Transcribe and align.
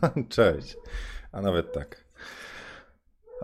Cześć. 0.28 0.76
A 1.32 1.40
nawet 1.40 1.72
tak. 1.72 2.04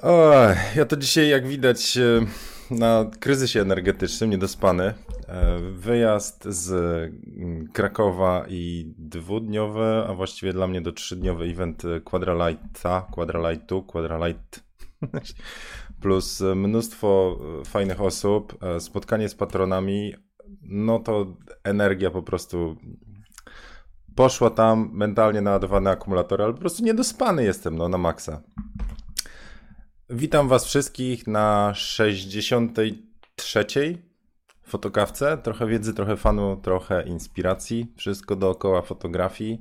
O, 0.03 0.33
ja 0.77 0.85
to 0.85 0.97
dzisiaj, 0.97 1.29
jak 1.29 1.47
widać, 1.47 1.97
e, 1.97 2.27
na 2.71 3.11
kryzysie 3.21 3.61
energetycznym, 3.61 4.31
niedospany. 4.31 4.95
E, 5.29 5.59
wyjazd 5.73 6.45
z 6.45 6.73
mm, 6.73 7.69
Krakowa 7.73 8.47
i 8.49 8.95
dwudniowy, 8.99 10.05
a 10.09 10.15
właściwie 10.15 10.53
dla 10.53 10.67
mnie 10.67 10.81
do 10.81 10.93
trzydniowy 10.93 11.45
event 11.45 11.83
Quadralighta, 12.05 13.07
Quadralightu, 13.13 13.83
Quadralight 13.83 14.65
plus 16.03 16.41
mnóstwo 16.41 17.39
fajnych 17.67 18.01
osób, 18.01 18.65
e, 18.65 18.81
spotkanie 18.81 19.29
z 19.29 19.35
patronami, 19.35 20.15
no 20.63 20.99
to 20.99 21.37
energia 21.65 22.11
po 22.11 22.23
prostu 22.23 22.77
poszła 24.17 24.51
tam, 24.51 24.91
mentalnie 24.93 25.41
naładowany 25.41 25.91
akumulator, 25.91 26.43
ale 26.43 26.53
po 26.53 26.59
prostu 26.61 26.85
niedospany 26.85 27.45
jestem, 27.45 27.77
no 27.77 27.89
na 27.89 27.99
maksa. 27.99 28.43
Witam 30.11 30.49
was 30.49 30.65
wszystkich 30.65 31.27
na 31.27 31.75
63. 31.75 33.67
fotokawce. 34.63 35.39
Trochę 35.39 35.67
wiedzy, 35.67 35.95
trochę 35.95 36.17
fanu, 36.17 36.57
trochę 36.57 37.03
inspiracji. 37.03 37.93
Wszystko 37.97 38.37
dookoła 38.37 38.83
fotografii 38.83 39.61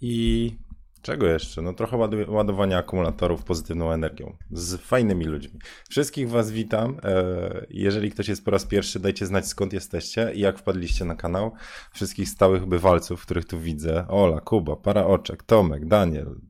i 0.00 0.56
czego 1.04 1.26
jeszcze? 1.26 1.62
No 1.62 1.72
trochę 1.72 1.96
ładowania 2.28 2.78
akumulatorów 2.78 3.44
pozytywną 3.44 3.92
energią 3.92 4.36
z 4.50 4.80
fajnymi 4.80 5.24
ludźmi. 5.24 5.58
Wszystkich 5.90 6.30
Was 6.30 6.50
witam. 6.50 6.96
E, 7.02 7.66
jeżeli 7.70 8.10
ktoś 8.10 8.28
jest 8.28 8.44
po 8.44 8.50
raz 8.50 8.64
pierwszy, 8.64 9.00
dajcie 9.00 9.26
znać 9.26 9.46
skąd 9.46 9.72
jesteście 9.72 10.32
i 10.34 10.40
jak 10.40 10.58
wpadliście 10.58 11.04
na 11.04 11.14
kanał. 11.14 11.52
Wszystkich 11.92 12.28
stałych 12.28 12.66
bywalców, 12.66 13.22
których 13.22 13.44
tu 13.44 13.60
widzę. 13.60 14.08
Ola, 14.08 14.40
Kuba, 14.40 14.76
Para 14.76 15.06
Oczek, 15.06 15.42
Tomek, 15.42 15.86
Daniel, 15.86 16.40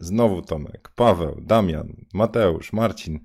znowu 0.00 0.42
Tomek, 0.42 0.90
Paweł, 0.96 1.40
Damian, 1.40 1.96
Mateusz, 2.14 2.72
Marcin. 2.72 3.20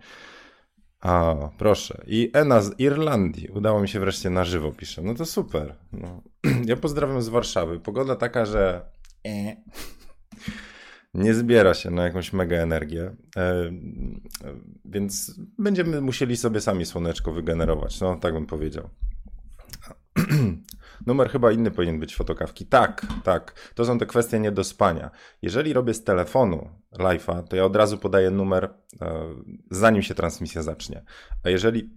A, 1.00 1.36
proszę. 1.58 2.04
I 2.08 2.32
Ena 2.34 2.62
z 2.62 2.80
Irlandii. 2.80 3.50
Udało 3.50 3.82
mi 3.82 3.90
się 3.90 4.00
wreszcie 4.00 4.30
na 4.30 4.44
żywo, 4.44 4.72
pisze. 4.72 5.02
No 5.02 5.16
to 5.16 5.26
super. 5.26 5.76
No. 5.94 6.24
Ja 6.66 6.76
pozdrawiam 6.76 7.22
z 7.22 7.30
Warszawy. 7.30 7.80
Pogoda 7.80 8.16
taka, 8.16 8.46
że... 8.46 8.92
E 9.28 9.56
nie 11.14 11.34
zbiera 11.34 11.74
się 11.74 11.92
na 11.92 12.04
jakąś 12.04 12.34
mega 12.34 12.56
energię, 12.56 13.16
e, 13.38 13.72
więc 14.86 15.40
będziemy 15.60 16.02
musieli 16.02 16.38
sobie 16.38 16.62
sami 16.62 16.86
słoneczko 16.86 17.32
wygenerować, 17.32 18.02
no 18.02 18.16
tak 18.16 18.34
bym 18.34 18.46
powiedział. 18.46 18.90
Numer 21.06 21.30
chyba 21.30 21.52
inny 21.52 21.72
powinien 21.72 22.00
być 22.00 22.16
fotokawki. 22.16 22.66
Tak, 22.66 23.06
tak. 23.24 23.72
To 23.76 23.86
są 23.86 24.00
te 24.00 24.06
kwestie 24.06 24.40
nie 24.40 24.52
do 24.52 24.64
spania. 24.64 25.12
Jeżeli 25.42 25.74
robię 25.74 25.94
z 25.94 26.04
telefonu 26.04 26.70
live'a, 27.00 27.44
to 27.44 27.56
ja 27.56 27.66
od 27.66 27.76
razu 27.76 27.98
podaję 27.98 28.32
numer, 28.32 28.74
e, 29.02 29.36
zanim 29.72 30.02
się 30.02 30.16
transmisja 30.16 30.64
zacznie. 30.64 31.04
A 31.44 31.50
jeżeli, 31.50 31.90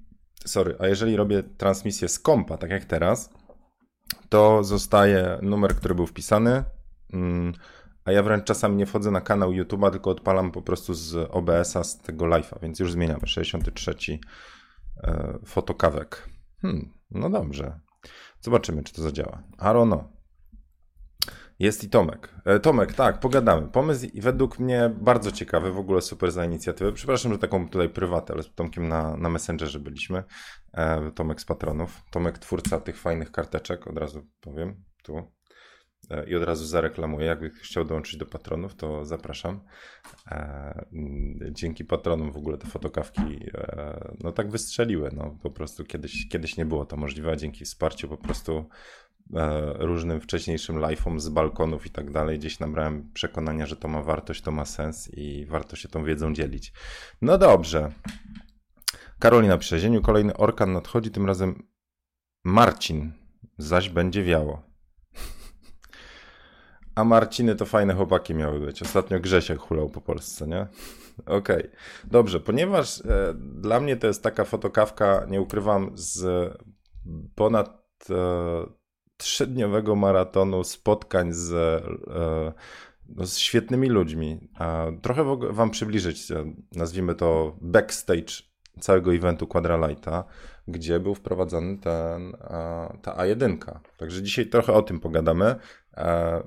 sorry, 0.46 0.76
a 0.78 0.86
jeżeli 0.86 1.16
robię 1.16 1.42
transmisję 1.42 2.08
z 2.08 2.18
kompa, 2.18 2.56
tak 2.56 2.70
jak 2.70 2.84
teraz, 2.84 3.30
to 4.28 4.64
zostaje 4.64 5.38
numer, 5.42 5.76
który 5.76 5.94
był 5.94 6.06
wpisany. 6.06 6.64
Mm, 7.12 7.52
a 8.04 8.12
ja 8.12 8.22
wręcz 8.22 8.44
czasami 8.44 8.76
nie 8.76 8.86
wchodzę 8.86 9.10
na 9.10 9.20
kanał 9.20 9.50
YouTube'a, 9.50 9.90
tylko 9.90 10.10
odpalam 10.10 10.50
po 10.50 10.62
prostu 10.62 10.94
z 10.94 11.14
OBS-a, 11.30 11.84
z 11.84 11.98
tego 11.98 12.24
live'a, 12.24 12.62
więc 12.62 12.80
już 12.80 12.92
zmieniamy. 12.92 13.26
63 13.26 14.18
e, 15.02 15.38
fotokawek. 15.46 16.28
Hmm, 16.62 16.92
no 17.10 17.30
dobrze. 17.30 17.80
Zobaczymy, 18.40 18.82
czy 18.84 18.94
to 18.94 19.02
zadziała. 19.02 19.42
Arono. 19.58 20.20
Jest 21.58 21.84
i 21.84 21.90
Tomek. 21.90 22.34
E, 22.44 22.60
Tomek, 22.60 22.94
tak, 22.94 23.20
pogadamy. 23.20 23.68
Pomysł 23.68 24.06
według 24.14 24.58
mnie 24.58 24.90
bardzo 25.00 25.32
ciekawy, 25.32 25.72
w 25.72 25.78
ogóle 25.78 26.02
super 26.02 26.32
za 26.32 26.44
inicjatywę. 26.44 26.92
Przepraszam, 26.92 27.32
że 27.32 27.38
taką 27.38 27.68
tutaj 27.68 27.88
prywatę, 27.88 28.34
ale 28.34 28.42
z 28.42 28.54
Tomkiem 28.54 28.88
na, 28.88 29.16
na 29.16 29.28
Messengerze 29.28 29.78
byliśmy. 29.78 30.24
E, 30.72 31.10
Tomek 31.10 31.40
z 31.40 31.44
patronów. 31.44 32.02
Tomek, 32.10 32.38
twórca 32.38 32.80
tych 32.80 32.98
fajnych 32.98 33.32
karteczek, 33.32 33.86
od 33.86 33.98
razu 33.98 34.26
powiem. 34.40 34.84
Tu 35.02 35.32
i 36.26 36.34
od 36.34 36.42
razu 36.42 36.66
zareklamuję. 36.66 37.26
Jakby 37.26 37.50
chciał 37.50 37.84
dołączyć 37.84 38.16
do 38.16 38.26
patronów, 38.26 38.74
to 38.74 39.04
zapraszam. 39.04 39.60
E, 40.26 40.84
mm, 40.92 41.38
dzięki 41.54 41.84
patronom 41.84 42.32
w 42.32 42.36
ogóle 42.36 42.58
te 42.58 42.66
fotokawki 42.66 43.50
e, 43.54 44.14
no 44.24 44.32
tak 44.32 44.50
wystrzeliły. 44.50 45.10
No, 45.12 45.38
po 45.42 45.50
prostu 45.50 45.84
kiedyś, 45.84 46.28
kiedyś 46.28 46.56
nie 46.56 46.66
było 46.66 46.86
to 46.86 46.96
możliwe, 46.96 47.30
a 47.30 47.36
dzięki 47.36 47.64
wsparciu 47.64 48.08
po 48.08 48.16
prostu 48.16 48.68
różnym 49.78 50.20
wcześniejszym 50.20 50.76
live'om 50.76 51.20
z 51.20 51.28
balkonów 51.28 51.86
i 51.86 51.90
tak 51.90 52.10
dalej, 52.10 52.38
gdzieś 52.38 52.60
nabrałem 52.60 53.10
przekonania, 53.12 53.66
że 53.66 53.76
to 53.76 53.88
ma 53.88 54.02
wartość, 54.02 54.42
to 54.42 54.50
ma 54.50 54.64
sens 54.64 55.10
i 55.14 55.46
warto 55.46 55.76
się 55.76 55.88
tą 55.88 56.04
wiedzą 56.04 56.34
dzielić. 56.34 56.72
No 57.22 57.38
dobrze. 57.38 57.92
Karolina 59.18 59.58
przy 59.58 59.78
zieniu, 59.78 60.02
kolejny 60.02 60.36
orkan 60.36 60.72
nadchodzi, 60.72 61.10
tym 61.10 61.26
razem 61.26 61.62
Marcin, 62.44 63.12
zaś 63.58 63.88
będzie 63.88 64.24
wiało. 64.24 64.69
A 67.00 67.04
Marciny 67.04 67.54
to 67.56 67.66
fajne 67.66 67.94
chłopaki 67.94 68.34
miały 68.34 68.60
być. 68.60 68.82
Ostatnio 68.82 69.20
Grzesiek 69.20 69.58
hulał 69.58 69.88
po 69.88 70.00
Polsce, 70.00 70.46
nie? 70.46 70.66
Okej. 71.26 71.38
Okay. 71.38 71.70
Dobrze, 72.04 72.40
ponieważ 72.40 73.00
e, 73.00 73.34
dla 73.36 73.80
mnie 73.80 73.96
to 73.96 74.06
jest 74.06 74.22
taka 74.22 74.44
fotokawka, 74.44 75.26
nie 75.28 75.40
ukrywam, 75.40 75.90
z 75.94 76.24
ponad 77.34 77.96
e, 78.10 78.14
trzydniowego 79.16 79.96
maratonu 79.96 80.64
spotkań 80.64 81.32
z, 81.32 81.52
e, 81.52 82.52
no, 83.08 83.26
z 83.26 83.38
świetnymi 83.38 83.88
ludźmi. 83.88 84.50
trochę 85.02 85.36
wam 85.50 85.70
przybliżyć, 85.70 86.30
e, 86.30 86.54
nazwijmy 86.72 87.14
to 87.14 87.56
backstage 87.60 88.32
całego 88.80 89.14
eventu 89.14 89.46
Quadralighta, 89.46 90.24
gdzie 90.68 91.00
był 91.00 91.14
wprowadzany 91.14 91.78
ten, 91.78 92.32
ta 93.02 93.16
A1. 93.16 93.78
Także 93.96 94.22
dzisiaj 94.22 94.46
trochę 94.46 94.72
o 94.72 94.82
tym 94.82 95.00
pogadamy. 95.00 95.56
E, 95.96 96.42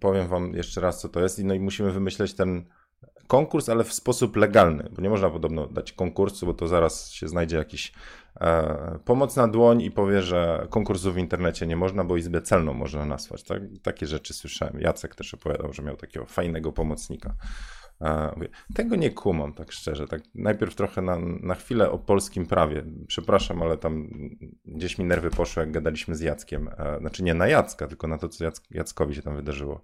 powiem 0.00 0.28
wam 0.28 0.54
jeszcze 0.54 0.80
raz, 0.80 1.00
co 1.00 1.08
to 1.08 1.20
jest. 1.20 1.44
No 1.44 1.54
i 1.54 1.60
musimy 1.60 1.90
wymyśleć 1.90 2.34
ten 2.34 2.64
konkurs, 3.26 3.68
ale 3.68 3.84
w 3.84 3.92
sposób 3.92 4.36
legalny, 4.36 4.90
bo 4.92 5.02
nie 5.02 5.10
można 5.10 5.30
podobno 5.30 5.66
dać 5.66 5.92
konkursu, 5.92 6.46
bo 6.46 6.54
to 6.54 6.68
zaraz 6.68 7.10
się 7.10 7.28
znajdzie 7.28 7.56
jakiś 7.56 7.92
e, 8.40 8.98
pomoc 9.04 9.36
na 9.36 9.48
dłoń 9.48 9.82
i 9.82 9.90
powie, 9.90 10.22
że 10.22 10.66
konkursu 10.70 11.12
w 11.12 11.18
internecie 11.18 11.66
nie 11.66 11.76
można, 11.76 12.04
bo 12.04 12.16
izbę 12.16 12.42
celną 12.42 12.74
można 12.74 13.04
nazwać. 13.04 13.42
Tak? 13.42 13.62
Takie 13.82 14.06
rzeczy 14.06 14.34
słyszałem. 14.34 14.80
Jacek 14.80 15.14
też 15.14 15.34
opowiadał, 15.34 15.72
że 15.72 15.82
miał 15.82 15.96
takiego 15.96 16.26
fajnego 16.26 16.72
pomocnika. 16.72 17.34
Tego 18.74 18.96
nie 18.96 19.10
kumam, 19.10 19.52
tak 19.52 19.72
szczerze. 19.72 20.06
Tak 20.06 20.22
najpierw 20.34 20.74
trochę 20.74 21.02
na, 21.02 21.16
na 21.42 21.54
chwilę 21.54 21.90
o 21.90 21.98
polskim 21.98 22.46
prawie. 22.46 22.84
Przepraszam, 23.06 23.62
ale 23.62 23.78
tam 23.78 24.08
gdzieś 24.64 24.98
mi 24.98 25.04
nerwy 25.04 25.30
poszły, 25.30 25.62
jak 25.62 25.72
gadaliśmy 25.72 26.16
z 26.16 26.20
Jackiem. 26.20 26.68
E, 26.68 26.98
znaczy 27.00 27.22
nie 27.22 27.34
na 27.34 27.48
Jacka, 27.48 27.86
tylko 27.86 28.08
na 28.08 28.18
to, 28.18 28.28
co 28.28 28.44
Jack, 28.44 28.62
Jackowi 28.70 29.14
się 29.14 29.22
tam 29.22 29.36
wydarzyło. 29.36 29.82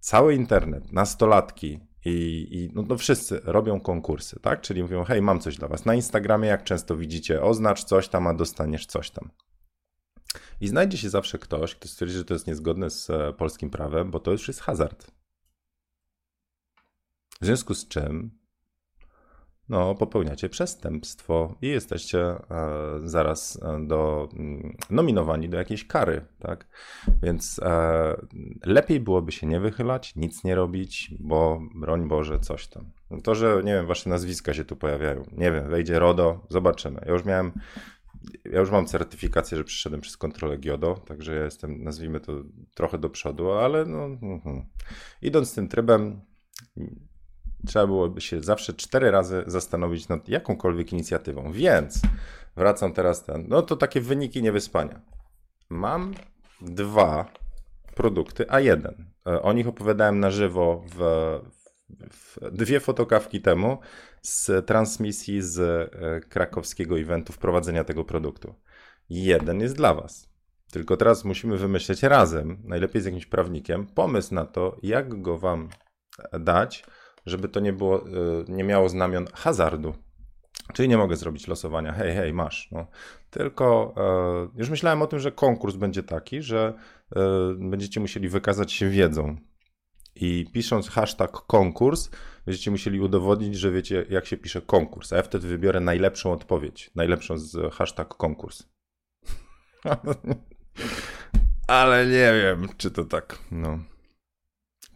Cały 0.00 0.34
internet, 0.34 0.92
nastolatki 0.92 1.80
i, 2.04 2.48
i 2.50 2.70
no, 2.74 2.82
no 2.88 2.96
wszyscy 2.96 3.40
robią 3.44 3.80
konkursy, 3.80 4.40
tak? 4.40 4.60
Czyli 4.60 4.82
mówią, 4.82 5.04
hej, 5.04 5.22
mam 5.22 5.40
coś 5.40 5.56
dla 5.56 5.68
was. 5.68 5.84
Na 5.84 5.94
Instagramie, 5.94 6.48
jak 6.48 6.64
często 6.64 6.96
widzicie, 6.96 7.42
oznacz 7.42 7.84
coś 7.84 8.08
tam, 8.08 8.26
a 8.26 8.34
dostaniesz 8.34 8.86
coś 8.86 9.10
tam. 9.10 9.30
I 10.60 10.68
znajdzie 10.68 10.98
się 10.98 11.10
zawsze 11.10 11.38
ktoś, 11.38 11.74
kto 11.74 11.88
stwierdzi, 11.88 12.14
że 12.14 12.24
to 12.24 12.34
jest 12.34 12.46
niezgodne 12.46 12.90
z 12.90 13.10
e, 13.10 13.32
polskim 13.32 13.70
prawem, 13.70 14.10
bo 14.10 14.20
to 14.20 14.30
już 14.32 14.48
jest 14.48 14.60
hazard. 14.60 15.21
W 17.42 17.44
związku 17.44 17.74
z 17.74 17.88
czym 17.88 18.30
no, 19.68 19.94
popełniacie 19.94 20.48
przestępstwo 20.48 21.54
i 21.62 21.68
jesteście 21.68 22.20
e, 22.20 22.38
zaraz 23.04 23.62
e, 23.62 23.86
do, 23.86 24.28
mm, 24.32 24.76
nominowani 24.90 25.48
do 25.48 25.56
jakiejś 25.56 25.86
kary, 25.86 26.24
tak? 26.38 26.66
Więc 27.22 27.60
e, 27.62 28.16
lepiej 28.64 29.00
byłoby 29.00 29.32
się 29.32 29.46
nie 29.46 29.60
wychylać, 29.60 30.16
nic 30.16 30.44
nie 30.44 30.54
robić, 30.54 31.14
bo 31.20 31.60
broń 31.74 32.08
Boże, 32.08 32.40
coś 32.40 32.68
tam. 32.68 32.90
No 33.10 33.20
to, 33.20 33.34
że 33.34 33.62
nie 33.64 33.72
wiem, 33.72 33.86
wasze 33.86 34.10
nazwiska 34.10 34.54
się 34.54 34.64
tu 34.64 34.76
pojawiają, 34.76 35.22
nie 35.32 35.52
wiem, 35.52 35.70
wejdzie 35.70 35.98
RODO, 35.98 36.46
zobaczymy. 36.48 37.00
Ja 37.06 37.12
już 37.12 37.24
miałem, 37.24 37.52
ja 38.44 38.60
już 38.60 38.70
mam 38.70 38.86
certyfikację, 38.86 39.58
że 39.58 39.64
przyszedłem 39.64 40.00
przez 40.00 40.16
kontrolę 40.16 40.58
GIODO, 40.58 40.94
także 40.94 41.34
ja 41.34 41.44
jestem, 41.44 41.84
nazwijmy 41.84 42.20
to, 42.20 42.32
trochę 42.74 42.98
do 42.98 43.10
przodu, 43.10 43.52
ale 43.52 43.86
no, 43.86 44.08
uh-huh. 44.08 44.62
idąc 45.22 45.54
tym 45.54 45.68
trybem, 45.68 46.20
trzeba 47.66 47.86
byłoby 47.86 48.20
się 48.20 48.40
zawsze 48.40 48.72
cztery 48.72 49.10
razy 49.10 49.44
zastanowić 49.46 50.08
nad 50.08 50.28
jakąkolwiek 50.28 50.92
inicjatywą. 50.92 51.52
Więc 51.52 52.02
wracam 52.56 52.92
teraz 52.92 53.24
ten. 53.24 53.44
No 53.48 53.62
to 53.62 53.76
takie 53.76 54.00
wyniki 54.00 54.42
niewyspania. 54.42 55.00
Mam 55.70 56.14
dwa 56.60 57.32
produkty 57.94 58.44
A1. 58.44 58.92
E, 59.26 59.42
o 59.42 59.52
nich 59.52 59.68
opowiadałem 59.68 60.20
na 60.20 60.30
żywo 60.30 60.84
w, 60.96 61.00
w 62.10 62.50
dwie 62.52 62.80
fotokawki 62.80 63.40
temu 63.40 63.78
z 64.22 64.66
transmisji 64.66 65.42
z 65.42 65.58
e, 65.60 66.20
krakowskiego 66.20 66.98
eventu 66.98 67.32
wprowadzenia 67.32 67.84
tego 67.84 68.04
produktu. 68.04 68.54
Jeden 69.10 69.60
jest 69.60 69.76
dla 69.76 69.94
Was. 69.94 70.32
Tylko 70.72 70.96
teraz 70.96 71.24
musimy 71.24 71.56
wymyśleć 71.56 72.02
razem, 72.02 72.62
najlepiej 72.64 73.02
z 73.02 73.04
jakimś 73.04 73.26
prawnikiem, 73.26 73.86
pomysł 73.86 74.34
na 74.34 74.44
to, 74.44 74.76
jak 74.82 75.22
go 75.22 75.38
wam 75.38 75.68
dać, 76.40 76.84
żeby 77.26 77.48
to 77.48 77.60
nie 77.60 77.72
było, 77.72 78.08
y, 78.08 78.12
nie 78.48 78.64
miało 78.64 78.88
znamion 78.88 79.26
hazardu. 79.34 79.94
Czyli 80.72 80.88
nie 80.88 80.98
mogę 80.98 81.16
zrobić 81.16 81.48
losowania, 81.48 81.92
hej, 81.92 82.14
hej, 82.14 82.32
masz. 82.32 82.68
No. 82.72 82.86
Tylko 83.30 83.94
e, 83.96 84.58
już 84.58 84.70
myślałem 84.70 85.02
o 85.02 85.06
tym, 85.06 85.18
że 85.18 85.32
konkurs 85.32 85.76
będzie 85.76 86.02
taki, 86.02 86.42
że 86.42 86.74
e, 87.16 87.20
będziecie 87.58 88.00
musieli 88.00 88.28
wykazać 88.28 88.72
się 88.72 88.88
wiedzą. 88.88 89.36
I 90.14 90.46
pisząc 90.52 90.88
hashtag 90.88 91.30
konkurs, 91.30 92.10
będziecie 92.46 92.70
musieli 92.70 93.00
udowodnić, 93.00 93.56
że 93.56 93.70
wiecie, 93.70 94.06
jak 94.10 94.26
się 94.26 94.36
pisze 94.36 94.62
konkurs. 94.62 95.12
A 95.12 95.16
ja 95.16 95.22
wtedy 95.22 95.48
wybiorę 95.48 95.80
najlepszą 95.80 96.32
odpowiedź. 96.32 96.90
Najlepszą 96.94 97.38
z 97.38 97.74
hashtag 97.74 98.08
konkurs. 98.08 98.62
Ale 101.66 102.06
nie 102.06 102.32
wiem, 102.42 102.68
czy 102.76 102.90
to 102.90 103.04
tak. 103.04 103.38
No. 103.50 103.78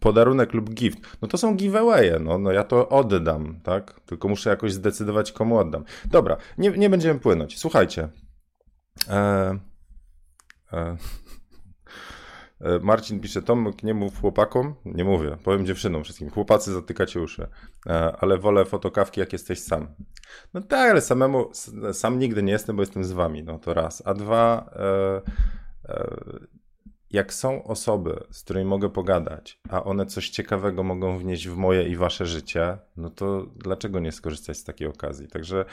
Podarunek 0.07 0.53
lub 0.53 0.69
gift. 0.69 0.99
No 1.21 1.27
to 1.27 1.37
są 1.37 1.55
giveawaye, 1.55 2.19
no, 2.19 2.37
no 2.37 2.51
ja 2.51 2.63
to 2.63 2.89
oddam, 2.89 3.59
tak? 3.63 3.99
Tylko 4.05 4.27
muszę 4.27 4.49
jakoś 4.49 4.73
zdecydować, 4.73 5.31
komu 5.31 5.57
oddam. 5.57 5.83
Dobra, 6.05 6.37
nie, 6.57 6.69
nie 6.69 6.89
będziemy 6.89 7.19
płynąć. 7.19 7.59
Słuchajcie. 7.59 8.09
E, 9.09 9.59
e, 10.73 10.97
e, 12.61 12.79
Marcin 12.79 13.19
pisze, 13.19 13.41
Tomek, 13.41 13.83
nie 13.83 13.93
mów 13.93 14.21
chłopakom, 14.21 14.75
nie 14.85 15.03
mówię, 15.03 15.37
powiem 15.43 15.65
dziewczynom 15.65 16.03
wszystkim, 16.03 16.29
chłopacy 16.29 16.73
zatykacie 16.73 17.21
uszy, 17.21 17.47
e, 17.87 18.15
ale 18.19 18.37
wolę 18.37 18.65
fotokawki, 18.65 19.19
jak 19.19 19.33
jesteś 19.33 19.59
sam. 19.59 19.87
No 20.53 20.61
tak, 20.61 20.91
ale 20.91 21.01
samemu, 21.01 21.49
sam 21.93 22.19
nigdy 22.19 22.43
nie 22.43 22.51
jestem, 22.51 22.75
bo 22.75 22.81
jestem 22.81 23.03
z 23.03 23.11
wami, 23.11 23.43
no 23.43 23.59
to 23.59 23.73
raz. 23.73 24.03
A 24.05 24.13
dwa, 24.13 24.69
e, 24.75 25.21
e, 25.89 26.56
jak 27.11 27.33
są 27.33 27.63
osoby, 27.63 28.23
z 28.31 28.43
którymi 28.43 28.65
mogę 28.65 28.89
pogadać, 28.89 29.59
a 29.69 29.83
one 29.83 30.05
coś 30.05 30.29
ciekawego 30.29 30.83
mogą 30.83 31.17
wnieść 31.17 31.47
w 31.47 31.55
moje 31.55 31.83
i 31.83 31.95
wasze 31.95 32.25
życie, 32.25 32.77
no 32.97 33.09
to 33.09 33.45
dlaczego 33.55 33.99
nie 33.99 34.11
skorzystać 34.11 34.57
z 34.57 34.63
takiej 34.63 34.87
okazji? 34.87 35.27
Także 35.27 35.65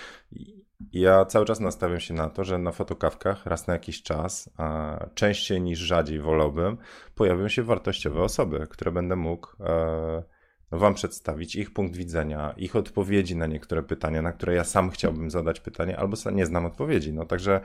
ja 0.92 1.24
cały 1.24 1.46
czas 1.46 1.60
nastawiam 1.60 2.00
się 2.00 2.14
na 2.14 2.28
to, 2.28 2.44
że 2.44 2.58
na 2.58 2.72
fotokawkach 2.72 3.46
raz 3.46 3.66
na 3.66 3.74
jakiś 3.74 4.02
czas, 4.02 4.50
a 4.56 4.98
częściej 5.14 5.60
niż 5.60 5.78
rzadziej 5.78 6.20
wolałbym, 6.20 6.76
pojawią 7.14 7.48
się 7.48 7.62
wartościowe 7.62 8.22
osoby, 8.22 8.66
które 8.70 8.92
będę 8.92 9.16
mógł 9.16 9.48
e, 9.60 10.22
Wam 10.70 10.94
przedstawić 10.94 11.56
ich 11.56 11.72
punkt 11.72 11.96
widzenia, 11.96 12.54
ich 12.56 12.76
odpowiedzi 12.76 13.36
na 13.36 13.46
niektóre 13.46 13.82
pytania, 13.82 14.22
na 14.22 14.32
które 14.32 14.54
ja 14.54 14.64
sam 14.64 14.90
chciałbym 14.90 15.30
zadać 15.30 15.60
pytanie, 15.60 15.98
albo 15.98 16.16
nie 16.32 16.46
znam 16.46 16.66
odpowiedzi. 16.66 17.12
No 17.12 17.26
także. 17.26 17.60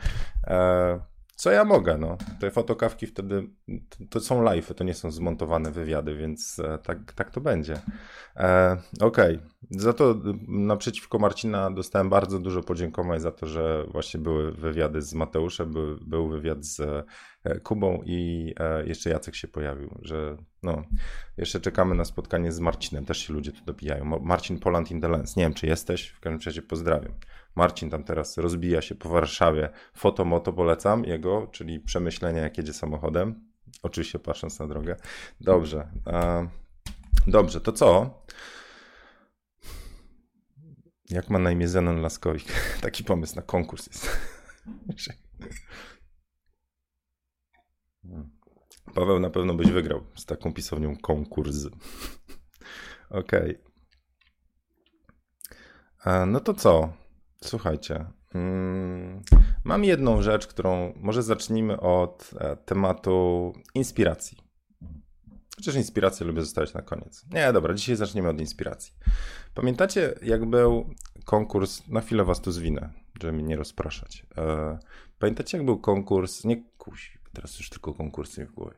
E, 0.47 1.18
co 1.39 1.51
ja 1.51 1.65
mogę, 1.65 1.97
no. 1.97 2.17
Te 2.39 2.51
fotokawki 2.51 3.07
wtedy 3.07 3.47
to, 3.89 3.97
to 4.09 4.19
są 4.19 4.43
live, 4.43 4.73
to 4.73 4.83
nie 4.83 4.93
są 4.93 5.11
zmontowane 5.11 5.71
wywiady, 5.71 6.15
więc 6.15 6.59
e, 6.59 6.77
tak, 6.77 7.13
tak 7.13 7.31
to 7.31 7.41
będzie. 7.41 7.79
E, 8.35 8.77
Okej. 9.01 9.35
Okay. 9.35 9.49
Za 9.71 9.93
to 9.93 10.15
naprzeciwko 10.47 11.19
Marcina 11.19 11.71
dostałem 11.71 12.09
bardzo 12.09 12.39
dużo 12.39 12.63
podziękowań 12.63 13.19
za 13.19 13.31
to, 13.31 13.47
że 13.47 13.85
właśnie 13.91 14.19
były 14.19 14.51
wywiady 14.51 15.01
z 15.01 15.13
Mateuszem, 15.13 15.73
był, 15.73 15.97
był 16.01 16.27
wywiad 16.27 16.65
z 16.65 16.79
e, 17.43 17.59
Kubą 17.59 18.01
i 18.05 18.53
e, 18.59 18.85
jeszcze 18.87 19.09
Jacek 19.09 19.35
się 19.35 19.47
pojawił, 19.47 19.99
że 20.01 20.37
no, 20.63 20.83
jeszcze 21.37 21.59
czekamy 21.59 21.95
na 21.95 22.05
spotkanie 22.05 22.51
z 22.51 22.59
Marcinem, 22.59 23.05
też 23.05 23.17
się 23.17 23.33
ludzie 23.33 23.51
tu 23.51 23.65
dopijają. 23.65 24.05
Marcin 24.05 24.59
Poland 24.59 24.91
in 24.91 25.01
the 25.01 25.09
Lens, 25.09 25.35
nie 25.35 25.43
wiem 25.43 25.53
czy 25.53 25.67
jesteś, 25.67 26.07
w 26.07 26.19
każdym 26.19 26.39
razie 26.45 26.61
pozdrawiam. 26.61 27.11
Marcin 27.59 27.89
tam 27.89 28.03
teraz 28.03 28.37
rozbija 28.37 28.81
się 28.81 28.95
po 28.95 29.09
Warszawie. 29.09 29.69
Fotomoto 29.93 30.53
polecam 30.53 31.05
jego, 31.05 31.47
czyli 31.47 31.79
przemyślenia 31.79 32.41
jak 32.41 32.57
jedzie 32.57 32.73
samochodem. 32.73 33.47
Oczywiście 33.83 34.19
patrząc 34.19 34.59
na 34.59 34.67
drogę. 34.67 34.95
Dobrze. 35.41 35.91
dobrze, 37.27 37.61
to 37.61 37.71
co? 37.71 38.19
Jak 41.09 41.29
ma 41.29 41.39
na 41.39 41.51
imię 41.51 41.67
Zenon 41.67 42.01
Laskowik? 42.01 42.45
Taki 42.81 43.03
pomysł 43.03 43.35
na 43.35 43.41
konkurs 43.41 43.87
jest. 43.87 44.09
Paweł 48.95 49.19
na 49.19 49.29
pewno 49.29 49.53
byś 49.53 49.71
wygrał 49.71 50.03
z 50.15 50.25
taką 50.25 50.53
pisownią 50.53 50.97
konkurs. 50.97 51.65
Okej. 53.09 53.57
Okay. 55.99 56.25
No 56.25 56.39
to 56.39 56.53
co? 56.53 56.93
Słuchajcie, 57.43 58.05
mm, 58.33 59.21
mam 59.63 59.83
jedną 59.83 60.21
rzecz, 60.21 60.47
którą 60.47 60.93
może 60.95 61.23
zacznijmy 61.23 61.79
od 61.79 62.31
e, 62.39 62.55
tematu 62.55 63.53
inspiracji. 63.75 64.37
Chociaż 65.55 65.75
inspirację 65.75 66.25
lubię 66.25 66.41
zostawić 66.41 66.73
na 66.73 66.81
koniec. 66.81 67.25
Nie, 67.31 67.53
dobra, 67.53 67.73
dzisiaj 67.73 67.95
zaczniemy 67.95 68.29
od 68.29 68.39
inspiracji. 68.39 68.93
Pamiętacie, 69.53 70.15
jak 70.21 70.45
był 70.45 70.93
konkurs, 71.25 71.87
na 71.87 72.01
chwilę 72.01 72.23
was 72.23 72.41
tu 72.41 72.51
zwinę, 72.51 72.93
żeby 73.21 73.33
mnie 73.33 73.43
nie 73.43 73.55
rozpraszać. 73.55 74.25
E, 74.37 74.79
pamiętacie, 75.19 75.57
jak 75.57 75.65
był 75.65 75.79
konkurs, 75.79 76.43
nie 76.43 76.63
kusi, 76.77 77.19
teraz 77.33 77.59
już 77.59 77.69
tylko 77.69 77.93
konkursy 77.93 78.41
mi 78.41 78.47
w 78.47 78.51
głowie. 78.51 78.77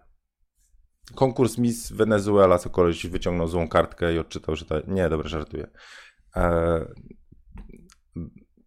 Konkurs 1.15 1.57
Miss 1.57 1.91
Venezuela, 1.91 2.57
co 2.57 2.69
koleś 2.69 3.07
wyciągnął 3.07 3.47
złą 3.47 3.67
kartkę 3.67 4.13
i 4.13 4.19
odczytał, 4.19 4.55
że 4.55 4.65
to... 4.65 4.75
Nie, 4.87 5.09
dobra, 5.09 5.29
żartuję. 5.29 5.67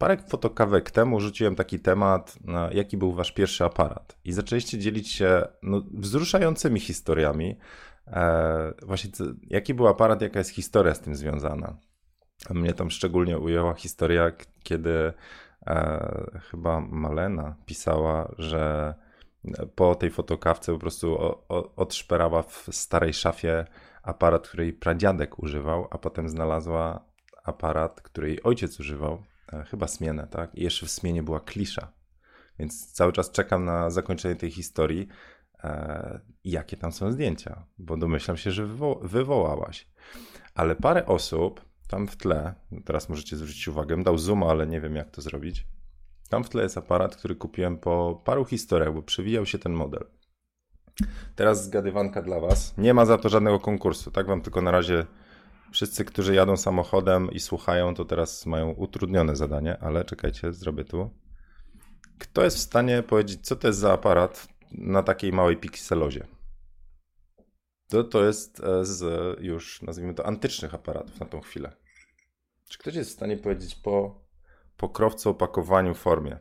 E, 0.04 0.06
Parę 0.06 0.16
fotokawek 0.16 0.90
temu 0.90 1.20
rzuciłem 1.20 1.54
taki 1.54 1.80
temat, 1.80 2.38
jaki 2.72 2.96
był 2.96 3.12
wasz 3.12 3.32
pierwszy 3.32 3.64
aparat. 3.64 4.18
I 4.24 4.32
zaczęliście 4.32 4.78
dzielić 4.78 5.12
się 5.12 5.42
no, 5.62 5.82
wzruszającymi 5.92 6.80
historiami. 6.80 7.58
E, 8.06 8.72
właśnie, 8.82 9.10
co, 9.10 9.24
jaki 9.42 9.74
był 9.74 9.88
aparat, 9.88 10.22
jaka 10.22 10.38
jest 10.38 10.50
historia 10.50 10.94
z 10.94 11.00
tym 11.00 11.16
związana. 11.16 11.76
Mnie 12.50 12.72
tam 12.72 12.90
szczególnie 12.90 13.38
ujęła 13.38 13.74
historia, 13.74 14.32
kiedy 14.62 15.12
e, 15.66 16.40
chyba 16.50 16.80
Malena 16.80 17.56
pisała, 17.66 18.34
że 18.38 18.94
po 19.74 19.94
tej 19.94 20.10
fotokawce 20.10 20.72
po 20.72 20.78
prostu 20.78 21.14
o, 21.14 21.44
o, 21.48 21.74
odszperała 21.76 22.42
w 22.42 22.68
starej 22.70 23.12
szafie 23.12 23.64
aparat, 24.02 24.48
który 24.48 24.64
jej 24.64 24.72
pradziadek 24.72 25.38
używał, 25.38 25.88
a 25.90 25.98
potem 25.98 26.28
znalazła 26.28 27.04
aparat, 27.44 28.00
który 28.00 28.28
jej 28.28 28.42
ojciec 28.42 28.80
używał 28.80 29.18
E, 29.18 29.33
chyba 29.70 29.86
smienę, 29.86 30.26
tak? 30.30 30.54
I 30.54 30.62
jeszcze 30.62 30.86
w 30.86 30.90
smienie 30.90 31.22
była 31.22 31.40
klisza. 31.40 31.92
Więc 32.58 32.92
cały 32.92 33.12
czas 33.12 33.30
czekam 33.30 33.64
na 33.64 33.90
zakończenie 33.90 34.36
tej 34.36 34.50
historii. 34.50 35.08
E, 35.64 36.20
jakie 36.44 36.76
tam 36.76 36.92
są 36.92 37.12
zdjęcia? 37.12 37.66
Bo 37.78 37.96
domyślam 37.96 38.36
się, 38.36 38.50
że 38.50 38.66
wywo 38.66 39.00
wywołałaś. 39.02 39.88
Ale 40.54 40.76
parę 40.76 41.06
osób 41.06 41.64
tam 41.88 42.08
w 42.08 42.16
tle, 42.16 42.54
teraz 42.84 43.08
możecie 43.08 43.36
zwrócić 43.36 43.68
uwagę, 43.68 44.02
dał 44.02 44.18
zoom, 44.18 44.42
ale 44.42 44.66
nie 44.66 44.80
wiem 44.80 44.96
jak 44.96 45.10
to 45.10 45.22
zrobić. 45.22 45.66
Tam 46.28 46.44
w 46.44 46.48
tle 46.48 46.62
jest 46.62 46.78
aparat, 46.78 47.16
który 47.16 47.34
kupiłem 47.34 47.78
po 47.78 48.22
paru 48.24 48.44
historiach, 48.44 48.94
bo 48.94 49.02
przewijał 49.02 49.46
się 49.46 49.58
ten 49.58 49.72
model. 49.72 50.06
Teraz 51.36 51.64
zgadywanka 51.64 52.22
dla 52.22 52.40
Was. 52.40 52.74
Nie 52.78 52.94
ma 52.94 53.04
za 53.04 53.18
to 53.18 53.28
żadnego 53.28 53.60
konkursu, 53.60 54.10
tak 54.10 54.26
Wam 54.26 54.40
tylko 54.40 54.62
na 54.62 54.70
razie 54.70 55.06
Wszyscy, 55.74 56.04
którzy 56.04 56.34
jadą 56.34 56.56
samochodem 56.56 57.30
i 57.30 57.40
słuchają, 57.40 57.94
to 57.94 58.04
teraz 58.04 58.46
mają 58.46 58.70
utrudnione 58.70 59.36
zadanie, 59.36 59.78
ale 59.78 60.04
czekajcie, 60.04 60.52
zrobię 60.52 60.84
tu. 60.84 61.10
Kto 62.18 62.44
jest 62.44 62.56
w 62.56 62.60
stanie 62.60 63.02
powiedzieć, 63.02 63.46
co 63.46 63.56
to 63.56 63.66
jest 63.66 63.78
za 63.78 63.92
aparat 63.92 64.48
na 64.72 65.02
takiej 65.02 65.32
małej 65.32 65.56
pikselozie? 65.56 66.26
To, 67.88 68.04
to 68.04 68.24
jest 68.24 68.60
e, 68.60 68.84
z 68.84 69.02
już, 69.40 69.82
nazwijmy 69.82 70.14
to, 70.14 70.26
antycznych 70.26 70.74
aparatów 70.74 71.20
na 71.20 71.26
tą 71.26 71.40
chwilę. 71.40 71.76
Czy 72.68 72.78
ktoś 72.78 72.94
jest 72.94 73.10
w 73.10 73.14
stanie 73.14 73.36
powiedzieć 73.36 73.74
po 73.74 74.24
pokrowcu, 74.76 75.30
opakowaniu, 75.30 75.94
formie? 75.94 76.38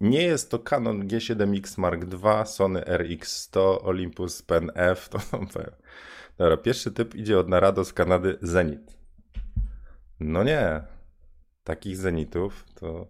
Nie 0.00 0.22
jest 0.22 0.50
to 0.50 0.58
Canon 0.58 1.08
G7X 1.08 1.78
Mark 1.78 2.02
II, 2.02 2.46
Sony 2.46 2.80
RX100, 2.80 3.78
Olympus 3.82 4.42
Pen 4.42 4.70
F, 4.74 5.08
to 5.08 5.20
są 5.20 5.46
Dobra, 6.38 6.56
pierwszy 6.56 6.92
typ 6.92 7.14
idzie 7.14 7.38
od 7.38 7.48
Narado 7.48 7.84
z 7.84 7.92
Kanady 7.92 8.38
Zenit. 8.42 8.98
No 10.20 10.44
nie. 10.44 10.82
Takich 11.64 11.96
Zenitów 11.96 12.64
to 12.74 13.06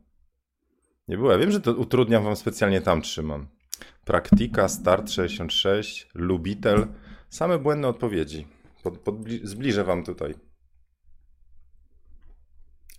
nie 1.09 1.17
było. 1.17 1.33
Ja 1.33 1.39
wiem, 1.39 1.51
że 1.51 1.61
to 1.61 1.73
utrudniam 1.73 2.25
wam 2.25 2.37
specjalnie 2.37 2.81
tam 2.81 3.03
trzymam. 3.03 3.49
Praktika, 4.05 4.69
Start 4.69 5.11
66, 5.11 6.09
Lubitel. 6.15 6.87
Same 7.29 7.59
błędne 7.59 7.89
odpowiedzi. 7.89 8.47
Pod, 8.83 8.99
pod, 8.99 9.15
zbliżę 9.43 9.85
wam 9.85 10.05
tutaj. 10.05 10.35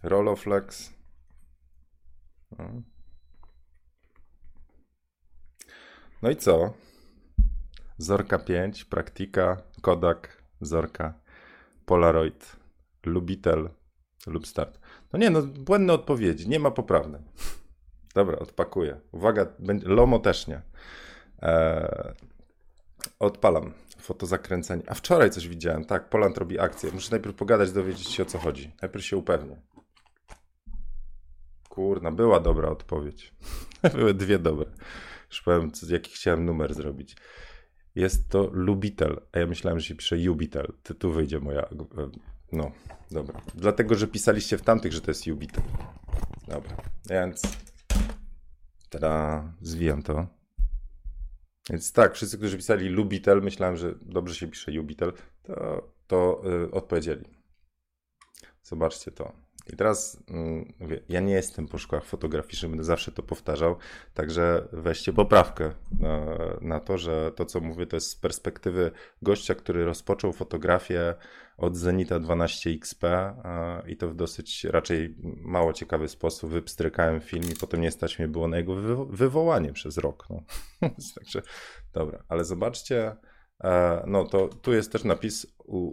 Roloflex. 0.03 0.93
No. 2.57 2.81
no 6.21 6.29
i 6.29 6.35
co? 6.35 6.73
Zorka 8.03 8.39
5, 8.39 8.85
Praktika, 8.85 9.57
Kodak, 9.81 10.43
Zorka, 10.61 11.13
Polaroid, 11.85 12.55
Lubitel 13.05 13.69
lub 14.27 14.47
Start. 14.47 14.79
No 15.13 15.19
nie, 15.19 15.29
no 15.29 15.41
błędne 15.41 15.93
odpowiedzi, 15.93 16.49
nie 16.49 16.59
ma 16.59 16.71
poprawnej. 16.71 17.21
Dobra, 18.15 18.39
odpakuję. 18.39 18.99
Uwaga, 19.11 19.45
Lomo 19.83 20.19
też 20.19 20.47
nie. 20.47 20.61
E, 21.41 22.13
odpalam 23.19 23.73
fotozakręcenie. 23.99 24.83
A 24.87 24.93
wczoraj 24.93 25.29
coś 25.29 25.47
widziałem. 25.47 25.85
Tak, 25.85 26.09
Poland 26.09 26.37
robi 26.37 26.59
akcję. 26.59 26.91
Muszę 26.91 27.11
najpierw 27.11 27.35
pogadać, 27.35 27.71
dowiedzieć 27.71 28.07
się 28.07 28.23
o 28.23 28.25
co 28.25 28.37
chodzi. 28.37 28.71
Najpierw 28.81 29.05
się 29.05 29.17
upewnię. 29.17 29.61
Kurna, 31.69 32.11
była 32.11 32.39
dobra 32.39 32.69
odpowiedź. 32.69 33.33
Były 33.95 34.13
dwie 34.13 34.39
dobre. 34.39 34.65
Już 35.29 35.41
powiem, 35.41 35.71
jaki 35.89 36.11
chciałem 36.11 36.45
numer 36.45 36.73
zrobić. 36.73 37.15
Jest 37.95 38.29
to 38.29 38.49
Lubitel, 38.51 39.21
a 39.31 39.39
ja 39.39 39.47
myślałem, 39.47 39.79
że 39.79 39.85
się 39.85 39.95
pisze 39.95 40.17
Jubitel. 40.17 40.73
Tu 40.99 41.11
wyjdzie 41.11 41.39
moja. 41.39 41.61
E, 41.61 42.09
no, 42.51 42.71
dobra. 43.11 43.41
Dlatego, 43.55 43.95
że 43.95 44.07
pisaliście 44.07 44.57
w 44.57 44.61
tamtych, 44.61 44.93
że 44.93 45.01
to 45.01 45.11
jest 45.11 45.27
Jubitel. 45.27 45.63
Dobra, 46.47 46.77
więc. 47.09 47.41
Teraz 48.89 49.45
zwijam 49.61 50.03
to. 50.03 50.27
Więc 51.69 51.91
tak, 51.91 52.15
wszyscy, 52.15 52.37
którzy 52.37 52.57
pisali 52.57 52.89
Lubitel, 52.89 53.41
myślałem, 53.41 53.77
że 53.77 53.95
dobrze 54.01 54.35
się 54.35 54.47
pisze 54.47 54.71
Jubitel, 54.71 55.13
to, 55.43 55.87
to 56.07 56.41
yy, 56.45 56.71
odpowiedzieli. 56.71 57.25
Zobaczcie 58.63 59.11
to. 59.11 59.33
I 59.73 59.75
teraz 59.75 60.23
mm, 60.29 60.73
mówię, 60.79 60.99
ja 61.09 61.19
nie 61.19 61.33
jestem 61.33 61.67
po 61.67 61.77
szkołach 61.77 62.05
fotograficznych, 62.05 62.71
będę 62.71 62.83
zawsze 62.83 63.11
to 63.11 63.23
powtarzał, 63.23 63.75
także 64.13 64.67
weźcie 64.71 65.13
poprawkę 65.13 65.71
na, 65.99 66.25
na, 66.61 66.79
to, 66.79 66.97
że 66.97 67.31
to, 67.35 67.45
co 67.45 67.59
mówię, 67.59 67.85
to 67.85 67.95
jest 67.95 68.09
z 68.09 68.15
perspektywy 68.15 68.91
gościa, 69.21 69.55
który 69.55 69.85
rozpoczął 69.85 70.33
fotografię 70.33 71.15
od 71.57 71.77
Zenita 71.77 72.19
12XP 72.19 73.33
i 73.87 73.97
to 73.97 74.09
w 74.09 74.15
dosyć 74.15 74.63
raczej 74.63 75.15
mało 75.41 75.73
ciekawy 75.73 76.07
sposób. 76.07 76.51
Wypstrykałem 76.51 77.21
film 77.21 77.43
i 77.51 77.55
potem 77.55 77.81
nie 77.81 77.91
stać 77.91 78.19
mnie 78.19 78.27
było 78.27 78.47
na 78.47 78.57
jego 78.57 78.75
wywołanie 79.05 79.73
przez 79.73 79.97
rok. 79.97 80.27
No. 80.29 80.43
także 81.15 81.41
dobra, 81.93 82.23
ale 82.27 82.45
zobaczcie, 82.45 83.07
E, 83.07 83.32
no 84.07 84.23
to 84.23 84.47
tu 84.47 84.73
jest 84.73 84.91
też 84.91 85.03
napis 85.03 85.47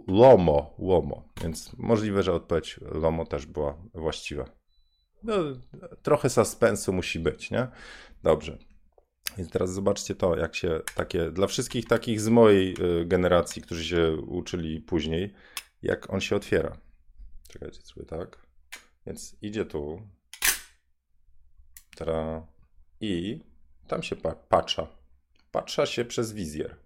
Lomo, 0.07 0.75
Lomo, 0.79 1.23
więc 1.41 1.73
możliwe, 1.77 2.23
że 2.23 2.33
odpowiedź 2.33 2.79
Lomo 2.81 3.25
też 3.25 3.45
była 3.45 3.77
właściwa. 3.93 4.45
No, 5.23 5.33
trochę 6.01 6.29
suspensu 6.29 6.93
musi 6.93 7.19
być, 7.19 7.51
nie? 7.51 7.67
Dobrze. 8.23 8.57
Więc 9.37 9.49
teraz 9.51 9.73
zobaczcie 9.73 10.15
to, 10.15 10.37
jak 10.37 10.55
się 10.55 10.79
takie, 10.95 11.31
dla 11.31 11.47
wszystkich 11.47 11.85
takich 11.87 12.21
z 12.21 12.27
mojej 12.27 12.75
y, 13.01 13.05
generacji, 13.05 13.61
którzy 13.61 13.85
się 13.85 14.15
uczyli 14.15 14.79
później, 14.79 15.33
jak 15.81 16.13
on 16.13 16.21
się 16.21 16.35
otwiera. 16.35 16.77
Czekajcie 17.49 17.81
sobie 17.81 18.05
tak. 18.05 18.47
Więc 19.05 19.35
idzie 19.41 19.65
tu. 19.65 20.01
Teraz 21.95 22.43
i 22.99 23.39
tam 23.87 24.03
się 24.03 24.15
patrza. 24.49 24.87
Patrza 25.51 25.85
się 25.85 26.05
przez 26.05 26.33
wizjer. 26.33 26.77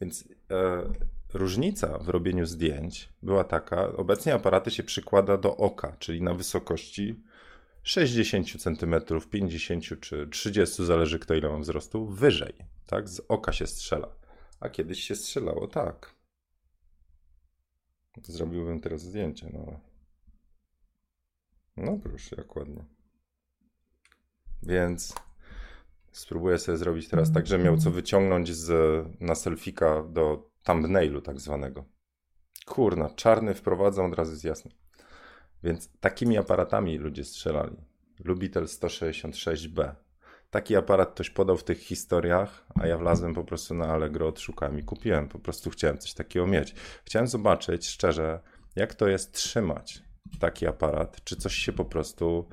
Więc 0.00 0.28
e, 0.50 0.92
różnica 1.34 1.98
w 1.98 2.08
robieniu 2.08 2.46
zdjęć 2.46 3.08
była 3.22 3.44
taka, 3.44 3.96
obecnie 3.96 4.34
aparaty 4.34 4.70
się 4.70 4.82
przykłada 4.82 5.36
do 5.36 5.56
oka, 5.56 5.96
czyli 5.98 6.22
na 6.22 6.34
wysokości 6.34 7.22
60 7.82 8.62
cm, 8.62 8.94
50 9.30 10.00
czy 10.00 10.28
30, 10.28 10.84
zależy 10.84 11.18
kto 11.18 11.34
ile 11.34 11.48
ma 11.48 11.58
wzrostu, 11.58 12.06
wyżej, 12.06 12.54
tak? 12.86 13.08
Z 13.08 13.20
oka 13.28 13.52
się 13.52 13.66
strzela. 13.66 14.08
A 14.60 14.68
kiedyś 14.68 15.04
się 15.04 15.14
strzelało 15.16 15.68
tak. 15.68 16.14
Zrobiłbym 18.22 18.80
teraz 18.80 19.00
zdjęcie, 19.00 19.50
no. 19.52 19.80
No 21.76 21.98
proszę, 22.02 22.36
jak 22.38 22.56
ładnie. 22.56 22.84
Więc 24.62 25.14
Spróbuję 26.14 26.58
sobie 26.58 26.78
zrobić 26.78 27.08
teraz 27.08 27.32
tak, 27.32 27.46
że 27.46 27.58
miał 27.58 27.76
co 27.76 27.90
wyciągnąć 27.90 28.54
z, 28.54 28.72
na 29.20 29.34
selfika 29.34 30.02
do 30.02 30.50
thumbnailu 30.62 31.20
tak 31.20 31.40
zwanego. 31.40 31.84
Kurna, 32.66 33.10
czarny 33.10 33.54
wprowadzam, 33.54 34.06
od 34.06 34.18
razu 34.18 34.30
jest 34.30 34.44
jasne. 34.44 34.70
Więc 35.62 35.90
takimi 36.00 36.38
aparatami 36.38 36.98
ludzie 36.98 37.24
strzelali. 37.24 37.76
Lubitel 38.24 38.64
166B. 38.64 39.94
Taki 40.50 40.76
aparat 40.76 41.10
ktoś 41.10 41.30
podał 41.30 41.56
w 41.56 41.64
tych 41.64 41.78
historiach, 41.78 42.66
a 42.80 42.86
ja 42.86 42.98
wlazłem 42.98 43.34
po 43.34 43.44
prostu 43.44 43.74
na 43.74 43.86
Allegro, 43.86 44.28
odszukałem 44.28 44.78
i 44.78 44.82
kupiłem. 44.82 45.28
Po 45.28 45.38
prostu 45.38 45.70
chciałem 45.70 45.98
coś 45.98 46.14
takiego 46.14 46.46
mieć. 46.46 46.74
Chciałem 47.04 47.28
zobaczyć 47.28 47.86
szczerze, 47.88 48.40
jak 48.76 48.94
to 48.94 49.08
jest 49.08 49.32
trzymać 49.32 50.02
taki 50.40 50.66
aparat, 50.66 51.24
czy 51.24 51.36
coś 51.36 51.54
się 51.54 51.72
po 51.72 51.84
prostu 51.84 52.48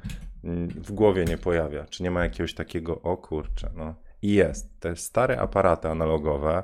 w 0.76 0.92
głowie 0.92 1.26
nie 1.26 1.38
pojawia, 1.38 1.86
czy 1.86 2.04
nie 2.04 2.12
ma 2.12 2.24
jakiegoś 2.24 2.54
takiego, 2.54 3.02
o 3.02 3.18
kurczę, 3.18 3.72
no. 3.76 3.96
I 4.22 4.34
jest. 4.34 4.80
Te 4.80 4.96
stare 4.96 5.40
aparaty 5.40 5.88
analogowe, 5.88 6.64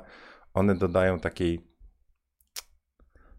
one 0.54 0.74
dodają 0.74 1.20
takiej, 1.20 1.68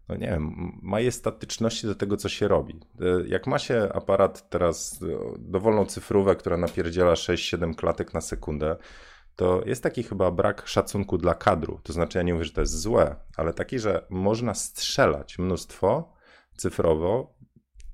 no 0.08 0.16
nie 0.16 0.26
wiem, 0.26 0.72
majestatyczności 0.82 1.86
do 1.86 1.94
tego, 1.94 2.16
co 2.16 2.28
się 2.28 2.48
robi. 2.48 2.80
E, 3.00 3.28
jak 3.28 3.46
ma 3.46 3.58
się 3.58 3.88
aparat 3.94 4.50
teraz, 4.50 5.02
e, 5.02 5.06
dowolną 5.38 5.86
cyfrówkę, 5.86 6.36
która 6.36 6.56
napierdziela 6.56 7.14
6-7 7.14 7.74
klatek 7.74 8.14
na 8.14 8.20
sekundę, 8.20 8.76
to 9.36 9.62
jest 9.66 9.82
taki 9.82 10.02
chyba 10.02 10.30
brak 10.30 10.66
szacunku 10.66 11.18
dla 11.18 11.34
kadru. 11.34 11.80
To 11.82 11.92
znaczy, 11.92 12.18
ja 12.18 12.22
nie 12.22 12.32
mówię, 12.32 12.44
że 12.44 12.52
to 12.52 12.60
jest 12.60 12.80
złe, 12.80 13.16
ale 13.36 13.52
taki, 13.52 13.78
że 13.78 14.06
można 14.10 14.54
strzelać 14.54 15.38
mnóstwo 15.38 16.12
cyfrowo, 16.56 17.34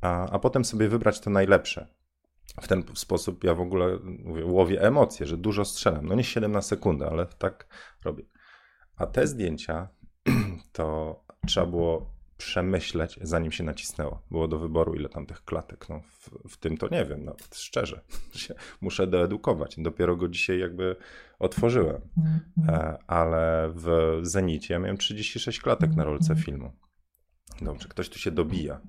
a, 0.01 0.31
a 0.31 0.39
potem 0.39 0.65
sobie 0.65 0.89
wybrać 0.89 1.21
to 1.21 1.31
najlepsze 1.31 1.97
w 2.61 2.69
ten 2.69 2.85
sposób 2.95 3.45
ja 3.45 3.55
w 3.55 3.61
ogóle 3.61 3.99
mówię, 4.03 4.45
łowię 4.45 4.83
emocje, 4.83 5.27
że 5.27 5.37
dużo 5.37 5.65
strzelam. 5.65 6.07
No 6.07 6.15
nie 6.15 6.25
7 6.25 6.53
na 6.53 6.63
sekundę, 6.63 7.09
ale 7.11 7.27
tak 7.27 7.67
robię. 8.05 8.25
A 8.97 9.07
te 9.07 9.27
zdjęcia 9.27 9.89
to 10.73 11.17
trzeba 11.47 11.67
było 11.67 12.17
przemyśleć, 12.37 13.19
zanim 13.23 13.53
się 13.53 13.65
nacisnęło. 13.65 14.23
Było 14.31 14.49
do 14.49 14.59
wyboru, 14.59 14.95
ile 14.95 15.09
tam 15.09 15.27
tych 15.27 15.45
klatek. 15.45 15.89
No, 15.89 16.01
w, 16.01 16.31
w 16.49 16.57
tym 16.57 16.77
to 16.77 16.89
nie 16.89 17.05
wiem, 17.05 17.25
no, 17.25 17.37
szczerze. 17.55 18.01
Muszę 18.81 19.07
doedukować. 19.07 19.75
Dopiero 19.79 20.17
go 20.17 20.29
dzisiaj 20.29 20.59
jakby 20.59 20.97
otworzyłem. 21.39 22.01
Mhm. 22.17 22.41
E, 22.69 22.99
ale 23.07 23.73
w 23.75 24.19
Zenicie 24.23 24.75
ja 24.75 24.81
miałem 24.81 24.97
36 24.97 25.61
klatek 25.61 25.95
na 25.95 26.05
rolce 26.05 26.33
mhm. 26.33 26.45
filmu. 26.45 26.73
Dobrze, 27.63 27.89
ktoś 27.89 28.09
tu 28.09 28.19
się 28.19 28.31
dobija. 28.31 28.81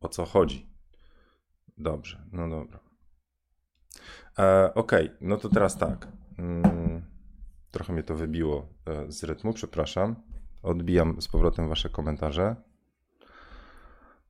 O 0.00 0.08
co 0.08 0.24
chodzi? 0.24 0.66
Dobrze, 1.78 2.22
no 2.32 2.48
dobra. 2.48 2.85
E, 4.38 4.74
Okej, 4.74 5.06
okay, 5.06 5.16
no 5.20 5.36
to 5.36 5.48
teraz 5.48 5.78
tak. 5.78 6.08
Mm, 6.38 7.02
trochę 7.70 7.92
mnie 7.92 8.02
to 8.02 8.14
wybiło 8.14 8.68
e, 8.86 9.12
z 9.12 9.24
rytmu, 9.24 9.52
przepraszam. 9.52 10.16
Odbijam 10.62 11.22
z 11.22 11.28
powrotem 11.28 11.68
wasze 11.68 11.88
komentarze. 11.88 12.56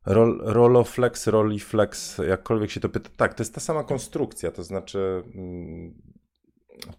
Roll, 0.07 0.41
Roloflex, 0.45 1.27
Roliflex, 1.27 2.19
jakkolwiek 2.29 2.71
się 2.71 2.81
to 2.81 2.89
pyta. 2.89 3.11
Tak, 3.17 3.35
to 3.35 3.43
jest 3.43 3.55
ta 3.55 3.61
sama 3.61 3.85
konstrukcja, 3.85 4.51
to 4.51 4.63
znaczy 4.63 5.23
mm, 5.35 5.95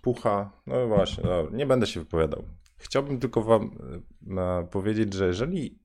pucha. 0.01 0.51
No 0.67 0.87
właśnie, 0.87 1.23
no, 1.23 1.49
nie 1.51 1.65
będę 1.65 1.87
się 1.87 1.99
wypowiadał. 1.99 2.43
Chciałbym 2.77 3.19
tylko 3.19 3.41
wam 3.41 3.77
e, 4.37 4.67
powiedzieć, 4.71 5.13
że 5.13 5.27
jeżeli 5.27 5.79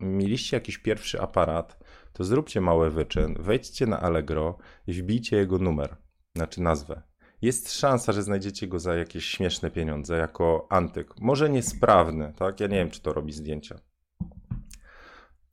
mieliście 0.00 0.56
jakiś 0.56 0.78
pierwszy 0.78 1.20
aparat, 1.20 1.84
to 2.12 2.24
zróbcie 2.24 2.60
mały 2.60 2.90
wyczyn, 2.90 3.36
wejdźcie 3.40 3.86
na 3.86 4.00
Allegro 4.00 4.58
i 4.86 4.92
wbijcie 4.92 5.36
jego 5.36 5.58
numer 5.58 5.96
znaczy 6.36 6.60
nazwę. 6.62 7.02
Jest 7.42 7.72
szansa, 7.72 8.12
że 8.12 8.22
znajdziecie 8.22 8.68
go 8.68 8.78
za 8.78 8.94
jakieś 8.94 9.24
śmieszne 9.24 9.70
pieniądze, 9.70 10.16
jako 10.16 10.66
antyk. 10.70 11.20
Może 11.20 11.50
niesprawny, 11.50 12.32
tak? 12.36 12.60
Ja 12.60 12.66
nie 12.66 12.76
wiem, 12.76 12.90
czy 12.90 13.00
to 13.00 13.12
robi 13.12 13.32
zdjęcia. 13.32 13.78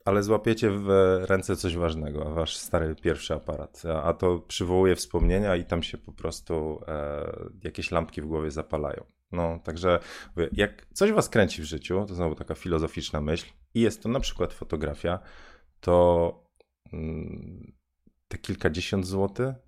Ale 0.04 0.22
złapiecie 0.22 0.70
w 0.70 0.88
ręce 1.28 1.56
coś 1.56 1.76
ważnego, 1.76 2.34
wasz 2.34 2.56
stary 2.56 2.94
pierwszy 2.94 3.34
aparat. 3.34 3.82
A 4.02 4.12
to 4.12 4.38
przywołuje 4.38 4.96
wspomnienia 4.96 5.56
i 5.56 5.64
tam 5.64 5.82
się 5.82 5.98
po 5.98 6.12
prostu 6.12 6.80
e, 6.88 7.26
jakieś 7.64 7.90
lampki 7.90 8.22
w 8.22 8.26
głowie 8.26 8.50
zapalają. 8.50 9.04
No, 9.32 9.60
także 9.64 10.00
jak 10.52 10.86
coś 10.92 11.12
was 11.12 11.28
kręci 11.28 11.62
w 11.62 11.64
życiu, 11.64 12.04
to 12.08 12.14
znowu 12.14 12.34
taka 12.34 12.54
filozoficzna 12.54 13.20
myśl, 13.20 13.46
i 13.74 13.80
jest 13.80 14.02
to 14.02 14.08
na 14.08 14.20
przykład 14.20 14.52
fotografia, 14.52 15.18
to 15.80 16.44
mm, 16.92 17.72
te 18.28 18.38
kilkadziesiąt 18.38 19.06
złotych 19.06 19.63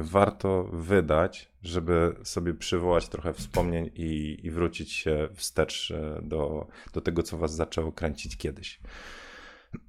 warto 0.00 0.64
wydać, 0.72 1.48
żeby 1.62 2.14
sobie 2.22 2.54
przywołać 2.54 3.08
trochę 3.08 3.32
wspomnień 3.32 3.90
i, 3.94 4.38
i 4.42 4.50
wrócić 4.50 4.92
się 4.92 5.28
wstecz 5.34 5.90
e, 5.90 6.22
do, 6.22 6.66
do 6.92 7.00
tego, 7.00 7.22
co 7.22 7.36
was 7.36 7.54
zaczęło 7.54 7.92
kręcić 7.92 8.36
kiedyś. 8.36 8.80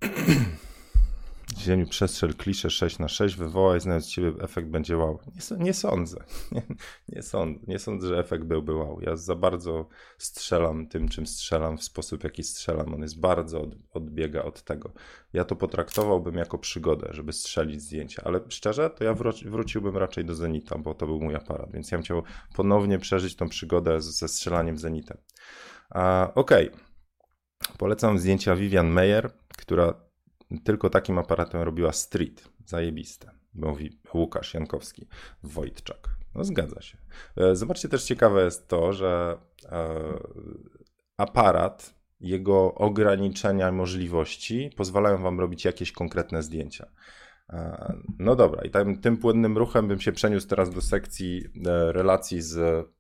Ziemi 1.58 1.86
przestrzel 1.86 2.34
kliszę 2.34 2.70
6 2.70 3.00
na 3.00 3.08
6 3.08 3.36
wywołaj, 3.36 3.80
znając 3.80 4.08
ciebie 4.08 4.34
efekt 4.42 4.68
będzie 4.68 4.98
wow. 4.98 5.20
Nie, 5.28 5.66
nie 5.66 5.74
sądzę. 5.74 6.18
Nie, 6.52 6.62
nie, 7.10 7.22
sądzę. 7.22 7.60
nie 7.68 7.80
sądzę, 7.80 8.08
że 8.08 8.20
efekt 8.20 8.44
byłby 8.44 8.76
wow. 8.76 9.00
Ja 9.02 9.16
za 9.16 9.36
bardzo 9.36 9.88
strzelam 10.18 10.88
tym, 10.88 11.10
czym 11.10 11.28
strzelam, 11.28 11.78
w 11.78 11.84
sposób, 11.84 12.24
jaki 12.24 12.44
strzelam. 12.44 12.94
On 12.94 13.02
jest 13.02 13.20
bardzo 13.20 13.62
od, 13.62 13.76
odbiega 13.94 14.44
od 14.44 14.64
tego. 14.64 14.94
Ja 15.34 15.46
to 15.46 15.56
potraktowałbym 15.56 16.36
jako 16.36 16.58
przygodę, 16.58 17.10
żeby 17.12 17.34
strzelić 17.34 17.82
zdjęcia, 17.82 18.22
ale 18.26 18.40
szczerze, 18.50 18.90
to 18.90 19.04
ja 19.04 19.14
wró- 19.14 19.50
wróciłbym 19.50 19.98
raczej 19.98 20.26
do 20.26 20.36
Zenita, 20.36 20.78
bo 20.78 20.94
to 20.94 21.06
był 21.06 21.20
mój 21.20 21.36
aparat, 21.36 21.72
więc 21.72 21.92
ja 21.92 21.98
bym 21.98 22.06
chciał 22.06 22.24
ponownie 22.56 23.00
przeżyć 23.00 23.36
tą 23.36 23.50
przygodę 23.50 24.02
ze 24.02 24.28
strzelaniem 24.28 24.78
Zenitem. 24.78 25.18
Okej. 26.36 26.70
Okay. 26.70 26.90
Polecam 27.78 28.20
zdjęcia 28.20 28.56
Vivian 28.56 28.88
Meyer, 28.88 29.32
która 29.58 30.09
tylko 30.64 30.90
takim 30.90 31.18
aparatem 31.18 31.62
robiła 31.62 31.92
street. 31.92 32.50
Zajebiste. 32.66 33.32
Mówi 33.54 34.00
Łukasz 34.14 34.54
Jankowski, 34.54 35.08
Wojtczak. 35.44 36.10
No 36.36 36.44
zgadza 36.44 36.82
się. 36.82 36.98
E, 37.38 37.56
zobaczcie 37.56 37.90
też 37.90 38.04
ciekawe 38.04 38.44
jest 38.44 38.68
to, 38.68 38.94
że 38.94 39.38
e, 39.66 39.96
aparat, 41.18 42.00
jego 42.20 42.76
ograniczenia 42.76 43.72
możliwości 43.72 44.70
pozwalają 44.78 45.18
wam 45.18 45.40
robić 45.40 45.66
jakieś 45.66 45.92
konkretne 45.92 46.44
zdjęcia. 46.44 46.88
E, 47.50 47.94
no 48.20 48.36
dobra, 48.36 48.64
i 48.64 48.70
tym, 48.70 49.02
tym 49.02 49.18
płynnym 49.18 49.58
ruchem 49.58 49.88
bym 49.88 50.00
się 50.00 50.12
przeniósł 50.12 50.48
teraz 50.48 50.70
do 50.70 50.82
sekcji 50.82 51.44
relacji 51.92 52.42
z 52.42 52.58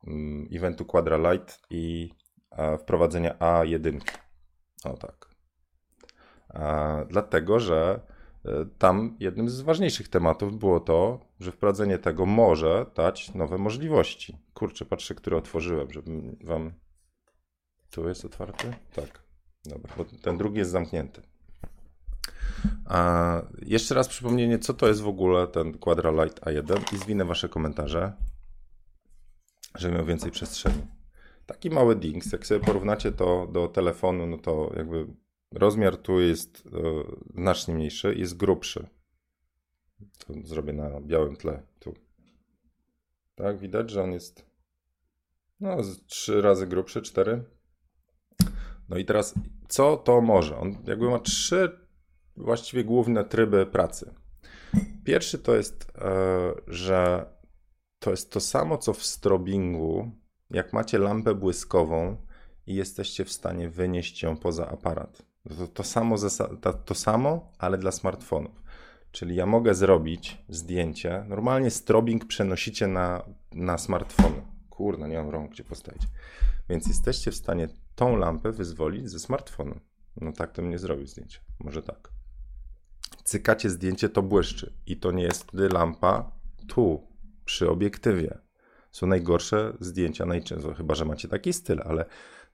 mm, 0.07 0.47
eventu 0.53 0.85
Quadra 0.85 1.31
Light 1.31 1.59
i 1.69 2.13
wprowadzenia 2.79 3.33
A1. 3.33 3.99
O 4.83 4.97
tak. 4.97 5.28
Dlatego, 7.09 7.59
że 7.59 7.99
e, 8.45 8.65
tam 8.77 9.17
jednym 9.19 9.49
z 9.49 9.61
ważniejszych 9.61 10.07
tematów 10.07 10.59
było 10.59 10.79
to, 10.79 11.19
że 11.39 11.51
wprowadzenie 11.51 11.97
tego 11.97 12.25
może 12.25 12.85
dać 12.95 13.33
nowe 13.33 13.57
możliwości. 13.57 14.37
Kurczę, 14.53 14.85
patrzę, 14.85 15.15
które 15.15 15.37
otworzyłem, 15.37 15.91
żeby 15.91 16.11
wam. 16.43 16.73
Tu 17.91 18.07
jest 18.07 18.25
otwarty? 18.25 18.73
Tak. 18.95 19.23
Dobra, 19.65 19.93
bo 19.97 20.05
ten 20.21 20.37
drugi 20.37 20.57
jest 20.57 20.71
zamknięty. 20.71 21.21
A 22.85 23.41
jeszcze 23.61 23.95
raz 23.95 24.07
przypomnienie, 24.07 24.59
co 24.59 24.73
to 24.73 24.87
jest 24.87 25.01
w 25.01 25.07
ogóle 25.07 25.47
ten 25.47 25.77
Quadra 25.77 26.23
Light 26.23 26.41
A1 26.41 26.93
i 26.95 26.97
zwinę 26.97 27.25
wasze 27.25 27.49
komentarze, 27.49 28.13
żeby 29.75 29.95
miał 29.95 30.05
więcej 30.05 30.31
przestrzeni. 30.31 30.87
Taki 31.45 31.69
mały 31.69 31.95
dings, 31.95 32.31
jak 32.31 32.45
sobie 32.45 32.65
porównacie 32.65 33.11
to 33.11 33.47
do 33.51 33.67
telefonu, 33.67 34.27
no 34.27 34.37
to 34.37 34.71
jakby 34.75 35.07
Rozmiar 35.51 35.97
tu 35.97 36.19
jest 36.19 36.63
e, 36.67 36.71
znacznie 37.35 37.73
mniejszy, 37.73 38.15
jest 38.15 38.37
grubszy. 38.37 38.87
To 40.17 40.33
zrobię 40.43 40.73
na 40.73 41.01
białym 41.01 41.35
tle. 41.35 41.63
Tu. 41.79 41.93
Tak, 43.35 43.59
widać, 43.59 43.89
że 43.89 44.03
on 44.03 44.11
jest 44.11 44.49
no, 45.59 45.77
trzy 46.07 46.41
razy 46.41 46.67
grubszy, 46.67 47.01
cztery. 47.01 47.43
No 48.89 48.97
i 48.97 49.05
teraz, 49.05 49.33
co 49.67 49.97
to 49.97 50.21
może? 50.21 50.57
On 50.57 50.75
jakby 50.87 51.09
ma 51.09 51.19
trzy 51.19 51.79
właściwie 52.37 52.83
główne 52.83 53.23
tryby 53.23 53.65
pracy. 53.65 54.13
Pierwszy 55.03 55.39
to 55.39 55.55
jest, 55.55 55.91
e, 55.95 56.53
że 56.67 57.25
to 57.99 58.11
jest 58.11 58.31
to 58.31 58.39
samo, 58.39 58.77
co 58.77 58.93
w 58.93 59.03
strobingu. 59.03 60.11
Jak 60.49 60.73
macie 60.73 60.97
lampę 60.97 61.35
błyskową 61.35 62.17
i 62.67 62.75
jesteście 62.75 63.25
w 63.25 63.31
stanie 63.31 63.69
wynieść 63.69 64.23
ją 64.23 64.37
poza 64.37 64.67
aparat. 64.67 65.28
To, 65.47 65.67
to, 65.67 65.83
samo, 65.83 66.15
to, 66.85 66.95
samo, 66.95 67.51
ale 67.57 67.77
dla 67.77 67.91
smartfonów. 67.91 68.63
Czyli 69.11 69.35
ja 69.35 69.45
mogę 69.45 69.75
zrobić 69.75 70.37
zdjęcie. 70.49 71.25
Normalnie 71.27 71.71
strobing 71.71 72.25
przenosicie 72.25 72.87
na, 72.87 73.23
na 73.51 73.77
smartfon. 73.77 74.33
Kurna, 74.69 75.07
nie 75.07 75.17
mam 75.17 75.29
rąk, 75.29 75.51
gdzie 75.51 75.63
postawić. 75.63 76.03
Więc 76.69 76.87
jesteście 76.87 77.31
w 77.31 77.35
stanie 77.35 77.67
tą 77.95 78.15
lampę 78.15 78.51
wyzwolić 78.51 79.09
ze 79.09 79.19
smartfonu. 79.19 79.79
No 80.21 80.31
tak 80.31 80.51
to 80.51 80.61
mnie 80.61 80.79
zrobił 80.79 81.07
zdjęcie. 81.07 81.39
Może 81.59 81.83
tak. 81.83 82.09
Cykacie 83.23 83.69
zdjęcie, 83.69 84.09
to 84.09 84.21
błyszczy. 84.21 84.73
I 84.85 84.97
to 84.97 85.11
nie 85.11 85.23
jest 85.23 85.43
wtedy 85.43 85.69
lampa 85.69 86.31
tu, 86.67 87.07
przy 87.45 87.69
obiektywie. 87.69 88.37
Są 88.91 89.07
najgorsze 89.07 89.73
zdjęcia, 89.79 90.25
najczęściej, 90.25 90.73
chyba 90.75 90.95
że 90.95 91.05
macie 91.05 91.27
taki 91.27 91.53
styl, 91.53 91.81
ale 91.85 92.05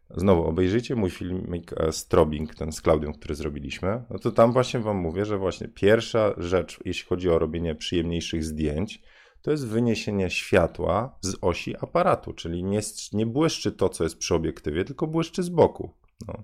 Znowu, 0.09 0.43
obejrzyjcie 0.43 0.95
mój 0.95 1.09
filmik 1.09 1.73
e, 1.77 1.91
Strobing, 1.91 2.55
ten 2.55 2.71
z 2.71 2.81
Klaudią, 2.81 3.13
który 3.13 3.35
zrobiliśmy. 3.35 4.03
No 4.09 4.19
to 4.19 4.31
tam 4.31 4.53
właśnie 4.53 4.79
wam 4.79 4.97
mówię, 4.97 5.25
że 5.25 5.37
właśnie 5.37 5.67
pierwsza 5.67 6.33
rzecz, 6.37 6.79
jeśli 6.85 7.07
chodzi 7.07 7.29
o 7.29 7.39
robienie 7.39 7.75
przyjemniejszych 7.75 8.43
zdjęć, 8.43 9.01
to 9.41 9.51
jest 9.51 9.67
wyniesienie 9.67 10.29
światła 10.29 11.19
z 11.21 11.35
osi 11.41 11.75
aparatu, 11.77 12.33
czyli 12.33 12.63
nie, 12.63 12.79
nie 13.13 13.25
błyszczy 13.25 13.71
to, 13.71 13.89
co 13.89 14.03
jest 14.03 14.17
przy 14.17 14.35
obiektywie, 14.35 14.85
tylko 14.85 15.07
błyszczy 15.07 15.43
z 15.43 15.49
boku. 15.49 15.93
No. 16.27 16.43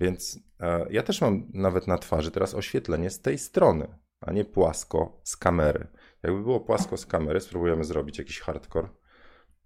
Więc 0.00 0.40
e, 0.60 0.86
ja 0.90 1.02
też 1.02 1.20
mam 1.20 1.46
nawet 1.54 1.86
na 1.86 1.98
twarzy 1.98 2.30
teraz 2.30 2.54
oświetlenie 2.54 3.10
z 3.10 3.20
tej 3.20 3.38
strony, 3.38 3.98
a 4.20 4.32
nie 4.32 4.44
płasko 4.44 5.20
z 5.24 5.36
kamery. 5.36 5.86
Jakby 6.22 6.42
było 6.42 6.60
płasko 6.60 6.96
z 6.96 7.06
kamery, 7.06 7.40
spróbujemy 7.40 7.84
zrobić 7.84 8.18
jakiś 8.18 8.40
hardcore 8.40 8.88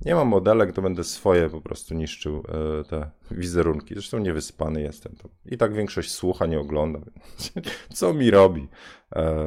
nie 0.05 0.15
mam 0.15 0.29
modelek, 0.29 0.73
to 0.73 0.83
będę 0.83 1.05
swoje 1.05 1.51
po 1.51 1.61
prostu 1.61 1.95
niszczył 1.95 2.43
e, 2.49 2.85
te 2.85 3.11
wizerunki. 3.31 3.95
Zresztą 3.95 4.19
niewyspany 4.19 4.83
jestem. 4.83 5.17
To. 5.17 5.29
I 5.47 5.57
tak 5.57 5.75
większość 5.75 6.13
słucha, 6.13 6.47
nie 6.47 6.61
ogląda. 6.61 7.01
Co 7.95 8.15
mi 8.15 8.31
robi? 8.31 8.69
E, 9.17 9.45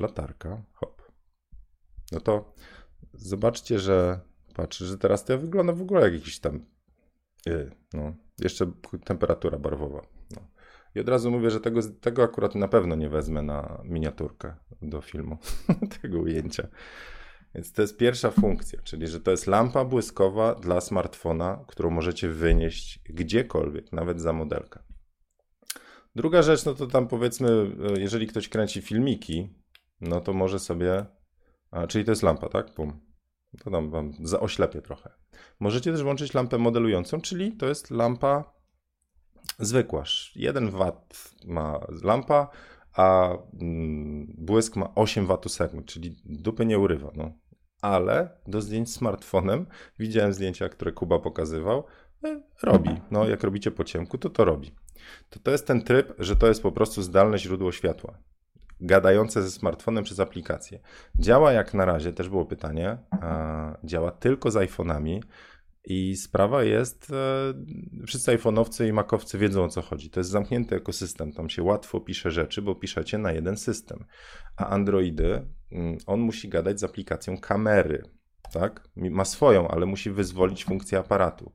latarka, 0.00 0.62
hop. 0.72 1.02
No 2.12 2.20
to 2.20 2.54
zobaczcie, 3.14 3.78
że 3.78 4.20
patrzę, 4.54 4.84
że 4.84 4.98
teraz 4.98 5.24
to 5.24 5.32
ja 5.32 5.38
wygląda 5.38 5.72
w 5.72 5.82
ogóle 5.82 6.00
jak 6.00 6.14
jakiś 6.14 6.38
tam 6.38 6.64
e, 7.46 7.70
no, 7.94 8.12
jeszcze 8.38 8.72
temperatura 9.04 9.58
barwowa. 9.58 10.02
No. 10.30 10.42
I 10.94 11.00
od 11.00 11.08
razu 11.08 11.30
mówię, 11.30 11.50
że 11.50 11.60
tego, 11.60 11.80
tego 12.00 12.22
akurat 12.22 12.54
na 12.54 12.68
pewno 12.68 12.94
nie 12.94 13.08
wezmę 13.08 13.42
na 13.42 13.82
miniaturkę 13.84 14.54
do 14.82 15.00
filmu, 15.00 15.38
tego 16.02 16.18
ujęcia. 16.18 16.68
Więc 17.54 17.72
to 17.72 17.82
jest 17.82 17.96
pierwsza 17.96 18.30
funkcja, 18.30 18.80
czyli 18.82 19.06
że 19.06 19.20
to 19.20 19.30
jest 19.30 19.46
lampa 19.46 19.84
błyskowa 19.84 20.54
dla 20.54 20.80
smartfona, 20.80 21.64
którą 21.66 21.90
możecie 21.90 22.28
wynieść 22.28 23.00
gdziekolwiek, 23.04 23.92
nawet 23.92 24.20
za 24.20 24.32
modelkę. 24.32 24.80
Druga 26.16 26.42
rzecz, 26.42 26.64
no 26.64 26.74
to 26.74 26.86
tam 26.86 27.08
powiedzmy, 27.08 27.70
e, 27.96 28.00
jeżeli 28.00 28.26
ktoś 28.26 28.48
kręci 28.48 28.82
filmiki, 28.82 29.48
no 30.00 30.20
to 30.20 30.32
może 30.32 30.58
sobie, 30.58 31.06
a, 31.70 31.86
czyli 31.86 32.04
to 32.04 32.12
jest 32.12 32.22
lampa, 32.22 32.48
tak? 32.48 32.74
Pum. 32.74 33.00
To 33.64 33.70
tam 33.70 33.90
wam 33.90 34.12
zaoślepię 34.22 34.82
trochę. 34.82 35.10
Możecie 35.60 35.92
też 35.92 36.02
włączyć 36.02 36.34
lampę 36.34 36.58
modelującą, 36.58 37.20
czyli 37.20 37.52
to 37.52 37.66
jest 37.66 37.90
lampa 37.90 38.56
zwykła. 39.58 40.04
1 40.36 40.70
W 40.70 40.92
ma 41.44 41.80
lampa, 42.02 42.48
a 42.96 43.38
mm, 43.60 44.34
błysk 44.38 44.76
ma 44.76 44.94
8 44.94 45.26
W, 45.26 45.38
czyli 45.86 46.16
dupy 46.24 46.66
nie 46.66 46.78
urywa. 46.78 47.10
No 47.14 47.32
ale 47.80 48.28
do 48.46 48.60
zdjęć 48.60 48.92
smartfonem, 48.92 49.66
widziałem 49.98 50.32
zdjęcia, 50.32 50.68
które 50.68 50.92
Kuba 50.92 51.18
pokazywał, 51.18 51.84
e, 52.24 52.42
robi. 52.62 52.90
No, 53.10 53.28
jak 53.28 53.42
robicie 53.42 53.70
po 53.70 53.84
ciemku, 53.84 54.18
to 54.18 54.30
to 54.30 54.44
robi. 54.44 54.74
To 55.30 55.40
to 55.40 55.50
jest 55.50 55.66
ten 55.66 55.82
tryb, 55.82 56.14
że 56.18 56.36
to 56.36 56.46
jest 56.46 56.62
po 56.62 56.72
prostu 56.72 57.02
zdalne 57.02 57.38
źródło 57.38 57.72
światła. 57.72 58.18
Gadające 58.80 59.42
ze 59.42 59.50
smartfonem 59.50 60.04
przez 60.04 60.20
aplikację. 60.20 60.80
Działa 61.18 61.52
jak 61.52 61.74
na 61.74 61.84
razie, 61.84 62.12
też 62.12 62.28
było 62.28 62.44
pytanie, 62.44 62.98
działa 63.84 64.10
tylko 64.10 64.50
z 64.50 64.54
iPhone'ami, 64.54 65.20
i 65.86 66.16
sprawa 66.16 66.62
jest, 66.62 67.10
e, 67.10 67.54
wszyscy 68.06 68.38
iPhone'owcy 68.38 68.88
i 68.88 68.92
Macowcy 68.92 69.38
wiedzą 69.38 69.64
o 69.64 69.68
co 69.68 69.82
chodzi. 69.82 70.10
To 70.10 70.20
jest 70.20 70.30
zamknięty 70.30 70.76
ekosystem, 70.76 71.32
tam 71.32 71.48
się 71.48 71.62
łatwo 71.62 72.00
pisze 72.00 72.30
rzeczy, 72.30 72.62
bo 72.62 72.74
piszecie 72.74 73.18
na 73.18 73.32
jeden 73.32 73.56
system. 73.56 74.04
A 74.56 74.66
Androidy, 74.66 75.46
mm, 75.72 75.98
on 76.06 76.20
musi 76.20 76.48
gadać 76.48 76.80
z 76.80 76.84
aplikacją 76.84 77.38
kamery, 77.38 78.02
tak? 78.52 78.88
Ma 78.96 79.24
swoją, 79.24 79.68
ale 79.68 79.86
musi 79.86 80.10
wyzwolić 80.10 80.64
funkcję 80.64 80.98
aparatu. 80.98 81.52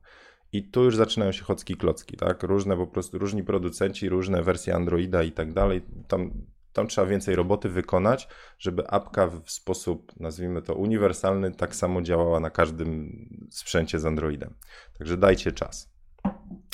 I 0.52 0.70
tu 0.70 0.84
już 0.84 0.96
zaczynają 0.96 1.32
się 1.32 1.44
chocki 1.44 1.76
klocki, 1.76 2.16
tak? 2.16 2.42
Różne 2.42 2.76
po 2.76 2.86
prostu, 2.86 3.18
różni 3.18 3.44
producenci, 3.44 4.08
różne 4.08 4.42
wersje 4.42 4.74
Androida 4.74 5.22
i 5.22 5.32
tak 5.32 5.52
dalej. 5.52 5.82
Tam 6.08 6.30
tam 6.72 6.86
trzeba 6.86 7.06
więcej 7.06 7.36
roboty 7.36 7.68
wykonać, 7.68 8.28
żeby 8.58 8.88
apka 8.88 9.26
w 9.26 9.50
sposób, 9.50 10.12
nazwijmy 10.20 10.62
to, 10.62 10.74
uniwersalny 10.74 11.50
tak 11.50 11.74
samo 11.74 12.02
działała 12.02 12.40
na 12.40 12.50
każdym 12.50 13.26
sprzęcie 13.50 13.98
z 13.98 14.06
Androidem. 14.06 14.54
Także 14.98 15.16
dajcie 15.16 15.52
czas. 15.52 15.92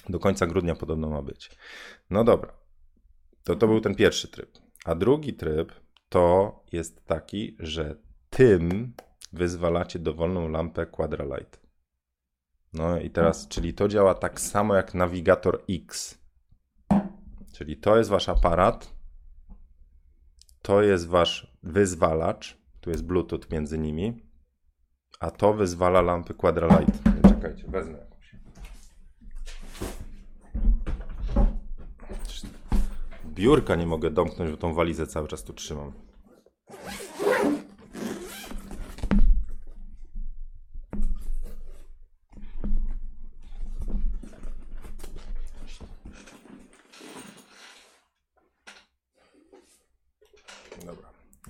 Do 0.08 0.18
końca 0.18 0.46
grudnia 0.46 0.74
podobno 0.74 1.10
ma 1.10 1.22
być. 1.22 1.50
No 2.10 2.24
dobra. 2.24 2.52
To, 3.44 3.56
to 3.56 3.66
był 3.66 3.80
ten 3.80 3.94
pierwszy 3.94 4.28
tryb. 4.28 4.58
A 4.84 4.94
drugi 4.94 5.34
tryb 5.34 5.72
to 6.08 6.64
jest 6.72 7.06
taki, 7.06 7.56
że 7.58 7.96
tym 8.30 8.94
wyzwalacie 9.32 9.98
dowolną 9.98 10.48
lampę 10.48 10.86
Quadralight. 10.86 11.68
No 12.72 13.00
i 13.00 13.10
teraz, 13.10 13.48
czyli 13.48 13.74
to 13.74 13.88
działa 13.88 14.14
tak 14.14 14.40
samo 14.40 14.74
jak 14.74 14.94
nawigator 14.94 15.64
X. 15.70 16.18
Czyli 17.52 17.76
to 17.76 17.96
jest 17.98 18.10
wasz 18.10 18.28
aparat, 18.28 18.97
to 20.68 20.82
jest 20.82 21.06
wasz 21.06 21.52
wyzwalacz, 21.62 22.58
tu 22.80 22.90
jest 22.90 23.04
Bluetooth 23.04 23.40
między 23.50 23.78
nimi, 23.78 24.22
a 25.20 25.30
to 25.30 25.54
wyzwala 25.54 26.00
lampy 26.00 26.34
Quadralight. 26.34 26.98
Czekajcie, 27.28 27.64
wezmę. 27.68 27.98
Biurka 33.24 33.76
nie 33.76 33.86
mogę 33.86 34.10
domknąć, 34.10 34.50
bo 34.50 34.56
tą 34.56 34.74
walizę 34.74 35.06
cały 35.06 35.28
czas 35.28 35.44
tu 35.44 35.52
trzymam. 35.52 35.92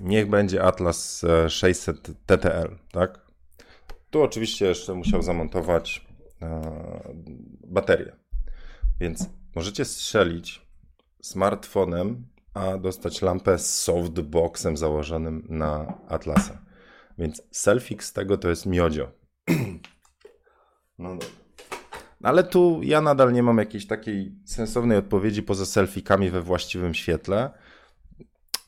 Niech 0.09 0.29
będzie 0.29 0.62
Atlas 0.62 1.25
600 1.49 2.11
TTL, 2.27 2.79
tak? 2.92 3.21
Tu 4.11 4.23
oczywiście 4.23 4.66
jeszcze 4.66 4.94
musiał 4.94 5.23
zamontować 5.23 6.07
e, 6.42 6.61
baterię. 7.64 8.16
Więc 9.01 9.31
możecie 9.55 9.85
strzelić 9.85 10.66
smartfonem, 11.23 12.27
a 12.55 12.79
dostać 12.79 13.23
lampę 13.23 13.59
z 13.59 13.79
softboxem 13.79 14.77
założonym 14.77 15.47
na 15.49 15.99
Atlasa. 16.09 16.62
Więc 17.18 17.42
selfie 17.51 18.03
z 18.03 18.12
tego 18.12 18.38
to 18.38 18.49
jest 18.49 18.66
miodzio. 18.66 19.12
No 20.99 21.11
dobra. 21.11 21.29
Ale 22.23 22.44
tu 22.44 22.81
ja 22.83 23.01
nadal 23.01 23.33
nie 23.33 23.42
mam 23.42 23.59
jakiejś 23.59 23.87
takiej 23.87 24.35
sensownej 24.44 24.99
odpowiedzi 24.99 25.42
poza 25.42 25.66
selfikami 25.66 26.31
we 26.31 26.42
właściwym 26.42 26.94
świetle. 26.94 27.51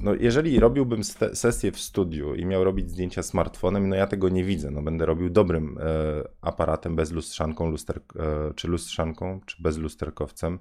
No, 0.00 0.14
jeżeli 0.14 0.60
robiłbym 0.60 1.04
sesję 1.34 1.72
w 1.72 1.80
studiu 1.80 2.34
i 2.34 2.46
miał 2.46 2.64
robić 2.64 2.90
zdjęcia 2.90 3.22
smartfonem, 3.22 3.88
no 3.88 3.96
ja 3.96 4.06
tego 4.06 4.28
nie 4.28 4.44
widzę. 4.44 4.70
No, 4.70 4.82
będę 4.82 5.06
robił 5.06 5.30
dobrym 5.30 5.78
e, 5.78 5.82
aparatem 6.40 6.96
bez 6.96 7.12
lustrzanką, 7.12 7.70
luster, 7.70 8.00
e, 8.16 8.54
czy 8.54 8.68
lustrzanką, 8.68 9.40
czy 9.46 9.62
bez 9.62 9.78
lusterkowcem, 9.78 10.58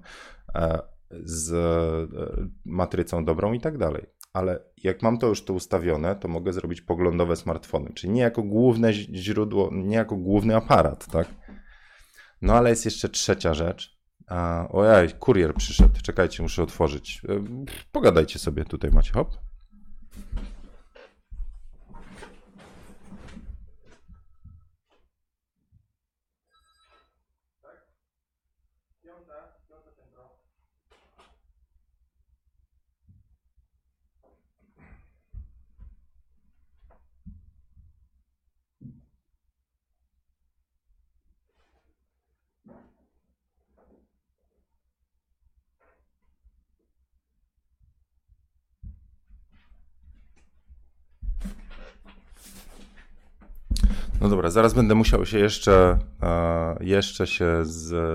e, 0.54 0.78
z 1.10 1.52
e, 1.52 2.48
matrycą 2.64 3.24
dobrą 3.24 3.52
i 3.52 3.60
tak 3.60 3.78
dalej. 3.78 4.06
Ale 4.32 4.64
jak 4.82 5.02
mam 5.02 5.18
to 5.18 5.26
już 5.26 5.44
to 5.44 5.52
ustawione, 5.52 6.16
to 6.16 6.28
mogę 6.28 6.52
zrobić 6.52 6.80
poglądowe 6.80 7.36
smartfony, 7.36 7.92
czyli 7.94 8.12
nie 8.12 8.22
jako 8.22 8.42
główne 8.42 8.92
źródło, 8.92 9.70
nie 9.72 9.96
jako 9.96 10.16
główny 10.16 10.56
aparat, 10.56 11.06
tak? 11.06 11.28
No 12.42 12.54
ale 12.54 12.70
jest 12.70 12.84
jeszcze 12.84 13.08
trzecia 13.08 13.54
rzecz. 13.54 13.99
A, 14.30 14.68
ojej, 14.72 15.10
kurier 15.10 15.54
przyszedł. 15.54 15.94
Czekajcie, 16.02 16.42
muszę 16.42 16.62
otworzyć. 16.62 17.22
E, 17.28 17.42
pogadajcie 17.92 18.38
sobie 18.38 18.64
tutaj, 18.64 18.90
macie 18.90 19.12
hop. 19.12 19.36
No 54.20 54.28
dobra, 54.28 54.50
zaraz 54.50 54.74
będę 54.74 54.94
musiał 54.94 55.26
się 55.26 55.38
jeszcze, 55.38 55.98
e, 56.22 56.76
jeszcze 56.80 57.26
się 57.26 57.62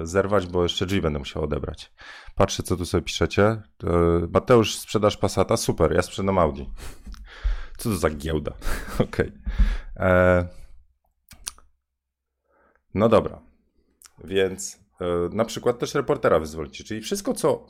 zerwać, 0.04 0.48
bo 0.48 0.64
jeszcze 0.64 0.86
drzwi 0.86 1.02
będę 1.02 1.20
musiał 1.20 1.44
odebrać. 1.44 1.92
Patrzę, 2.36 2.64
co 2.64 2.78
tu 2.78 2.86
sobie 2.86 3.02
piszecie. 3.02 3.44
E, 3.44 3.62
Mateusz, 4.34 4.76
sprzedaż 4.76 5.18
Passata? 5.18 5.58
Super, 5.58 5.92
ja 5.92 6.02
sprzedam 6.02 6.38
Audi. 6.38 6.64
Co 7.78 7.90
to 7.90 7.96
za 7.96 8.10
giełda? 8.10 8.52
Okej. 8.94 9.32
Okay. 9.96 10.08
E, 10.08 10.48
no 12.94 13.10
dobra. 13.10 13.42
Więc 14.24 14.86
na 15.32 15.46
przykład 15.46 15.80
też 15.80 15.96
reportera 15.96 16.40
wyzwolicie, 16.40 16.84
czyli 16.84 17.02
wszystko, 17.02 17.34
co 17.34 17.66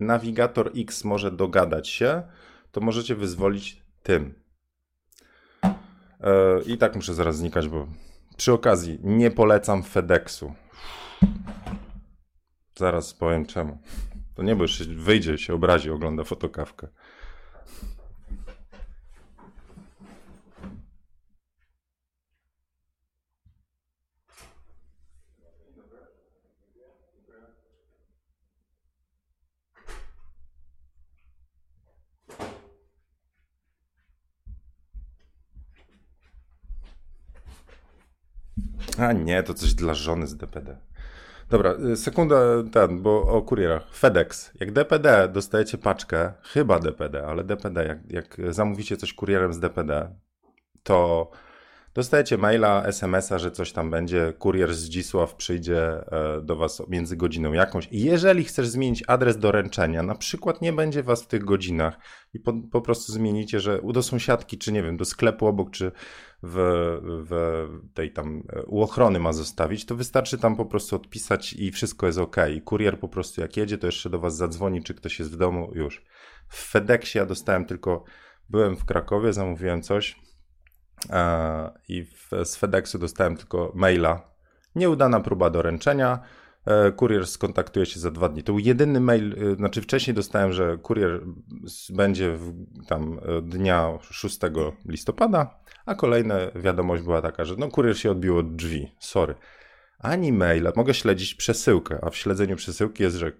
nawigator 0.00 0.70
X 0.76 1.04
może 1.04 1.30
dogadać 1.30 1.88
się, 1.88 2.22
to 2.70 2.80
możecie 2.80 3.14
wyzwolić 3.14 3.82
tym. 4.02 4.41
E, 6.22 6.60
I 6.66 6.78
tak 6.78 6.96
muszę 6.96 7.14
zaraz 7.14 7.36
znikać, 7.36 7.68
bo 7.68 7.86
przy 8.36 8.52
okazji 8.52 8.98
nie 9.02 9.30
polecam 9.30 9.82
FedExu. 9.82 10.52
Zaraz 12.74 13.14
powiem 13.14 13.46
czemu. 13.46 13.78
To 14.34 14.42
nie, 14.42 14.56
bo 14.56 14.62
jeszcze 14.62 14.84
wyjdzie, 14.84 15.38
się 15.38 15.54
obrazi, 15.54 15.90
ogląda 15.90 16.24
fotokawkę. 16.24 16.88
A 39.02 39.12
nie, 39.12 39.42
to 39.42 39.54
coś 39.54 39.74
dla 39.74 39.94
żony 39.94 40.26
z 40.26 40.36
DPD. 40.36 40.76
Dobra, 41.50 41.74
y, 41.92 41.96
sekunda 41.96 42.36
ten, 42.72 43.02
bo 43.02 43.22
o 43.22 43.42
kurierach. 43.42 43.94
FedEx. 43.94 44.52
Jak 44.60 44.72
DPD 44.72 45.28
dostajecie 45.28 45.78
paczkę, 45.78 46.32
chyba 46.42 46.78
DPD, 46.78 47.26
ale 47.26 47.44
DPD, 47.44 47.84
jak, 47.84 48.12
jak 48.12 48.54
zamówicie 48.54 48.96
coś 48.96 49.12
kurierem 49.14 49.52
z 49.52 49.58
DPD, 49.58 50.14
to 50.82 51.30
dostajecie 51.94 52.38
maila, 52.38 52.84
SMS-a, 52.84 53.38
że 53.38 53.50
coś 53.50 53.72
tam 53.72 53.90
będzie, 53.90 54.32
kurier 54.38 54.74
z 54.74 54.84
Dzisław 54.84 55.34
przyjdzie 55.34 55.82
e, 56.12 56.40
do 56.42 56.56
was 56.56 56.82
między 56.88 57.16
godziną 57.16 57.52
jakąś. 57.52 57.88
I 57.90 58.00
jeżeli 58.00 58.44
chcesz 58.44 58.68
zmienić 58.68 59.04
adres 59.06 59.38
doręczenia, 59.38 60.02
na 60.02 60.14
przykład 60.14 60.62
nie 60.62 60.72
będzie 60.72 61.02
was 61.02 61.22
w 61.22 61.26
tych 61.26 61.44
godzinach 61.44 61.98
i 62.34 62.40
po, 62.40 62.52
po 62.72 62.80
prostu 62.80 63.12
zmienicie, 63.12 63.60
że 63.60 63.80
do 63.92 64.02
sąsiadki, 64.02 64.58
czy 64.58 64.72
nie 64.72 64.82
wiem, 64.82 64.96
do 64.96 65.04
sklepu 65.04 65.46
obok, 65.46 65.70
czy 65.70 65.92
w, 66.42 66.56
w 67.28 67.68
tej 67.94 68.12
tam 68.12 68.42
e, 68.52 68.62
u 68.62 68.82
ochrony 68.82 69.18
ma 69.18 69.32
zostawić, 69.32 69.86
to 69.86 69.96
wystarczy 69.96 70.38
tam 70.38 70.56
po 70.56 70.66
prostu 70.66 70.96
odpisać 70.96 71.52
i 71.52 71.70
wszystko 71.70 72.06
jest 72.06 72.18
ok. 72.18 72.36
Kurier 72.64 72.98
po 72.98 73.08
prostu 73.08 73.40
jak 73.40 73.56
jedzie, 73.56 73.78
to 73.78 73.86
jeszcze 73.86 74.10
do 74.10 74.18
was 74.18 74.36
zadzwoni, 74.36 74.82
czy 74.82 74.94
ktoś 74.94 75.18
jest 75.18 75.32
w 75.32 75.36
domu, 75.36 75.70
już. 75.74 76.04
W 76.48 76.56
FedExie 76.56 77.18
ja 77.18 77.26
dostałem 77.26 77.64
tylko, 77.64 78.04
byłem 78.48 78.76
w 78.76 78.84
Krakowie, 78.84 79.32
zamówiłem 79.32 79.82
coś 79.82 80.16
e, 81.10 81.70
i 81.88 82.04
w, 82.04 82.30
z 82.44 82.56
FedExu 82.56 82.98
dostałem 82.98 83.36
tylko 83.36 83.72
maila. 83.74 84.32
Nieudana 84.74 85.20
próba 85.20 85.50
doręczenia 85.50 86.22
E, 86.66 86.92
kurier 86.92 87.26
skontaktuje 87.26 87.86
się 87.86 88.00
za 88.00 88.10
dwa 88.10 88.28
dni. 88.28 88.42
To 88.42 88.52
był 88.52 88.58
jedyny 88.58 89.00
mail, 89.00 89.52
e, 89.52 89.56
znaczy 89.56 89.82
wcześniej 89.82 90.14
dostałem, 90.14 90.52
że 90.52 90.78
kurier 90.78 91.20
będzie 91.90 92.36
w, 92.36 92.52
tam 92.88 93.20
dnia 93.42 93.98
6 94.00 94.38
listopada, 94.86 95.61
a 95.86 95.94
kolejna 95.94 96.38
wiadomość 96.54 97.02
była 97.02 97.22
taka, 97.22 97.44
że 97.44 97.54
no 97.58 97.68
kurier 97.68 97.98
się 97.98 98.10
odbił 98.10 98.38
od 98.38 98.56
drzwi, 98.56 98.94
sorry. 98.98 99.34
Ani 99.98 100.32
maila, 100.32 100.72
mogę 100.76 100.94
śledzić 100.94 101.34
przesyłkę, 101.34 101.98
a 102.02 102.10
w 102.10 102.16
śledzeniu 102.16 102.56
przesyłki 102.56 103.02
jest, 103.02 103.16
że 103.16 103.32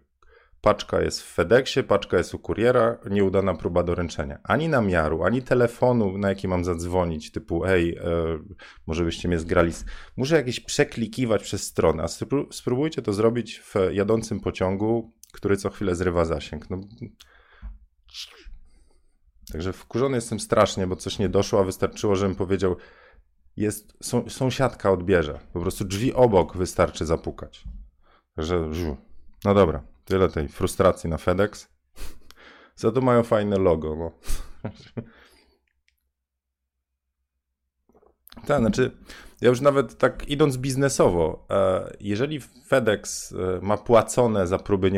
Paczka 0.62 1.00
jest 1.00 1.22
w 1.22 1.34
FedExie, 1.34 1.82
paczka 1.82 2.18
jest 2.18 2.34
u 2.34 2.38
kuriera, 2.38 2.98
nieudana 3.10 3.54
próba 3.54 3.82
doręczenia. 3.82 4.38
Ani 4.44 4.68
namiaru, 4.68 5.24
ani 5.24 5.42
telefonu, 5.42 6.18
na 6.18 6.28
jaki 6.28 6.48
mam 6.48 6.64
zadzwonić, 6.64 7.32
typu 7.32 7.60
hej, 7.60 7.96
e, 7.96 8.02
może 8.86 9.04
byście 9.04 9.28
mnie 9.28 9.38
zgrali. 9.38 9.72
Muszę 10.16 10.36
jakieś 10.36 10.60
przeklikiwać 10.60 11.42
przez 11.42 11.62
stronę, 11.62 12.02
a 12.02 12.08
spróbujcie 12.50 13.02
to 13.02 13.12
zrobić 13.12 13.60
w 13.60 13.74
jadącym 13.92 14.40
pociągu, 14.40 15.12
który 15.32 15.56
co 15.56 15.70
chwilę 15.70 15.94
zrywa 15.94 16.24
zasięg. 16.24 16.70
No. 16.70 16.80
Także 19.52 19.72
wkurzony 19.72 20.16
jestem 20.16 20.40
strasznie, 20.40 20.86
bo 20.86 20.96
coś 20.96 21.18
nie 21.18 21.28
doszło, 21.28 21.60
a 21.60 21.64
wystarczyło, 21.64 22.16
żebym 22.16 22.36
powiedział, 22.36 22.76
jest, 23.56 23.92
sąsiadka 24.28 24.90
odbierze. 24.90 25.38
Po 25.52 25.60
prostu 25.60 25.84
drzwi 25.84 26.14
obok 26.14 26.56
wystarczy 26.56 27.06
zapukać. 27.06 27.64
Także, 28.36 28.70
no 29.44 29.54
dobra. 29.54 29.82
Tyle 30.04 30.28
tej 30.28 30.48
frustracji 30.48 31.10
na 31.10 31.18
FedEx. 31.18 31.68
Za 32.76 32.92
to 32.92 33.00
mają 33.00 33.22
fajne 33.22 33.58
logo. 33.58 33.96
No. 33.96 34.12
Tak, 38.46 38.60
znaczy, 38.60 38.90
ja 39.42 39.48
już 39.48 39.60
nawet 39.60 39.98
tak 39.98 40.28
idąc 40.28 40.56
biznesowo, 40.56 41.46
e, 41.50 41.92
jeżeli 42.00 42.40
FedEx 42.66 43.32
e, 43.32 43.60
ma 43.62 43.76
płacone 43.76 44.46
za 44.46 44.58
próby 44.58 44.92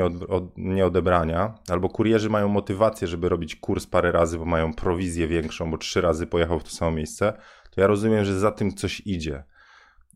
nieodebrania, 0.57 1.54
albo 1.68 1.88
kurierzy 1.88 2.30
mają 2.30 2.48
motywację, 2.48 3.09
żeby 3.09 3.28
robić 3.28 3.57
kurs 3.57 3.87
parę 3.87 4.12
razy, 4.12 4.38
bo 4.38 4.44
mają 4.44 4.74
prowizję 4.74 5.28
większą, 5.28 5.70
bo 5.70 5.78
trzy 5.78 6.00
razy 6.00 6.26
pojechał 6.26 6.61
w 6.61 6.64
to 6.64 6.70
samo 6.70 6.90
miejsce, 6.90 7.33
to 7.70 7.80
ja 7.80 7.87
rozumiem, 7.87 8.24
że 8.24 8.38
za 8.38 8.52
tym 8.52 8.74
coś 8.74 9.02
idzie. 9.07 9.44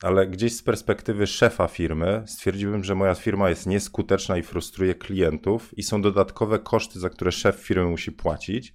Ale 0.02 0.26
gdzieś 0.26 0.56
z 0.56 0.62
perspektywy 0.62 1.26
szefa 1.26 1.68
firmy 1.68 2.22
stwierdziłbym, 2.26 2.84
że 2.84 2.94
moja 2.94 3.14
firma 3.14 3.48
jest 3.48 3.66
nieskuteczna 3.66 4.36
i 4.36 4.42
frustruje 4.42 4.94
klientów 4.94 5.78
i 5.78 5.82
są 5.82 6.02
dodatkowe 6.02 6.58
koszty, 6.58 7.00
za 7.00 7.10
które 7.10 7.32
szef 7.32 7.56
firmy 7.56 7.84
musi 7.84 8.12
płacić 8.12 8.74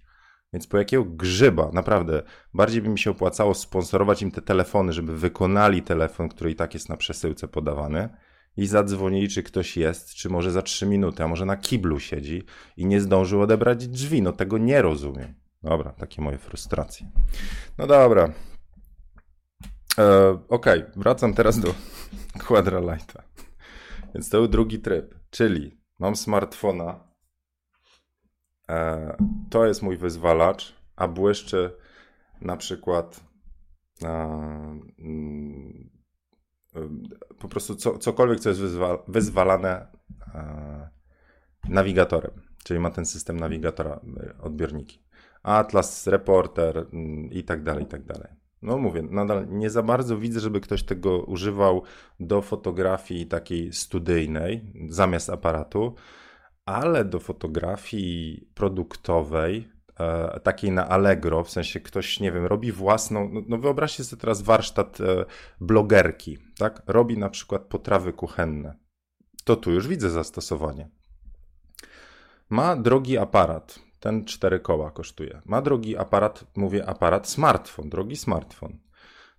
więc 0.53 0.67
po 0.67 0.77
jakiego 0.77 1.05
grzyba, 1.05 1.69
naprawdę, 1.73 2.23
bardziej 2.53 2.81
by 2.81 2.89
mi 2.89 2.99
się 2.99 3.11
opłacało 3.11 3.53
sponsorować 3.53 4.21
im 4.21 4.31
te 4.31 4.41
telefony, 4.41 4.93
żeby 4.93 5.17
wykonali 5.17 5.81
telefon, 5.81 6.29
który 6.29 6.51
i 6.51 6.55
tak 6.55 6.73
jest 6.73 6.89
na 6.89 6.97
przesyłce 6.97 7.47
podawany 7.47 8.09
i 8.57 8.67
zadzwonili, 8.67 9.29
czy 9.29 9.43
ktoś 9.43 9.77
jest, 9.77 10.13
czy 10.13 10.29
może 10.29 10.51
za 10.51 10.61
trzy 10.61 10.85
minuty, 10.85 11.23
a 11.23 11.27
może 11.27 11.45
na 11.45 11.57
kiblu 11.57 11.99
siedzi 11.99 12.43
i 12.77 12.85
nie 12.85 13.01
zdążył 13.01 13.41
odebrać 13.41 13.87
drzwi. 13.87 14.21
No 14.21 14.31
tego 14.31 14.57
nie 14.57 14.81
rozumiem. 14.81 15.33
Dobra, 15.63 15.91
takie 15.91 16.21
moje 16.21 16.37
frustracje. 16.37 17.11
No 17.77 17.87
dobra. 17.87 18.33
E, 19.97 20.29
Okej, 20.49 20.81
okay. 20.81 20.91
wracam 20.95 21.33
teraz 21.33 21.59
do 21.59 21.73
Quadralighta. 22.47 23.23
Więc 24.13 24.29
to 24.29 24.37
był 24.37 24.47
drugi 24.47 24.79
tryb, 24.79 25.15
czyli 25.29 25.77
mam 25.99 26.15
smartfona, 26.15 27.12
E, 28.69 29.17
to 29.49 29.65
jest 29.65 29.81
mój 29.81 29.97
wyzwalacz, 29.97 30.75
a 30.95 31.07
błyszczy 31.07 31.75
na 32.41 32.57
przykład 32.57 33.23
mm, 34.03 35.89
po 37.39 37.47
prostu 37.47 37.75
co, 37.75 37.97
cokolwiek, 37.97 38.39
co 38.39 38.49
jest 38.49 38.61
wyzwa, 38.61 39.03
wyzwalane 39.07 39.87
e, 40.35 40.89
nawigatorem, 41.69 42.31
czyli 42.63 42.79
ma 42.79 42.91
ten 42.91 43.05
system 43.05 43.39
nawigatora, 43.39 43.99
e, 44.17 44.41
odbiorniki. 44.41 45.03
Atlas, 45.43 46.07
Reporter 46.07 46.77
mm, 46.77 47.31
i 47.31 47.43
tak 47.43 47.63
dalej, 47.63 47.83
i 47.83 47.87
tak 47.87 48.03
dalej. 48.03 48.27
No 48.61 48.77
mówię, 48.77 49.01
nadal 49.01 49.47
nie 49.49 49.69
za 49.69 49.83
bardzo 49.83 50.17
widzę, 50.17 50.39
żeby 50.39 50.61
ktoś 50.61 50.83
tego 50.83 51.23
używał 51.23 51.83
do 52.19 52.41
fotografii 52.41 53.25
takiej 53.25 53.73
studyjnej 53.73 54.73
zamiast 54.89 55.29
aparatu 55.29 55.95
ale 56.65 57.05
do 57.05 57.19
fotografii 57.19 58.49
produktowej, 58.53 59.69
e, 59.99 60.39
takiej 60.39 60.71
na 60.71 60.89
Allegro, 60.89 61.43
w 61.43 61.51
sensie 61.51 61.79
ktoś, 61.79 62.19
nie 62.19 62.31
wiem, 62.31 62.45
robi 62.45 62.71
własną, 62.71 63.29
no, 63.29 63.41
no 63.47 63.57
wyobraźcie 63.57 64.03
sobie 64.03 64.19
teraz 64.19 64.41
warsztat 64.41 65.01
e, 65.01 65.25
blogerki, 65.61 66.37
tak? 66.57 66.81
Robi 66.87 67.17
na 67.17 67.29
przykład 67.29 67.61
potrawy 67.61 68.13
kuchenne. 68.13 68.75
To 69.43 69.55
tu 69.55 69.71
już 69.71 69.87
widzę 69.87 70.09
zastosowanie. 70.09 70.89
Ma 72.49 72.75
drogi 72.75 73.17
aparat, 73.17 73.79
ten 73.99 74.25
cztery 74.25 74.59
koła 74.59 74.91
kosztuje. 74.91 75.41
Ma 75.45 75.61
drogi 75.61 75.97
aparat, 75.97 76.45
mówię 76.55 76.89
aparat, 76.89 77.29
smartfon, 77.29 77.89
drogi 77.89 78.15
smartfon. 78.15 78.79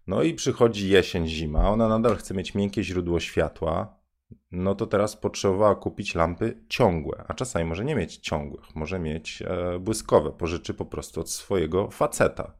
No 0.06 0.22
i 0.22 0.34
przychodzi 0.34 0.88
jesień, 0.88 1.28
zima, 1.28 1.70
ona 1.70 1.88
nadal 1.88 2.16
chce 2.16 2.34
mieć 2.34 2.54
miękkie 2.54 2.84
źródło 2.84 3.20
światła, 3.20 4.03
no 4.50 4.74
to 4.74 4.86
teraz 4.86 5.16
potrzebowała 5.16 5.74
kupić 5.74 6.14
lampy 6.14 6.60
ciągłe, 6.68 7.24
a 7.28 7.34
czasami 7.34 7.64
może 7.64 7.84
nie 7.84 7.94
mieć 7.94 8.16
ciągłych, 8.16 8.74
może 8.74 8.98
mieć 8.98 9.42
e, 9.42 9.78
błyskowe, 9.78 10.32
pożyczy 10.32 10.74
po 10.74 10.84
prostu 10.84 11.20
od 11.20 11.30
swojego 11.30 11.90
faceta. 11.90 12.54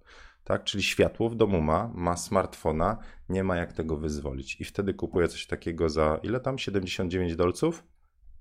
Tak, 0.44 0.64
czyli 0.64 0.82
światło 0.82 1.28
w 1.28 1.34
domu 1.34 1.60
ma, 1.60 1.90
ma 1.94 2.16
smartfona, 2.16 2.98
nie 3.28 3.44
ma 3.44 3.56
jak 3.56 3.72
tego 3.72 3.96
wyzwolić. 3.96 4.60
I 4.60 4.64
wtedy 4.64 4.94
kupuje 4.94 5.28
coś 5.28 5.46
takiego 5.46 5.88
za 5.88 6.20
ile 6.22 6.40
tam? 6.40 6.58
79 6.58 7.37
dolców? 7.37 7.84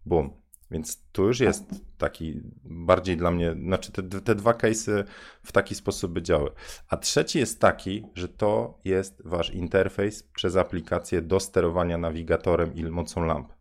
Bum. 0.05 0.42
Więc 0.73 1.03
tu 1.11 1.27
już 1.27 1.39
jest 1.39 1.63
taki 1.97 2.41
bardziej 2.63 3.17
dla 3.17 3.31
mnie, 3.31 3.53
znaczy 3.53 3.91
te, 3.91 4.03
te 4.03 4.35
dwa 4.35 4.51
case'y 4.51 5.03
w 5.43 5.51
taki 5.51 5.75
sposób 5.75 6.11
by 6.11 6.21
działy. 6.21 6.51
A 6.89 6.97
trzeci 6.97 7.39
jest 7.39 7.59
taki, 7.59 8.05
że 8.15 8.27
to 8.27 8.79
jest 8.85 9.21
wasz 9.25 9.49
interfejs 9.53 10.23
przez 10.23 10.55
aplikację 10.55 11.21
do 11.21 11.39
sterowania 11.39 11.97
nawigatorem 11.97 12.75
i 12.75 12.83
mocą 12.83 13.25
lamp. 13.25 13.53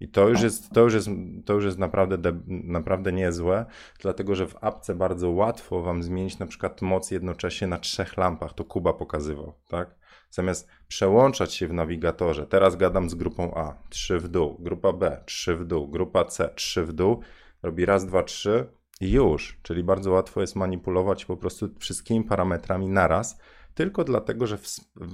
I 0.00 0.08
to 0.08 0.28
już 0.28 0.42
jest, 0.42 0.70
to 0.70 0.80
już 0.80 0.94
jest, 0.94 1.08
to 1.44 1.52
już 1.54 1.64
jest 1.64 1.78
naprawdę, 1.78 2.32
naprawdę 2.46 3.12
niezłe, 3.12 3.66
dlatego 4.00 4.34
że 4.34 4.46
w 4.46 4.64
apce 4.64 4.94
bardzo 4.94 5.30
łatwo 5.30 5.82
wam 5.82 6.02
zmienić 6.02 6.38
na 6.38 6.46
przykład 6.46 6.82
moc 6.82 7.10
jednocześnie 7.10 7.66
na 7.66 7.78
trzech 7.78 8.16
lampach. 8.16 8.52
To 8.52 8.64
Kuba 8.64 8.92
pokazywał, 8.92 9.52
tak? 9.68 9.99
Zamiast 10.30 10.68
przełączać 10.88 11.54
się 11.54 11.68
w 11.68 11.72
nawigatorze, 11.72 12.46
teraz 12.46 12.76
gadam 12.76 13.10
z 13.10 13.14
grupą 13.14 13.54
A, 13.54 13.74
3 13.88 14.18
w 14.18 14.28
dół, 14.28 14.56
grupa 14.60 14.92
B, 14.92 15.22
3 15.26 15.56
w 15.56 15.64
dół, 15.64 15.88
grupa 15.88 16.24
C, 16.24 16.50
3 16.54 16.84
w 16.84 16.92
dół, 16.92 17.20
robi 17.62 17.86
raz, 17.86 18.06
dwa, 18.06 18.22
trzy 18.22 18.66
i 19.00 19.12
już. 19.12 19.58
Czyli 19.62 19.84
bardzo 19.84 20.10
łatwo 20.10 20.40
jest 20.40 20.56
manipulować 20.56 21.24
po 21.24 21.36
prostu 21.36 21.68
wszystkimi 21.78 22.24
parametrami 22.24 22.88
naraz, 22.88 23.38
tylko 23.74 24.04
dlatego, 24.04 24.46
że, 24.46 24.58
w, 24.58 24.66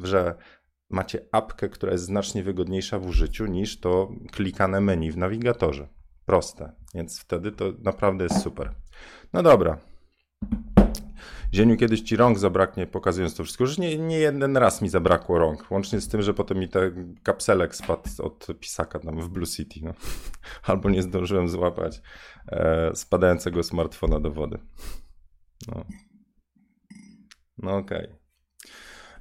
że 0.03 0.35
macie 0.91 1.27
apkę, 1.33 1.69
która 1.69 1.93
jest 1.93 2.05
znacznie 2.05 2.43
wygodniejsza 2.43 2.99
w 2.99 3.07
użyciu 3.07 3.47
niż 3.47 3.81
to 3.81 4.09
klikane 4.33 4.81
menu 4.81 5.11
w 5.11 5.17
nawigatorze. 5.17 5.89
Proste, 6.27 6.73
więc 6.95 7.21
wtedy 7.21 7.53
to 7.53 7.65
naprawdę 7.83 8.25
jest 8.25 8.43
super. 8.43 8.75
No 9.33 9.43
dobra, 9.43 9.79
Zieniu, 11.57 11.77
kiedyś 11.77 12.01
ci 12.01 12.17
rąk 12.17 12.39
zabraknie, 12.39 12.87
pokazując 12.87 13.35
to 13.35 13.45
wszystko. 13.45 13.65
Już 13.65 13.79
nie, 13.79 13.99
nie 13.99 14.19
jeden 14.19 14.57
raz 14.57 14.83
mi 14.83 14.89
zabrakło 14.89 15.39
rąk. 15.39 15.71
Łącznie 15.71 16.01
z 16.01 16.09
tym, 16.09 16.23
że 16.23 16.35
potem 16.35 16.59
mi 16.59 16.69
ten 16.69 17.17
kapselek 17.23 17.77
spadł 17.77 18.03
od 18.23 18.47
pisaka 18.61 18.99
tam 18.99 19.21
w 19.21 19.29
Blue 19.29 19.47
City. 19.47 19.81
No. 19.83 19.95
Albo 20.73 20.91
nie 20.91 21.03
zdążyłem 21.03 21.49
złapać 21.49 22.03
e, 22.49 22.91
spadającego 22.95 23.63
smartfona 23.63 24.21
do 24.21 24.31
wody. 24.31 24.59
No, 25.69 25.85
no 27.59 27.77
okej. 27.77 28.09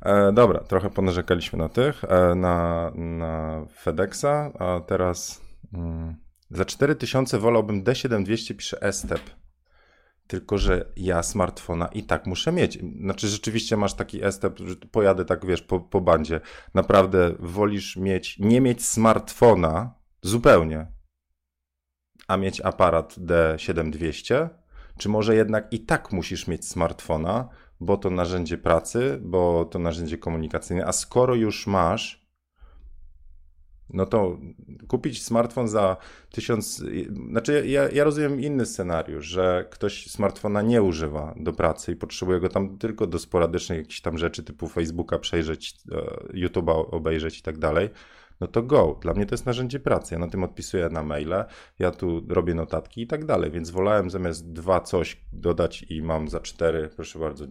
Okay. 0.01 0.25
E, 0.27 0.33
dobra, 0.33 0.59
trochę 0.59 0.89
ponarzekaliśmy 0.89 1.59
na 1.59 1.69
tych, 1.69 2.03
e, 2.03 2.35
na, 2.35 2.91
na 2.95 3.65
FedExa, 3.81 4.51
a 4.59 4.79
teraz 4.87 5.41
mm, 5.73 6.15
za 6.49 6.65
4000 6.65 7.39
wolałbym 7.39 7.83
D7200 7.83 8.55
pisze 8.55 8.81
Estep. 8.81 9.44
Tylko, 10.27 10.57
że 10.57 10.85
ja 10.95 11.23
smartfona 11.23 11.87
i 11.87 12.03
tak 12.03 12.25
muszę 12.25 12.51
mieć. 12.51 12.79
Znaczy, 12.99 13.27
rzeczywiście 13.27 13.77
masz 13.77 13.93
taki 13.93 14.23
estep, 14.23 14.59
że 14.59 14.75
pojadę 14.75 15.25
tak, 15.25 15.45
wiesz, 15.45 15.61
po, 15.61 15.79
po 15.79 16.01
bandzie. 16.01 16.41
Naprawdę 16.73 17.35
wolisz 17.39 17.97
mieć, 17.97 18.39
nie 18.39 18.61
mieć 18.61 18.85
smartfona 18.85 19.93
zupełnie, 20.21 20.87
a 22.27 22.37
mieć 22.37 22.61
aparat 22.61 23.15
D7200? 23.17 24.49
Czy 24.97 25.09
może 25.09 25.35
jednak 25.35 25.73
i 25.73 25.79
tak 25.79 26.11
musisz 26.11 26.47
mieć 26.47 26.67
smartfona, 26.67 27.49
bo 27.79 27.97
to 27.97 28.09
narzędzie 28.09 28.57
pracy, 28.57 29.19
bo 29.21 29.65
to 29.65 29.79
narzędzie 29.79 30.17
komunikacyjne, 30.17 30.85
a 30.85 30.91
skoro 30.91 31.35
już 31.35 31.67
masz, 31.67 32.24
no 33.89 34.05
to 34.05 34.37
kupić 34.87 35.23
smartfon 35.23 35.67
za 35.67 35.97
tysiąc. 36.31 36.83
Znaczy, 37.29 37.63
ja, 37.67 37.89
ja 37.89 38.03
rozumiem 38.03 38.41
inny 38.41 38.65
scenariusz, 38.65 39.25
że 39.25 39.65
ktoś 39.71 40.07
smartfona 40.07 40.61
nie 40.61 40.81
używa 40.81 41.33
do 41.37 41.53
pracy 41.53 41.91
i 41.91 41.95
potrzebuje 41.95 42.39
go 42.39 42.49
tam 42.49 42.77
tylko 42.77 43.07
do 43.07 43.19
sporadycznych 43.19 43.79
jakichś 43.79 44.01
tam 44.01 44.17
rzeczy 44.17 44.43
typu 44.43 44.67
Facebooka 44.67 45.19
przejrzeć, 45.19 45.73
e, 45.91 45.95
YouTube'a 46.33 46.85
obejrzeć 46.91 47.39
i 47.39 47.41
tak 47.41 47.57
dalej 47.57 47.89
no 48.41 48.47
to 48.47 48.63
go. 48.63 48.99
Dla 49.01 49.13
mnie 49.13 49.25
to 49.25 49.33
jest 49.33 49.45
narzędzie 49.45 49.79
pracy. 49.79 50.15
Ja 50.15 50.19
na 50.19 50.27
tym 50.27 50.43
odpisuję 50.43 50.89
na 50.89 51.03
maile, 51.03 51.45
ja 51.79 51.91
tu 51.91 52.25
robię 52.29 52.53
notatki 52.53 53.01
i 53.01 53.07
tak 53.07 53.25
dalej, 53.25 53.51
więc 53.51 53.69
wolałem 53.69 54.09
zamiast 54.09 54.51
dwa 54.51 54.81
coś 54.81 55.21
dodać 55.33 55.85
i 55.89 56.01
mam 56.01 56.29
za 56.29 56.39
cztery, 56.39 56.89
proszę 56.95 57.19
bardzo, 57.19 57.45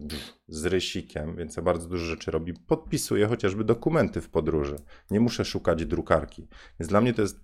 z 0.47 0.65
rysikiem, 0.65 1.35
więc 1.35 1.57
ja 1.57 1.63
bardzo 1.63 1.87
dużo 1.87 2.05
rzeczy 2.05 2.31
robi. 2.31 2.53
Podpisuję 2.53 3.27
chociażby 3.27 3.63
dokumenty 3.63 4.21
w 4.21 4.29
podróży. 4.29 4.75
Nie 5.11 5.19
muszę 5.19 5.45
szukać 5.45 5.85
drukarki. 5.85 6.47
Więc 6.79 6.89
dla 6.89 7.01
mnie 7.01 7.13
to 7.13 7.21
jest 7.21 7.39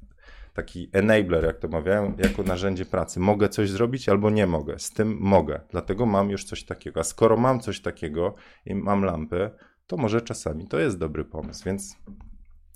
taki 0.54 0.89
enabler, 0.93 1.43
jak 1.43 1.60
to 1.60 1.67
mawiają, 1.67 2.13
jako 2.17 2.43
narzędzie 2.43 2.86
pracy. 2.86 3.19
Mogę 3.19 3.49
coś 3.49 3.69
zrobić 3.69 4.10
albo 4.10 4.30
nie 4.30 4.47
mogę. 4.47 4.80
Z 4.80 4.91
tym 4.91 5.17
mogę. 5.19 5.62
Dlatego 5.69 6.06
mam 6.06 6.30
już 6.30 6.43
coś 6.43 6.63
takiego. 6.63 6.99
A 6.99 7.04
skoro 7.04 7.38
mam 7.38 7.60
coś 7.60 7.82
takiego 7.82 8.36
i 8.65 8.75
mam 8.75 9.04
lampy, 9.04 9.51
to 9.88 9.97
może 9.97 10.21
czasami 10.21 10.67
to 10.67 10.80
jest 10.80 10.97
dobry 10.97 11.25
pomysł. 11.25 11.63
Więc 11.65 11.97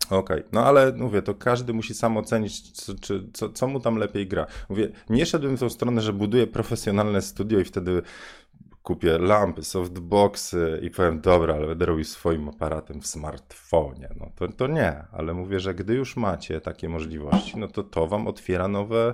Okej, 0.06 0.18
okay. 0.20 0.44
no 0.52 0.66
ale 0.66 0.94
mówię, 0.94 1.22
to 1.22 1.36
każdy 1.36 1.74
musi 1.74 1.94
sam 1.94 2.18
ocenić, 2.18 2.72
co, 2.72 2.96
czy, 2.96 3.30
co, 3.34 3.50
co 3.50 3.68
mu 3.68 3.80
tam 3.80 3.96
lepiej 3.96 4.28
gra. 4.28 4.46
Mówię, 4.70 4.90
nie 5.10 5.26
szedłbym 5.26 5.58
w 5.58 5.60
tą 5.60 5.70
stronę, 5.70 6.02
że 6.02 6.14
buduję 6.14 6.48
profesjonalne 6.48 7.22
studio 7.22 7.60
i 7.60 7.64
wtedy 7.64 8.02
kupię 8.86 9.18
lampy, 9.18 9.64
softboxy 9.64 10.80
i 10.84 10.90
powiem, 10.90 11.22
dobra, 11.22 11.54
ale 11.54 11.68
będę 11.68 11.86
robił 11.86 12.04
swoim 12.04 12.50
aparatem 12.50 13.02
w 13.02 13.08
smartfonie. 13.08 14.10
No 14.20 14.32
to, 14.36 14.48
to 14.48 14.68
nie, 14.68 15.04
ale 15.12 15.34
mówię, 15.34 15.60
że 15.60 15.76
gdy 15.76 15.94
już 15.94 16.16
macie 16.16 16.62
takie 16.62 16.90
możliwości, 16.90 17.58
no 17.58 17.68
to 17.68 17.84
to 17.84 18.08
wam 18.08 18.28
otwiera 18.28 18.68
nowe, 18.68 19.14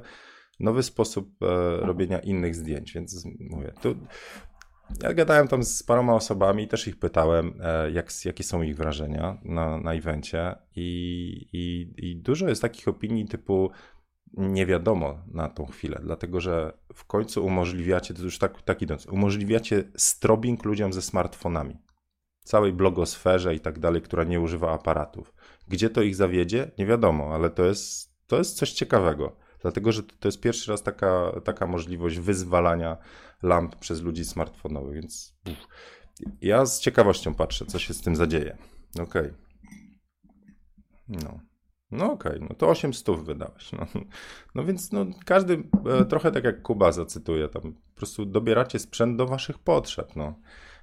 nowy 0.59 0.83
sposób 0.83 1.43
e, 1.43 1.45
robienia 1.77 2.19
innych 2.19 2.55
zdjęć, 2.55 2.93
więc 2.93 3.25
mówię, 3.39 3.73
tu 3.81 3.95
ja 5.03 5.13
gadałem 5.13 5.47
tam 5.47 5.63
z 5.63 5.83
paroma 5.83 6.13
osobami, 6.13 6.67
też 6.67 6.87
ich 6.87 6.99
pytałem, 6.99 7.53
e, 7.63 7.91
jak, 7.91 8.09
jakie 8.25 8.43
są 8.43 8.61
ich 8.61 8.75
wrażenia 8.75 9.37
na, 9.43 9.77
na 9.77 9.93
evencie 9.93 10.55
i, 10.75 11.47
i, 11.53 11.93
i 11.97 12.15
dużo 12.15 12.49
jest 12.49 12.61
takich 12.61 12.87
opinii 12.87 13.25
typu 13.25 13.71
nie 14.33 14.65
wiadomo 14.65 15.17
na 15.27 15.49
tą 15.49 15.65
chwilę, 15.65 15.99
dlatego 16.03 16.39
że 16.41 16.73
w 16.93 17.05
końcu 17.05 17.45
umożliwiacie, 17.45 18.13
to 18.13 18.23
już 18.23 18.39
tak, 18.39 18.61
tak 18.61 18.81
idąc, 18.81 19.05
umożliwiacie 19.05 19.83
strobing 19.97 20.65
ludziom 20.65 20.93
ze 20.93 21.01
smartfonami, 21.01 21.77
całej 22.43 22.73
blogosferze 22.73 23.55
i 23.55 23.59
tak 23.59 23.79
dalej, 23.79 24.01
która 24.01 24.23
nie 24.23 24.39
używa 24.39 24.71
aparatów. 24.71 25.33
Gdzie 25.67 25.89
to 25.89 26.01
ich 26.01 26.15
zawiedzie? 26.15 26.71
Nie 26.77 26.85
wiadomo, 26.85 27.33
ale 27.33 27.49
to 27.49 27.65
jest, 27.65 28.15
to 28.27 28.37
jest 28.37 28.57
coś 28.57 28.71
ciekawego, 28.71 29.35
dlatego 29.61 29.91
że 29.91 30.03
to 30.03 30.27
jest 30.27 30.41
pierwszy 30.41 30.71
raz 30.71 30.83
taka, 30.83 31.31
taka 31.43 31.67
możliwość 31.67 32.19
wyzwalania 32.19 32.97
lamp 33.43 33.75
przez 33.75 34.01
ludzi 34.01 34.25
smartfonowych, 34.25 34.93
więc 34.93 35.35
uff. 35.49 35.67
ja 36.41 36.65
z 36.65 36.79
ciekawością 36.79 37.33
patrzę, 37.33 37.65
co 37.65 37.79
się 37.79 37.93
z 37.93 38.01
tym 38.01 38.15
zadzieje. 38.15 38.57
Okej. 38.99 39.21
Okay. 39.21 39.33
No. 41.07 41.39
No 41.91 42.11
okej, 42.11 42.35
okay, 42.35 42.47
no 42.49 42.55
to 42.55 42.69
8 42.69 42.93
stów 42.93 43.25
wydałeś. 43.25 43.71
No, 43.71 43.87
no 44.55 44.63
więc 44.63 44.91
no, 44.91 45.05
każdy, 45.25 45.63
e, 45.85 46.05
trochę 46.05 46.31
tak 46.31 46.43
jak 46.43 46.61
Kuba 46.61 46.91
zacytuje, 46.91 47.47
tam 47.47 47.61
po 47.61 47.95
prostu 47.95 48.25
dobieracie 48.25 48.79
sprzęt 48.79 49.17
do 49.17 49.25
waszych 49.25 49.59
potrzeb. 49.59 50.15
No. 50.15 50.35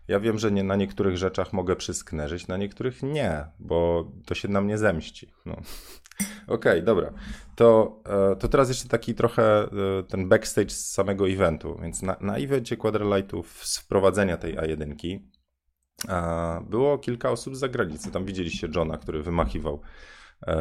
Ja 0.09 0.21
wiem, 0.21 0.39
że 0.39 0.53
nie, 0.53 0.65
na 0.65 0.77
niektórych 0.77 1.17
rzeczach 1.17 1.53
mogę 1.53 1.77
przysknerzyć, 1.77 2.49
na 2.49 2.57
niektórych 2.57 3.03
nie, 3.03 3.45
bo 3.59 4.11
to 4.27 4.35
się 4.35 4.49
na 4.49 4.61
mnie 4.61 4.79
zemści. 4.79 5.33
No. 5.47 5.53
Okej, 6.47 6.73
okay, 6.73 6.83
dobra. 6.83 7.13
To, 7.57 8.01
e, 8.33 8.37
to 8.37 8.49
teraz 8.49 8.69
jeszcze 8.69 8.89
taki 8.89 9.15
trochę 9.15 9.63
e, 9.63 9.69
ten 10.09 10.29
backstage 10.29 10.71
z 10.71 10.93
samego 10.93 11.29
eventu. 11.29 11.79
Więc 11.83 12.03
na, 12.03 12.17
na 12.21 12.37
evencie 12.37 12.77
Quadralightów 12.77 13.67
z 13.67 13.79
wprowadzenia 13.79 14.37
tej 14.37 14.57
A1 14.57 15.19
było 16.71 16.99
kilka 16.99 17.31
osób 17.31 17.57
z 17.57 17.59
zagranicy. 17.59 18.11
Tam 18.11 18.25
widzieliście 18.25 18.69
Johna, 18.75 18.99
który 18.99 19.23
wymachiwał 19.23 19.81
e, 20.47 20.57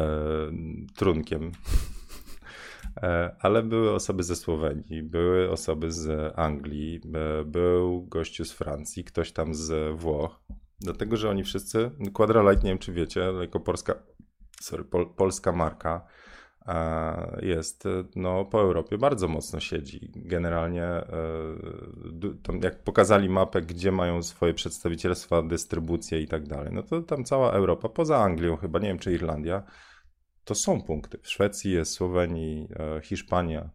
trunkiem. 0.96 1.52
E, 2.96 3.36
ale 3.40 3.62
były 3.62 3.94
osoby 3.94 4.22
ze 4.22 4.36
Słowenii, 4.36 5.02
były 5.02 5.50
osoby 5.50 5.92
z 5.92 6.32
Anglii, 6.38 7.00
e, 7.14 7.44
był 7.44 8.02
gościu 8.06 8.44
z 8.44 8.52
Francji, 8.52 9.04
ktoś 9.04 9.32
tam 9.32 9.54
z 9.54 9.96
Włoch. 10.00 10.40
Dlatego, 10.80 11.16
że 11.16 11.30
oni 11.30 11.44
wszyscy, 11.44 11.90
Quadralight, 12.12 12.64
nie 12.64 12.70
wiem 12.70 12.78
czy 12.78 12.92
wiecie, 12.92 13.20
jako 13.40 13.60
polska, 13.60 13.94
sorry, 14.60 14.84
pol, 14.84 15.06
polska 15.16 15.52
marka, 15.52 16.06
jest 17.42 17.84
no, 18.16 18.44
po 18.44 18.60
Europie 18.60 18.98
bardzo 18.98 19.28
mocno 19.28 19.60
siedzi. 19.60 20.12
Generalnie 20.16 20.84
e, 20.84 21.04
jak 22.62 22.82
pokazali 22.84 23.28
mapę, 23.28 23.62
gdzie 23.62 23.92
mają 23.92 24.22
swoje 24.22 24.54
przedstawicielstwa, 24.54 25.42
dystrybucje 25.42 26.20
i 26.20 26.28
tak 26.28 26.46
dalej, 26.46 26.72
no 26.72 26.82
to 26.82 27.02
tam 27.02 27.24
cała 27.24 27.52
Europa, 27.52 27.88
poza 27.88 28.18
Anglią 28.18 28.56
chyba, 28.56 28.78
nie 28.78 28.88
wiem 28.88 28.98
czy 28.98 29.12
Irlandia, 29.12 29.62
to 30.48 30.54
są 30.54 30.82
punkty. 30.82 31.18
W 31.22 31.28
Szwecji 31.28 31.72
jest, 31.72 31.92
Słowenii, 31.92 32.68
e, 32.78 33.00
Hiszpania, 33.00 33.70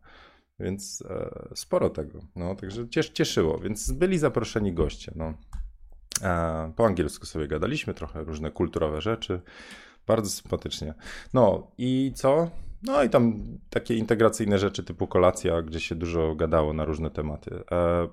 więc 0.59 1.03
e, 1.09 1.49
sporo 1.55 1.89
tego. 1.89 2.19
No, 2.35 2.55
także 2.55 2.89
cieszyło, 3.13 3.57
więc 3.57 3.91
byli 3.91 4.17
zaproszeni 4.17 4.73
goście. 4.73 5.11
No. 5.15 5.33
Po 6.75 6.85
angielsku 6.85 7.25
sobie 7.25 7.47
gadaliśmy, 7.47 7.93
trochę 7.93 8.23
różne 8.23 8.51
kulturowe 8.51 9.01
rzeczy. 9.01 9.41
Bardzo 10.07 10.29
sympatycznie. 10.29 10.93
No 11.33 11.71
i 11.77 12.11
co? 12.15 12.49
No 12.83 13.03
i 13.03 13.09
tam 13.09 13.43
takie 13.69 13.95
integracyjne 13.95 14.59
rzeczy 14.59 14.83
typu 14.83 15.07
kolacja, 15.07 15.61
gdzie 15.61 15.79
się 15.79 15.95
dużo 15.95 16.35
gadało 16.35 16.73
na 16.73 16.85
różne 16.85 17.09
tematy. 17.09 17.63
E, 17.71 18.07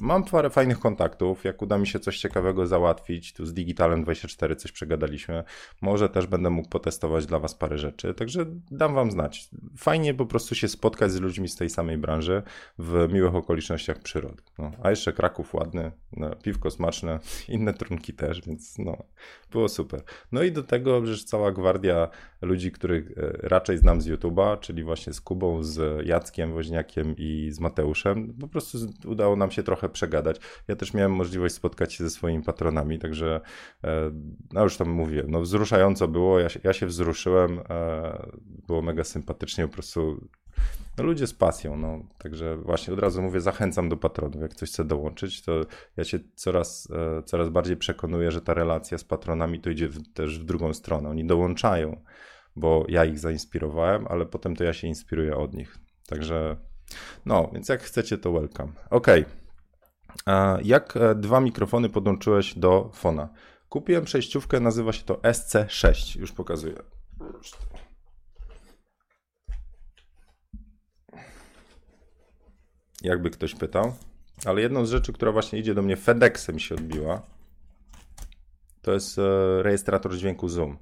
mam 0.00 0.24
parę 0.24 0.50
fajnych 0.50 0.80
kontaktów. 0.80 1.44
Jak 1.44 1.62
uda 1.62 1.78
mi 1.78 1.86
się 1.86 2.00
coś 2.00 2.18
ciekawego 2.18 2.66
załatwić, 2.66 3.32
tu 3.32 3.46
z 3.46 3.54
Digitalem 3.54 4.02
24 4.02 4.56
coś 4.56 4.72
przegadaliśmy, 4.72 5.44
może 5.80 6.08
też 6.08 6.26
będę 6.26 6.50
mógł 6.50 6.68
potestować 6.68 7.26
dla 7.26 7.38
Was 7.38 7.54
parę 7.54 7.78
rzeczy. 7.78 8.14
Także 8.14 8.46
dam 8.70 8.94
Wam 8.94 9.10
znać. 9.10 9.48
Fajnie 9.76 10.14
po 10.14 10.26
prostu 10.26 10.54
się 10.54 10.68
spotkać 10.68 11.12
z 11.12 11.20
ludźmi 11.20 11.48
z 11.48 11.56
tej 11.56 11.70
samej 11.70 11.98
branży 11.98 12.42
w 12.78 13.08
miłych 13.12 13.34
okolicznościach 13.34 13.98
przyrody. 13.98 14.42
No, 14.58 14.70
a 14.82 14.90
jeszcze 14.90 15.12
Kraków 15.12 15.54
ładny, 15.54 15.92
no, 16.16 16.36
piwko 16.36 16.70
smaczne, 16.70 17.18
inne 17.48 17.74
trunki 17.74 18.12
też, 18.12 18.40
więc 18.46 18.78
no, 18.78 18.96
było 19.50 19.68
super. 19.68 20.02
No 20.32 20.42
i 20.42 20.52
do 20.52 20.62
tego 20.62 21.06
że 21.06 21.24
cała 21.24 21.52
gwardia 21.52 22.08
ludzi, 22.42 22.72
których 22.72 23.10
e, 23.18 23.48
raczej 23.60 23.78
znam 23.78 24.00
z 24.00 24.08
YouTube'a, 24.08 24.60
czyli 24.60 24.84
właśnie 24.84 25.12
z 25.12 25.20
Kubą, 25.20 25.62
z 25.62 26.06
Jackiem 26.06 26.52
Woźniakiem 26.52 27.14
i 27.18 27.48
z 27.52 27.60
Mateuszem. 27.60 28.34
Po 28.40 28.48
prostu 28.48 28.78
udało 29.06 29.36
nam 29.36 29.50
się 29.50 29.62
trochę 29.62 29.88
przegadać. 29.88 30.40
Ja 30.68 30.76
też 30.76 30.94
miałem 30.94 31.12
możliwość 31.12 31.54
spotkać 31.54 31.92
się 31.94 32.04
ze 32.04 32.10
swoimi 32.10 32.42
patronami, 32.42 32.98
także 32.98 33.40
e, 33.84 34.10
no 34.52 34.62
już 34.62 34.76
tam 34.76 34.90
mówiłem, 34.90 35.30
no 35.30 35.40
wzruszająco 35.40 36.08
było, 36.08 36.38
ja 36.38 36.48
się, 36.48 36.60
ja 36.64 36.72
się 36.72 36.86
wzruszyłem, 36.86 37.60
e, 37.70 38.30
było 38.66 38.82
mega 38.82 39.04
sympatycznie, 39.04 39.68
po 39.68 39.72
prostu 39.72 40.28
no 40.98 41.04
ludzie 41.04 41.26
z 41.26 41.34
pasją, 41.34 41.76
no. 41.76 41.98
Także 42.18 42.56
właśnie 42.56 42.94
od 42.94 43.00
razu 43.00 43.22
mówię, 43.22 43.40
zachęcam 43.40 43.88
do 43.88 43.96
patronów. 43.96 44.42
Jak 44.42 44.54
coś 44.54 44.68
chce 44.68 44.84
dołączyć, 44.84 45.42
to 45.42 45.60
ja 45.96 46.04
się 46.04 46.18
coraz, 46.34 46.88
e, 47.18 47.22
coraz 47.22 47.48
bardziej 47.48 47.76
przekonuję, 47.76 48.30
że 48.30 48.40
ta 48.40 48.54
relacja 48.54 48.98
z 48.98 49.04
patronami 49.04 49.60
to 49.60 49.70
idzie 49.70 49.88
w, 49.88 50.12
też 50.12 50.38
w 50.38 50.44
drugą 50.44 50.74
stronę. 50.74 51.08
Oni 51.08 51.24
dołączają, 51.24 52.02
bo 52.56 52.84
ja 52.88 53.04
ich 53.04 53.18
zainspirowałem, 53.18 54.06
ale 54.08 54.26
potem 54.26 54.56
to 54.56 54.64
ja 54.64 54.72
się 54.72 54.88
inspiruję 54.88 55.36
od 55.36 55.54
nich. 55.54 55.78
Także 56.06 56.56
no, 57.26 57.50
więc 57.52 57.68
jak 57.68 57.82
chcecie, 57.82 58.18
to 58.18 58.32
welcome. 58.32 58.72
Ok. 58.90 59.06
Jak 60.62 60.96
e, 60.96 61.14
dwa 61.14 61.40
mikrofony 61.40 61.88
podłączyłeś 61.88 62.54
do 62.54 62.90
fona? 62.94 63.28
Kupiłem 63.68 64.04
przejściówkę, 64.04 64.60
nazywa 64.60 64.92
się 64.92 65.04
to 65.04 65.14
SC6. 65.14 66.20
Już 66.20 66.32
pokazuję. 66.32 66.76
jakby 73.02 73.30
ktoś 73.30 73.54
pytał. 73.54 73.94
Ale 74.44 74.60
jedną 74.60 74.86
z 74.86 74.90
rzeczy, 74.90 75.12
która 75.12 75.32
właśnie 75.32 75.58
idzie 75.58 75.74
do 75.74 75.82
mnie 75.82 75.96
FedExem 75.96 76.58
się 76.58 76.74
odbiła, 76.74 77.22
to 78.82 78.92
jest 78.92 79.18
e, 79.18 79.22
rejestrator 79.62 80.16
dźwięku 80.16 80.48
Zoom. 80.48 80.78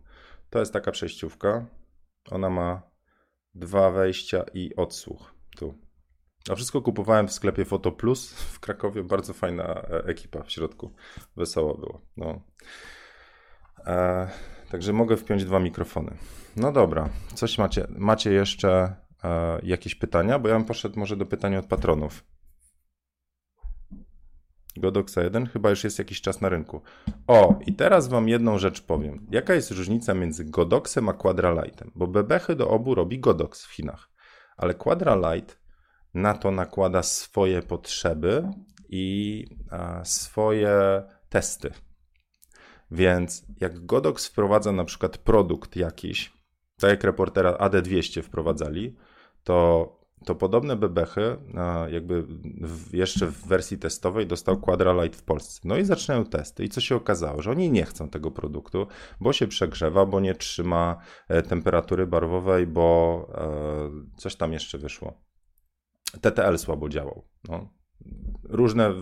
To 0.51 0.59
jest 0.59 0.73
taka 0.73 0.91
przejściówka. 0.91 1.67
Ona 2.31 2.51
ma 2.51 2.83
dwa 3.55 3.91
wejścia 3.91 4.45
i 4.55 4.77
odsłuch. 4.77 5.35
Tu. 5.57 5.75
A 6.51 6.55
wszystko 6.55 6.83
kupowałem 6.83 7.29
w 7.29 7.33
sklepie 7.33 7.65
Foto 7.65 7.93
Plus 7.93 8.33
w 8.33 8.61
Krakowie. 8.61 9.03
Bardzo 9.03 9.35
fajna 9.35 9.65
e, 9.65 10.05
ekipa 10.05 10.43
w 10.43 10.51
środku. 10.51 10.93
Wesoło 11.37 11.79
było. 11.79 12.01
No. 12.17 12.41
E, 13.87 14.29
także 14.71 14.93
mogę 14.93 15.17
wpiąć 15.17 15.45
dwa 15.45 15.61
mikrofony. 15.61 16.17
No 16.57 16.73
dobra. 16.73 17.09
Coś 17.35 17.59
macie, 17.59 17.87
macie 17.91 18.33
jeszcze 18.33 18.97
e, 19.25 19.59
jakieś 19.63 19.95
pytania? 19.95 20.39
Bo 20.39 20.49
ja 20.49 20.55
bym 20.55 20.65
poszedł 20.65 20.99
może 20.99 21.17
do 21.17 21.27
pytania 21.27 21.59
od 21.59 21.67
patronów. 21.67 22.25
Godoxa 24.79 25.23
1 25.23 25.47
chyba 25.47 25.71
już 25.71 25.85
jest 25.85 25.99
jakiś 25.99 26.21
czas 26.21 26.41
na 26.41 26.49
rynku. 26.49 26.83
O, 27.27 27.59
i 27.67 27.75
teraz 27.75 28.09
wam 28.09 28.29
jedną 28.29 28.59
rzecz 28.59 28.81
powiem. 28.83 29.27
Jaka 29.31 29.55
jest 29.55 29.71
różnica 29.71 30.15
między 30.15 30.45
Godoxem 30.45 31.09
a 31.09 31.13
Quadralightem? 31.13 31.91
Bo 31.95 32.07
bebechy 32.07 32.57
do 32.57 32.71
obu 32.71 32.95
robi 32.95 33.19
Godox 33.19 33.67
w 33.67 33.73
Chinach, 33.73 34.11
ale 34.57 34.75
Quadralight 34.75 35.61
na 36.15 36.35
to 36.35 36.51
nakłada 36.51 37.03
swoje 37.03 37.63
potrzeby 37.63 38.49
i 38.89 39.45
a, 39.71 40.05
swoje 40.05 41.03
testy. 41.29 41.71
Więc 42.91 43.47
jak 43.61 43.87
Godox 43.87 44.27
wprowadza 44.27 44.73
na 44.73 44.85
przykład 44.85 45.19
produkt 45.19 45.77
jakiś, 45.77 46.33
tak 46.81 46.91
jak 46.91 47.05
reportera 47.05 47.53
AD200 47.53 48.23
wprowadzali, 48.23 48.97
to 49.45 49.98
to 50.29 50.35
podobne 50.35 50.77
bebechy, 50.77 51.37
jakby 51.91 52.25
jeszcze 52.93 53.27
w 53.27 53.47
wersji 53.47 53.79
testowej 53.79 54.27
dostał 54.27 54.61
Quadralight 54.61 55.21
w 55.21 55.23
Polsce. 55.23 55.61
No 55.65 55.77
i 55.77 55.85
zaczynają 55.85 56.25
testy. 56.25 56.65
I 56.65 56.69
co 56.69 56.81
się 56.81 56.97
okazało? 56.97 57.43
Że 57.43 57.51
oni 57.51 57.71
nie 57.71 57.85
chcą 57.85 58.09
tego 58.09 58.31
produktu, 58.31 58.87
bo 59.21 59.33
się 59.33 59.47
przegrzewa, 59.47 60.07
bo 60.07 60.21
nie 60.21 60.35
trzyma 60.35 60.97
e, 61.29 61.43
temperatury 61.43 62.07
barwowej, 62.07 62.67
bo 62.67 63.27
e, 63.35 64.17
coś 64.17 64.37
tam 64.37 64.53
jeszcze 64.53 64.79
wyszło. 64.79 65.23
TTL 66.21 66.59
słabo 66.59 66.89
działał. 66.89 67.25
No. 67.49 67.69
Różne, 68.45 68.95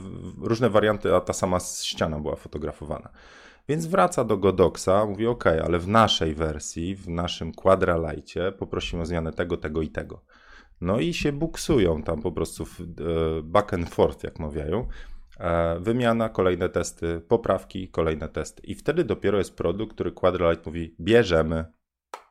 różne 0.43 0.71
warianty, 0.71 1.15
a 1.15 1.21
ta 1.21 1.33
sama 1.33 1.61
ściana 1.61 2.21
była 2.21 2.37
fotografowana. 2.37 3.11
Więc 3.69 3.87
wraca 3.87 4.25
do 4.25 4.37
Godoxa, 4.37 5.07
mówi 5.09 5.27
ok, 5.27 5.47
ale 5.47 5.79
w 5.79 5.89
naszej 5.89 6.35
wersji, 6.35 6.97
w 6.97 7.09
naszym 7.09 7.53
Quadralightie 7.53 8.53
poprosimy 8.53 9.03
o 9.03 9.07
zmianę 9.07 9.33
tego, 9.33 9.57
tego 9.57 9.83
i 9.83 9.89
tego. 9.89 10.25
No 10.81 11.01
i 11.01 11.15
się 11.15 11.33
buksują 11.33 12.03
tam 12.03 12.23
po 12.23 12.33
prostu 12.33 12.65
w, 12.65 12.81
e, 12.81 12.85
back 13.43 13.75
and 13.75 13.91
forth, 13.91 14.25
jak 14.25 14.39
mawiają. 14.39 14.89
E, 15.41 15.81
wymiana, 15.81 16.29
kolejne 16.29 16.69
testy, 16.69 17.21
poprawki, 17.29 17.89
kolejne 17.89 18.29
testy. 18.29 18.63
I 18.67 18.75
wtedy 18.75 19.05
dopiero 19.05 19.39
jest 19.39 19.57
produkt, 19.57 19.95
który 19.95 20.13
Quadralight 20.13 20.67
mówi, 20.67 20.95
bierzemy. 21.01 21.65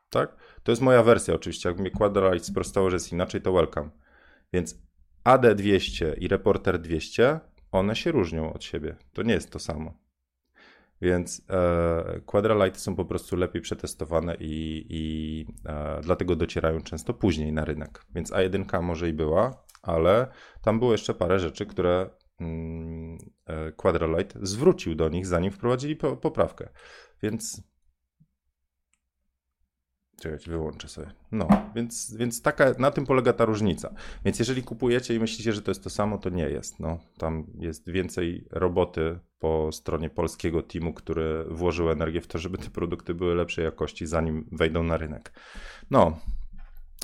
Tak? 0.10 0.36
To 0.64 0.72
jest 0.72 0.82
moja 0.82 1.04
wersja 1.04 1.34
oczywiście. 1.34 1.70
Jak 1.70 1.80
mnie 1.80 1.92
Quadralight 1.92 2.48
sprostało, 2.48 2.90
że 2.90 2.96
jest 2.96 3.12
inaczej, 3.12 3.42
to 3.42 3.54
welcome. 3.54 3.90
Więc 4.54 4.82
AD200 5.26 6.14
i 6.18 6.28
Reporter 6.28 6.80
200 6.80 7.40
one 7.72 7.96
się 7.96 8.12
różnią 8.12 8.54
od 8.54 8.64
siebie. 8.64 8.96
To 9.14 9.24
nie 9.24 9.34
jest 9.34 9.52
to 9.52 9.60
samo. 9.60 10.05
Więc 11.02 11.46
e, 11.50 12.22
Quadralighty 12.26 12.80
są 12.80 12.96
po 12.96 13.06
prostu 13.06 13.36
lepiej 13.36 13.62
przetestowane 13.62 14.36
i, 14.40 14.86
i 14.90 15.46
e, 15.66 16.02
dlatego 16.04 16.36
docierają 16.36 16.82
często 16.82 17.14
później 17.14 17.54
na 17.54 17.66
rynek. 17.66 18.06
Więc 18.16 18.32
A1 18.32 18.82
może 18.82 19.10
i 19.10 19.14
była, 19.14 19.64
ale 19.82 20.28
tam 20.62 20.80
było 20.80 20.92
jeszcze 20.92 21.14
parę 21.14 21.40
rzeczy, 21.40 21.66
które 21.66 22.10
mm, 22.40 23.18
e, 23.48 23.72
zwrócił 24.42 24.96
do 24.96 25.10
nich, 25.10 25.28
zanim 25.28 25.52
wprowadzili 25.52 25.96
po, 25.96 26.18
poprawkę. 26.18 26.70
Więc 27.24 27.62
Czekajcie, 30.22 30.52
wyłączę 30.52 30.88
sobie. 30.88 31.12
No, 31.32 31.48
więc, 31.76 32.16
więc 32.16 32.42
taka, 32.42 32.74
na 32.80 32.92
tym 32.92 33.06
polega 33.06 33.34
ta 33.34 33.46
różnica. 33.46 33.94
Więc 34.26 34.40
jeżeli 34.40 34.64
kupujecie 34.64 35.16
i 35.16 35.20
myślicie, 35.20 35.54
że 35.54 35.62
to 35.62 35.72
jest 35.72 35.84
to 35.84 35.90
samo, 35.90 36.18
to 36.18 36.30
nie 36.30 36.50
jest. 36.50 36.80
No, 36.80 37.00
tam 37.18 37.48
jest 37.60 37.90
więcej 37.90 38.48
roboty 38.52 39.20
po 39.46 39.72
stronie 39.72 40.10
polskiego 40.10 40.62
teamu, 40.62 40.94
który 40.94 41.46
włożył 41.50 41.92
energię 41.92 42.22
w 42.22 42.28
to, 42.28 42.38
żeby 42.38 42.58
te 42.58 42.70
produkty 42.70 43.14
były 43.14 43.36
lepszej 43.36 43.66
jakości, 43.66 44.06
zanim 44.06 44.50
wejdą 44.52 44.84
na 44.84 44.98
rynek. 44.98 45.34
No. 45.92 46.20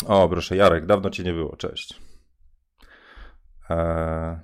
O, 0.05 0.29
proszę, 0.29 0.55
Jarek, 0.55 0.85
dawno 0.85 1.09
cię 1.09 1.23
nie 1.23 1.33
było. 1.33 1.55
Cześć. 1.55 2.01
Eee... 3.69 4.37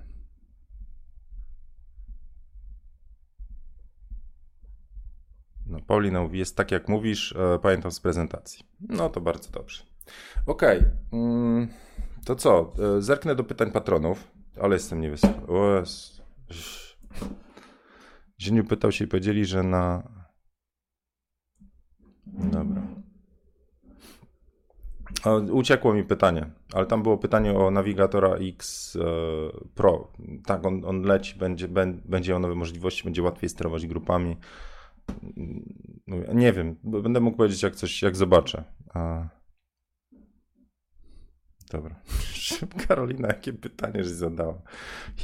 No, 5.65 5.77
Paulina 5.87 6.29
jest 6.31 6.55
tak 6.55 6.71
jak 6.71 6.89
mówisz, 6.89 7.35
e, 7.35 7.59
pamiętam 7.59 7.91
z 7.91 7.99
prezentacji. 7.99 8.65
No 8.79 9.09
to 9.09 9.21
bardzo 9.21 9.51
dobrze. 9.51 9.83
Okej, 10.45 10.77
okay. 10.77 10.91
mm, 11.13 11.67
to 12.25 12.35
co? 12.35 12.73
E, 12.97 13.01
zerknę 13.01 13.35
do 13.35 13.43
pytań 13.43 13.71
patronów, 13.71 14.31
ale 14.61 14.75
jestem 14.75 15.01
niewysoki. 15.01 15.41
Zieniu 18.41 18.63
pytał 18.63 18.91
się 18.91 19.05
i 19.05 19.07
powiedzieli, 19.07 19.45
że 19.45 19.63
na... 19.63 20.03
Dobra. 22.25 22.81
Uciekło 25.51 25.93
mi 25.93 26.03
pytanie, 26.03 26.49
ale 26.73 26.85
tam 26.85 27.03
było 27.03 27.17
pytanie 27.17 27.53
o 27.53 27.71
nawigatora 27.71 28.35
X 28.35 28.95
e, 28.95 28.99
Pro. 29.75 30.11
Tak, 30.45 30.65
on, 30.65 30.85
on 30.85 31.01
leci, 31.01 31.39
będzie, 31.39 31.67
będzie 32.05 32.31
miał 32.31 32.39
nowe 32.39 32.55
możliwości, 32.55 33.03
będzie 33.03 33.23
łatwiej 33.23 33.49
sterować 33.49 33.87
grupami. 33.87 34.37
Nie 36.33 36.53
wiem, 36.53 36.75
będę 36.83 37.19
mógł 37.19 37.37
powiedzieć 37.37 37.63
jak 37.63 37.75
coś, 37.75 38.01
jak 38.01 38.15
zobaczę. 38.15 38.63
Dobra. 41.71 41.95
Karolina, 42.87 43.27
jakie 43.27 43.53
pytanie 43.53 44.03
żeś 44.03 44.13
zadała? 44.13 44.61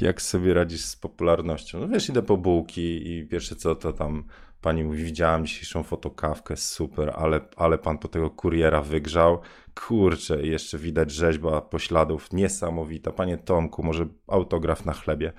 Jak 0.00 0.22
sobie 0.22 0.54
radzisz 0.54 0.84
z 0.84 0.96
popularnością? 0.96 1.80
No 1.80 1.88
wiesz, 1.88 2.08
idę 2.08 2.22
po 2.22 2.36
bułki 2.36 3.10
i 3.12 3.26
pierwsze 3.26 3.56
co 3.56 3.74
to 3.74 3.92
tam 3.92 4.24
pani 4.60 4.84
mówi, 4.84 5.04
widziałam 5.04 5.46
dzisiejszą 5.46 5.82
fotokawkę, 5.82 6.56
super, 6.56 7.12
ale, 7.16 7.40
ale 7.56 7.78
pan 7.78 7.98
po 7.98 8.08
tego 8.08 8.30
kuriera 8.30 8.82
wygrzał. 8.82 9.40
Kurczę, 9.74 10.46
jeszcze 10.46 10.78
widać 10.78 11.10
rzeźba 11.10 11.60
pośladów, 11.60 12.32
niesamowita. 12.32 13.12
Panie 13.12 13.38
Tomku, 13.38 13.82
może 13.82 14.06
autograf 14.26 14.84
na 14.84 14.92
chlebie. 14.92 15.32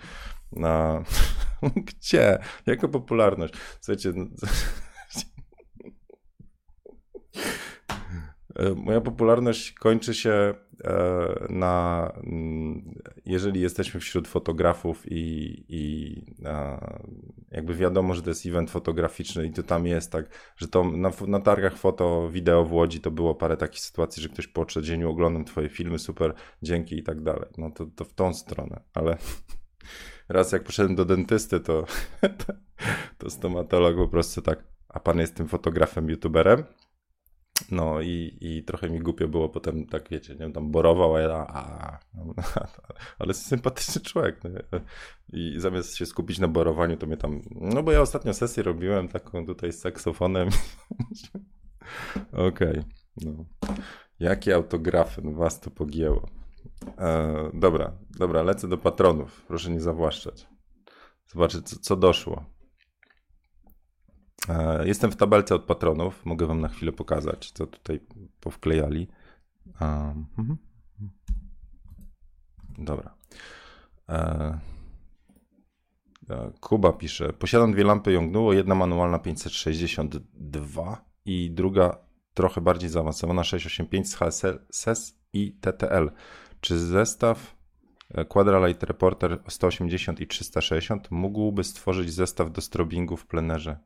No, 0.51 1.03
gdzie? 1.87 2.39
Jaka 2.65 2.87
popularność? 2.87 3.53
Słuchajcie, 3.81 4.11
no, 4.15 4.25
moja 8.75 9.01
popularność 9.01 9.73
kończy 9.73 10.13
się 10.13 10.53
e, 10.83 11.47
na, 11.49 12.11
mm, 12.23 12.99
jeżeli 13.25 13.61
jesteśmy 13.61 13.99
wśród 13.99 14.27
fotografów 14.27 15.03
i, 15.11 15.65
i 15.69 16.21
jakby 17.51 17.75
wiadomo, 17.75 18.13
że 18.13 18.21
to 18.21 18.29
jest 18.29 18.45
event 18.45 18.71
fotograficzny 18.71 19.45
i 19.45 19.51
to 19.51 19.63
tam 19.63 19.87
jest 19.87 20.11
tak, 20.11 20.53
że 20.57 20.67
to 20.67 20.83
na, 20.83 21.11
na 21.27 21.39
targach 21.39 21.77
foto, 21.77 22.29
wideo 22.29 22.65
w 22.65 22.73
Łodzi 22.73 22.99
to 22.99 23.11
było 23.11 23.35
parę 23.35 23.57
takich 23.57 23.81
sytuacji, 23.81 24.23
że 24.23 24.29
ktoś 24.29 24.47
po 24.47 24.65
dzień 24.65 25.03
oglądam 25.03 25.45
twoje 25.45 25.69
filmy, 25.69 25.99
super, 25.99 26.33
dzięki 26.61 26.97
i 26.97 27.03
tak 27.03 27.21
dalej. 27.21 27.49
No 27.57 27.71
to, 27.71 27.85
to 27.85 28.05
w 28.05 28.13
tą 28.13 28.33
stronę, 28.33 28.81
ale 28.93 29.17
raz 30.29 30.51
jak 30.51 30.63
poszedłem 30.63 30.95
do 30.95 31.05
dentysty, 31.05 31.59
to, 31.67 31.85
to 33.17 33.29
stomatolog 33.29 33.95
po 33.95 34.07
prostu 34.07 34.41
tak, 34.41 34.63
a 34.89 34.99
pan 34.99 35.19
jest 35.19 35.35
tym 35.35 35.47
fotografem, 35.47 36.09
youtuberem? 36.09 36.63
No 37.71 38.01
i, 38.01 38.37
i 38.41 38.63
trochę 38.63 38.89
mi 38.89 38.99
głupio 38.99 39.27
było 39.27 39.49
potem, 39.49 39.85
tak 39.85 40.09
wiecie, 40.09 40.33
nie 40.33 40.39
wiem, 40.39 40.53
tam 40.53 40.71
borował, 40.71 41.15
a 41.15 41.19
ja, 41.19 41.47
a, 41.47 41.99
ale 43.19 43.33
sympatyczny 43.33 44.01
człowiek. 44.01 44.39
No, 44.43 44.79
I 45.33 45.55
zamiast 45.57 45.95
się 45.95 46.05
skupić 46.05 46.39
na 46.39 46.47
borowaniu, 46.47 46.97
to 46.97 47.07
mnie 47.07 47.17
tam, 47.17 47.41
no 47.51 47.83
bo 47.83 47.91
ja 47.91 48.01
ostatnio 48.01 48.33
sesję 48.33 48.63
robiłem 48.63 49.07
taką 49.07 49.45
tutaj 49.45 49.71
z 49.71 49.79
saksofonem. 49.79 50.49
Okej, 52.31 52.69
okay, 52.69 52.83
no. 53.21 53.45
Jakie 54.19 54.55
autografy, 54.55 55.21
no 55.21 55.31
was 55.31 55.59
to 55.59 55.71
pogięło. 55.71 56.29
E, 56.97 57.49
dobra, 57.53 57.97
dobra, 58.19 58.43
lecę 58.43 58.67
do 58.67 58.77
patronów. 58.77 59.45
Proszę 59.47 59.71
nie 59.71 59.81
zawłaszczać. 59.81 60.47
Zobaczę, 61.27 61.61
co, 61.61 61.79
co 61.79 61.95
doszło. 61.95 62.54
E, 64.49 64.87
jestem 64.87 65.11
w 65.11 65.15
tabelce 65.15 65.55
od 65.55 65.63
patronów. 65.63 66.25
Mogę 66.25 66.45
wam 66.45 66.61
na 66.61 66.67
chwilę 66.67 66.91
pokazać, 66.91 67.51
co 67.51 67.67
tutaj 67.67 67.99
powklejali. 68.39 69.07
Mhm. 69.81 70.57
Dobra. 72.77 73.15
E, 74.09 74.59
e, 76.29 76.51
Kuba 76.59 76.93
pisze, 76.93 77.33
posiadam 77.33 77.71
dwie 77.71 77.83
lampy 77.83 78.11
Yongnuo, 78.11 78.53
jedna 78.53 78.75
manualna 78.75 79.19
562 79.19 81.05
i 81.25 81.51
druga 81.51 81.97
trochę 82.33 82.61
bardziej 82.61 82.89
zaawansowana 82.89 83.43
685 83.43 84.11
z 84.11 84.15
HSS 84.15 85.19
i 85.33 85.53
TTL. 85.61 86.11
Czy 86.61 86.79
zestaw 86.79 87.55
Quadralight 88.29 88.83
Reporter 88.83 89.39
180 89.47 90.19
i 90.21 90.27
360 90.27 91.11
mógłby 91.11 91.63
stworzyć 91.63 92.13
zestaw 92.13 92.51
do 92.51 92.61
strobingu 92.61 93.17
w 93.17 93.27
plenerze, 93.27 93.77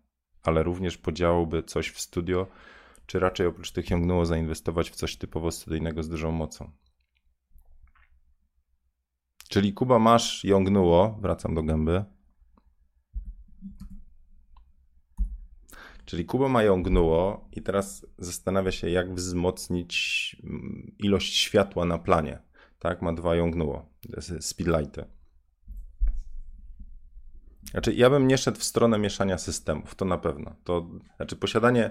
ale 0.44 0.64
również 0.64 0.98
podziałałby 0.98 1.64
coś 1.64 1.90
w 1.90 2.00
studio, 2.00 2.48
czy 3.06 3.20
raczej 3.20 3.48
oprócz 3.48 3.72
tych 3.72 3.86
ciągnęło 3.86 4.26
zainwestować 4.26 4.90
w 4.90 4.96
coś 4.96 5.18
typowo 5.18 5.52
studyjnego 5.52 6.04
z 6.04 6.10
dużą 6.10 6.32
mocą? 6.32 6.72
Czyli 9.50 9.74
Kuba 9.74 10.00
masz 10.00 10.44
jągnuło, 10.44 11.18
wracam 11.22 11.56
do 11.56 11.64
gęby. 11.64 12.06
Czyli 16.06 16.26
Kuba 16.26 16.48
ma 16.48 16.64
jągnuło 16.64 17.50
i 17.52 17.62
teraz 17.62 18.06
zastanawia 18.18 18.72
się, 18.72 18.90
jak 18.90 19.14
wzmocnić 19.14 20.36
mm, 20.44 20.92
ilość 21.00 21.36
światła 21.36 21.86
na 21.86 21.98
planie 21.98 22.50
tak, 22.80 23.02
ma 23.02 23.14
dwa 23.14 23.36
jągnuło, 23.36 23.90
speedlighty. 24.40 25.06
Znaczy, 27.72 27.94
ja 27.94 28.10
bym 28.10 28.28
nie 28.28 28.38
szedł 28.38 28.60
w 28.60 28.64
stronę 28.64 29.00
mieszania 29.00 29.38
systemów, 29.38 29.96
to 29.96 30.06
na 30.06 30.18
pewno. 30.18 30.56
To 30.64 30.88
znaczy, 31.16 31.36
posiadanie 31.36 31.90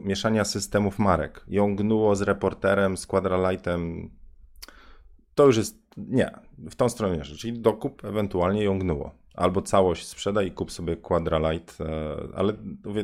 mieszania 0.00 0.44
systemów 0.44 0.98
marek, 0.98 1.44
jągnuło 1.48 2.16
z 2.16 2.22
reporterem, 2.22 2.96
z 2.96 3.06
quadralightem, 3.06 4.10
to 5.34 5.46
już 5.46 5.56
jest, 5.56 5.78
nie, 5.96 6.30
w 6.58 6.74
tą 6.74 6.88
stronę 6.88 7.16
nie 7.16 7.24
Czyli 7.24 7.58
dokup 7.60 8.04
ewentualnie 8.04 8.64
jągnuło. 8.64 9.14
Albo 9.34 9.62
całość 9.62 10.06
sprzedaj 10.06 10.46
i 10.46 10.50
kup 10.50 10.72
sobie 10.72 10.96
quadralight, 10.96 11.80
e, 11.80 12.16
ale 12.34 12.52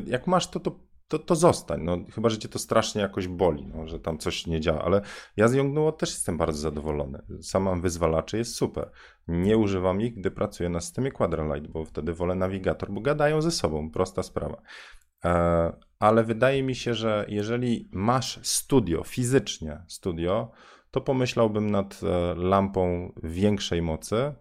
jak 0.05 0.27
masz 0.27 0.47
to, 0.47 0.59
to 0.59 0.75
to, 1.13 1.19
to 1.19 1.35
zostań. 1.35 1.83
No, 1.83 1.97
chyba, 2.15 2.29
że 2.29 2.37
cię 2.37 2.49
to 2.49 2.59
strasznie 2.59 3.01
jakoś 3.01 3.27
boli, 3.27 3.67
no, 3.67 3.87
że 3.87 3.99
tam 3.99 4.17
coś 4.17 4.47
nie 4.47 4.59
działa, 4.59 4.81
ale 4.81 5.01
ja 5.37 5.47
z 5.47 5.53
Youngnuo 5.53 5.91
też 5.91 6.09
jestem 6.09 6.37
bardzo 6.37 6.59
zadowolony. 6.59 7.21
Sam 7.41 7.63
mam 7.63 7.81
wyzwalacze, 7.81 8.37
jest 8.37 8.55
super. 8.55 8.91
Nie 9.27 9.57
używam 9.57 10.01
ich, 10.01 10.15
gdy 10.15 10.31
pracuję 10.31 10.69
na 10.69 10.81
systemie 10.81 11.11
Quadralight, 11.11 11.71
bo 11.71 11.85
wtedy 11.85 12.13
wolę 12.13 12.35
nawigator, 12.35 12.91
bo 12.91 13.01
gadają 13.01 13.41
ze 13.41 13.51
sobą, 13.51 13.91
prosta 13.91 14.23
sprawa. 14.23 14.61
E, 15.25 15.73
ale 15.99 16.23
wydaje 16.23 16.63
mi 16.63 16.75
się, 16.75 16.93
że 16.93 17.25
jeżeli 17.29 17.89
masz 17.91 18.39
studio, 18.43 19.03
fizycznie 19.03 19.81
studio, 19.87 20.51
to 20.91 21.01
pomyślałbym 21.01 21.71
nad 21.71 22.01
e, 22.03 22.35
lampą 22.35 23.11
większej 23.23 23.81
mocy, 23.81 24.33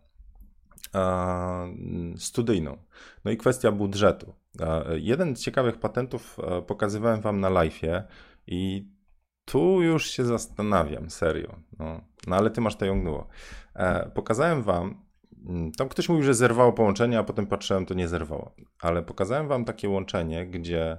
studyjną. 2.17 2.79
No 3.25 3.31
i 3.31 3.37
kwestia 3.37 3.73
budżetu. 3.73 4.35
Jeden 4.97 5.37
z 5.37 5.41
ciekawych 5.41 5.81
patentów 5.81 6.39
e, 6.43 6.63
pokazywałem 6.63 7.21
wam 7.21 7.41
na 7.41 7.51
live'ie 7.51 8.03
i 8.47 8.89
tu 9.45 9.83
już 9.83 10.11
się 10.11 10.25
zastanawiam, 10.25 11.11
serio. 11.11 11.57
No, 11.79 12.01
no 12.27 12.37
ale 12.37 12.51
ty 12.51 12.61
masz 12.61 12.77
to 12.77 12.85
jągnuło. 12.85 13.29
E, 13.75 14.11
pokazałem 14.15 14.63
wam, 14.63 15.05
mm, 15.49 15.73
tam 15.73 15.89
ktoś 15.89 16.09
mówił, 16.09 16.25
że 16.25 16.35
zerwało 16.35 16.73
połączenie, 16.73 17.19
a 17.19 17.25
potem 17.25 17.47
patrzyłem, 17.47 17.87
to 17.87 17.95
nie 17.95 18.09
zerwało. 18.09 18.55
Ale 18.81 19.03
pokazałem 19.03 19.49
wam 19.49 19.65
takie 19.65 19.89
łączenie, 19.89 20.47
gdzie 20.47 20.99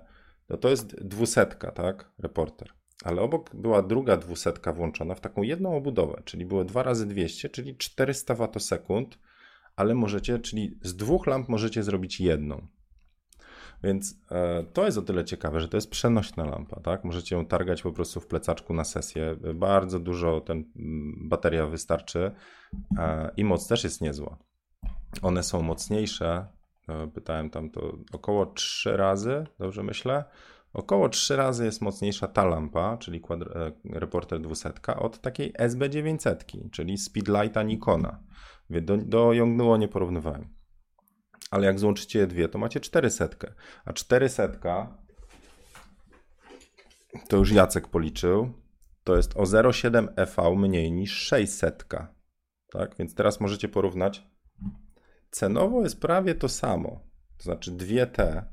no 0.49 0.57
to 0.57 0.69
jest 0.69 1.03
dwusetka, 1.03 1.71
tak, 1.71 2.11
reporter. 2.19 2.69
Ale 3.03 3.21
obok 3.21 3.55
była 3.55 3.81
druga 3.81 4.17
dwusetka 4.17 4.73
włączona 4.73 5.15
w 5.15 5.21
taką 5.21 5.41
jedną 5.41 5.75
obudowę, 5.75 6.21
czyli 6.25 6.45
było 6.45 6.63
2 6.63 6.83
razy 6.83 7.05
200, 7.05 7.49
czyli 7.49 7.77
400 7.77 8.35
watosekund 8.35 9.17
ale 9.76 9.95
możecie, 9.95 10.39
czyli 10.39 10.80
z 10.82 10.95
dwóch 10.95 11.28
lamp 11.28 11.49
możecie 11.49 11.84
zrobić 11.84 12.19
jedną. 12.19 12.67
Więc 13.84 14.15
e, 14.32 14.63
to 14.63 14.86
jest 14.86 14.97
o 14.97 15.01
tyle 15.01 15.26
ciekawe, 15.26 15.59
że 15.59 15.67
to 15.67 15.78
jest 15.78 15.89
przenośna 15.89 16.45
lampa, 16.45 16.80
tak? 16.80 17.03
Możecie 17.03 17.36
ją 17.36 17.45
targać 17.45 17.82
po 17.82 17.91
prostu 17.91 18.19
w 18.19 18.28
plecaczku 18.28 18.74
na 18.74 18.84
sesję. 18.84 19.36
Bardzo 19.55 19.99
dużo 19.99 20.41
ten 20.41 20.57
mm, 20.57 21.30
bateria 21.30 21.67
wystarczy 21.67 22.32
e, 22.97 23.32
i 23.38 23.43
moc 23.45 23.67
też 23.67 23.84
jest 23.84 24.01
niezła. 24.01 24.38
One 25.21 25.43
są 25.43 25.61
mocniejsze. 25.61 26.47
E, 26.89 27.07
pytałem 27.07 27.49
tam 27.49 27.69
to 27.69 27.97
około 28.11 28.45
3 28.45 28.97
razy, 28.97 29.45
dobrze 29.59 29.84
myślę? 29.84 30.24
Około 30.74 31.09
3 31.09 31.36
razy 31.36 31.65
jest 31.65 31.82
mocniejsza 31.82 32.28
ta 32.28 32.45
lampa, 32.45 32.97
czyli 32.97 33.21
Reporter 33.93 34.41
200, 34.41 34.71
od 34.97 35.21
takiej 35.21 35.53
SB900, 35.53 36.36
czyli 36.71 36.97
Speedlighta 36.97 37.63
Nikona. 37.63 38.19
Do, 38.70 38.97
do 38.97 39.34
Yongnuo 39.34 39.78
nie 39.78 39.88
porównywałem 39.88 40.49
ale 41.53 41.68
jak 41.68 41.80
złączycie 41.80 42.20
je 42.20 42.28
dwie, 42.28 42.49
to 42.49 42.59
macie 42.59 42.80
400. 42.80 43.30
A 43.86 43.93
400 43.93 44.97
to 47.28 47.38
już 47.38 47.51
Jacek 47.51 47.88
policzył, 47.88 48.53
to 49.03 49.16
jest 49.16 49.38
o 49.38 49.43
0,7 49.43 50.07
EV 50.16 50.55
mniej 50.55 50.91
niż 50.91 51.11
600. 51.11 51.86
Tak, 52.72 52.95
więc 52.99 53.16
teraz 53.16 53.39
możecie 53.39 53.70
porównać. 53.70 54.28
Cenowo 55.32 55.82
jest 55.82 56.01
prawie 56.01 56.36
to 56.36 56.49
samo. 56.49 56.99
To 57.38 57.43
znaczy 57.43 57.72
2T 57.72 58.43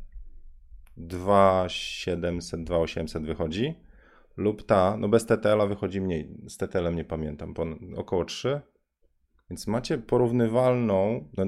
2700, 0.96 2.64
2800 2.64 3.26
wychodzi, 3.26 3.74
lub 4.36 4.66
ta, 4.66 4.96
no 4.96 5.08
bez 5.08 5.26
TTL-a 5.26 5.66
wychodzi 5.66 6.00
mniej. 6.00 6.36
Z 6.48 6.56
TTL-em 6.56 6.96
nie 6.96 7.04
pamiętam, 7.04 7.54
około 7.96 8.24
3, 8.24 8.60
więc 9.50 9.66
macie 9.66 9.98
porównywalną, 9.98 11.28
no 11.36 11.44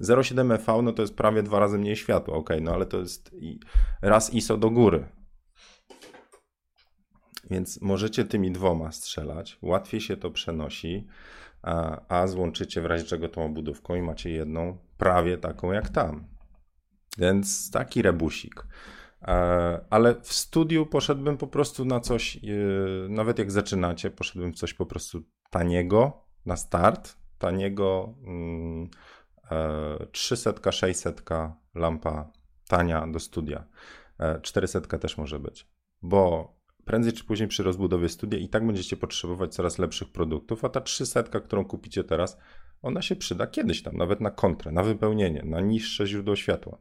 0,7 0.00 0.54
EV 0.54 0.82
no 0.82 0.92
to 0.92 1.02
jest 1.02 1.16
prawie 1.16 1.42
dwa 1.42 1.58
razy 1.58 1.78
mniej 1.78 1.96
światła, 1.96 2.34
ok, 2.34 2.50
no 2.60 2.72
ale 2.72 2.86
to 2.86 2.98
jest 2.98 3.30
raz 4.02 4.34
ISO 4.34 4.56
do 4.56 4.70
góry. 4.70 5.08
Więc 7.50 7.80
możecie 7.80 8.24
tymi 8.24 8.52
dwoma 8.52 8.92
strzelać, 8.92 9.58
łatwiej 9.62 10.00
się 10.00 10.16
to 10.16 10.30
przenosi, 10.30 11.06
a, 11.62 12.00
a 12.08 12.26
złączycie 12.26 12.80
w 12.80 12.86
razie 12.86 13.04
czego 13.04 13.28
tą 13.28 13.44
obudówką 13.44 13.94
i 13.94 14.02
macie 14.02 14.30
jedną 14.30 14.78
prawie 14.96 15.38
taką 15.38 15.72
jak 15.72 15.88
tam. 15.88 16.26
Więc 17.18 17.70
taki 17.70 18.02
rebusik. 18.02 18.66
E, 19.22 19.84
ale 19.90 20.14
w 20.20 20.32
studiu 20.32 20.86
poszedłbym 20.86 21.36
po 21.36 21.46
prostu 21.46 21.84
na 21.84 22.00
coś, 22.00 22.36
e, 22.36 22.40
nawet 23.08 23.38
jak 23.38 23.50
zaczynacie, 23.50 24.10
poszedłbym 24.10 24.52
w 24.52 24.56
coś 24.56 24.74
po 24.74 24.86
prostu 24.86 25.22
taniego 25.50 26.26
na 26.46 26.56
start, 26.56 27.21
taniego 27.42 28.14
300, 30.12 30.50
mm, 30.50 30.72
600 30.72 31.30
e, 31.30 31.52
lampa 31.74 32.32
tania 32.68 33.06
do 33.06 33.18
studia. 33.18 33.64
400 34.42 34.78
e, 34.78 34.98
też 34.98 35.18
może 35.18 35.38
być, 35.38 35.68
bo 36.02 36.54
prędzej 36.84 37.12
czy 37.12 37.24
później 37.24 37.48
przy 37.48 37.62
rozbudowie 37.62 38.08
studia 38.08 38.38
i 38.38 38.48
tak 38.48 38.66
będziecie 38.66 38.96
potrzebować 38.96 39.54
coraz 39.54 39.78
lepszych 39.78 40.12
produktów, 40.12 40.64
a 40.64 40.68
ta 40.68 40.80
300, 40.80 41.22
którą 41.22 41.64
kupicie 41.64 42.04
teraz, 42.04 42.38
ona 42.82 43.02
się 43.02 43.16
przyda 43.16 43.46
kiedyś 43.46 43.82
tam, 43.82 43.96
nawet 43.96 44.20
na 44.20 44.30
kontrę, 44.30 44.72
na 44.72 44.82
wypełnienie, 44.82 45.42
na 45.44 45.60
niższe 45.60 46.06
źródło 46.06 46.36
światła. 46.36 46.78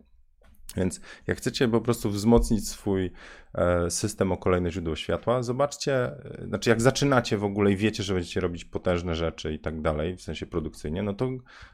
Więc 0.75 1.01
jak 1.27 1.37
chcecie 1.37 1.67
po 1.67 1.81
prostu 1.81 2.09
wzmocnić 2.09 2.69
swój 2.69 3.11
e, 3.53 3.89
system 3.89 4.31
o 4.31 4.37
kolejne 4.37 4.71
źródło 4.71 4.95
światła, 4.95 5.43
zobaczcie, 5.43 5.93
e, 5.93 6.45
znaczy 6.47 6.69
jak 6.69 6.81
zaczynacie 6.81 7.37
w 7.37 7.43
ogóle 7.43 7.71
i 7.71 7.75
wiecie, 7.75 8.03
że 8.03 8.13
będziecie 8.13 8.41
robić 8.41 8.65
potężne 8.65 9.15
rzeczy 9.15 9.53
i 9.53 9.59
tak 9.59 9.81
dalej, 9.81 10.17
w 10.17 10.21
sensie 10.21 10.45
produkcyjnie, 10.45 11.03
no 11.03 11.13
to, 11.13 11.29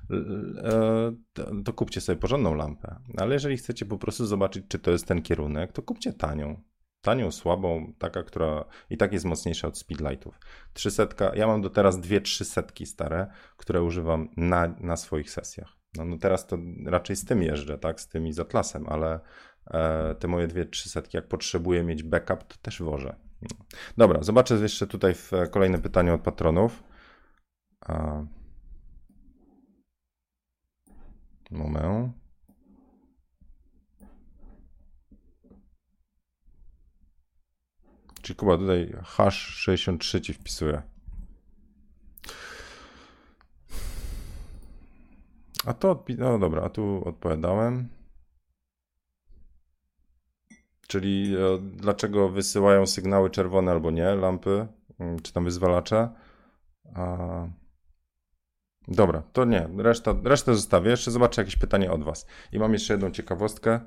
e, 0.10 1.64
to 1.66 1.74
kupcie 1.74 2.02
sobie 2.02 2.20
porządną 2.20 2.56
lampę. 2.56 2.96
Ale 3.18 3.34
jeżeli 3.34 3.58
chcecie 3.58 3.86
po 3.86 3.98
prostu 3.98 4.26
zobaczyć, 4.26 4.66
czy 4.68 4.80
to 4.80 4.92
jest 4.92 5.06
ten 5.06 5.22
kierunek, 5.22 5.72
to 5.72 5.82
kupcie 5.82 6.14
tanią. 6.14 6.62
Tanią, 7.02 7.32
słabą, 7.32 7.94
taka, 7.98 8.24
która 8.24 8.66
i 8.90 8.98
tak 8.98 9.14
jest 9.14 9.26
mocniejsza 9.26 9.68
od 9.68 9.78
speedlightów. 9.78 10.40
300, 10.74 11.08
ja 11.36 11.48
mam 11.48 11.62
do 11.62 11.70
teraz 11.70 12.00
dwie 12.00 12.22
300 12.22 12.64
stare, 12.86 13.28
które 13.58 13.84
używam 13.84 14.30
na, 14.38 14.68
na 14.80 14.98
swoich 14.98 15.32
sesjach. 15.32 15.77
No, 15.98 16.06
no 16.06 16.18
teraz 16.18 16.48
to 16.48 16.58
raczej 16.86 17.16
z 17.16 17.26
tym 17.26 17.44
jeżdżę, 17.44 17.78
tak, 17.78 18.02
z 18.02 18.08
tymi 18.08 18.34
z 18.34 18.40
Atlasem, 18.40 18.86
ale 18.90 19.20
e, 19.72 20.16
te 20.16 20.28
moje 20.28 20.48
dwie 20.48 20.66
trzysetki, 20.66 21.18
jak 21.18 21.28
potrzebuję 21.28 21.84
mieć 21.84 22.04
backup, 22.04 22.44
to 22.44 22.56
też 22.62 22.82
wożę. 22.82 23.16
Dobra, 23.98 24.24
zobaczę 24.24 24.56
jeszcze 24.56 24.88
tutaj 24.88 25.14
w 25.16 25.32
kolejne 25.52 25.78
pytanie 25.78 26.14
od 26.14 26.22
patronów. 26.22 26.84
A... 27.82 28.24
Moment. 31.52 32.14
Czyli 38.22 38.38
Kuba 38.38 38.58
tutaj 38.58 38.96
hash 39.04 39.38
63 39.38 40.22
ci 40.22 40.34
wpisuje. 40.34 40.97
A 45.68 45.74
to 45.74 45.96
odpi- 45.96 46.18
no 46.18 46.40
dobra, 46.40 46.62
a 46.64 46.70
tu 46.70 47.02
odpowiadałem. 47.06 47.90
Czyli 50.88 51.36
e, 51.36 51.58
dlaczego 51.62 52.30
wysyłają 52.30 52.88
sygnały 52.88 53.30
czerwone 53.30 53.72
albo 53.72 53.92
nie, 53.92 54.16
lampy, 54.16 54.68
mm, 55.00 55.20
czy 55.20 55.34
tam 55.34 55.44
wyzwalacze. 55.44 56.10
Dobra, 58.88 59.22
to 59.34 59.46
nie, 59.46 59.70
reszta, 59.78 60.16
resztę 60.24 60.56
zostawię. 60.56 60.90
Jeszcze 60.90 61.12
zobaczę 61.12 61.42
jakieś 61.42 61.56
pytanie 61.56 61.92
od 61.92 62.04
Was. 62.04 62.26
I 62.52 62.60
mam 62.60 62.74
jeszcze 62.74 62.94
jedną 62.94 63.12
ciekawostkę. 63.12 63.80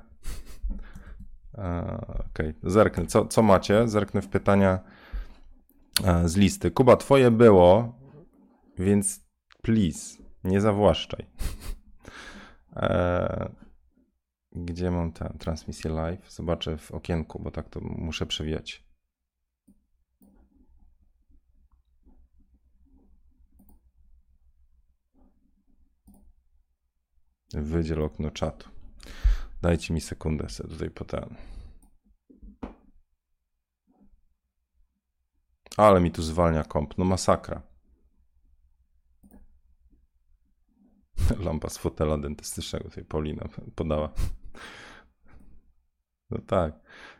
Okej, 1.53 2.49
okay. 2.49 2.55
zerknę. 2.63 3.05
Co, 3.05 3.25
co 3.25 3.41
macie? 3.43 3.87
Zerknę 3.87 4.21
w 4.21 4.27
pytania 4.27 4.79
e, 6.05 6.29
z 6.29 6.35
listy. 6.35 6.71
Kuba, 6.71 6.97
twoje 6.97 7.31
było, 7.31 7.99
więc 8.77 9.25
please, 9.61 10.20
nie 10.43 10.61
zawłaszczaj. 10.61 11.25
Eee, 12.75 13.49
gdzie 14.65 14.91
mam 14.91 15.11
tę 15.11 15.33
transmisję 15.39 15.91
live? 15.91 16.31
Zobaczę 16.31 16.77
w 16.77 16.91
okienku, 16.91 17.39
bo 17.39 17.51
tak 17.51 17.69
to 17.69 17.79
muszę 17.81 18.25
przewijać. 18.25 18.91
Wydziel 27.53 28.01
okno 28.01 28.31
czatu. 28.31 28.69
Dajcie 29.61 29.93
mi 29.93 30.01
sekundę 30.01 30.49
sobie 30.49 30.69
tutaj 30.69 30.89
potem. 30.89 31.35
Ale 35.77 36.01
mi 36.01 36.11
tu 36.11 36.23
zwalnia 36.23 36.63
komp. 36.63 36.97
No 36.97 37.05
masakra. 37.05 37.61
Lampa 41.45 41.69
z 41.69 41.77
fotela 41.77 42.17
dentystycznego, 42.17 42.89
tutaj 42.89 43.05
Paulina 43.05 43.47
podała. 43.75 44.13
No 46.31 46.37
tak. 46.47 46.79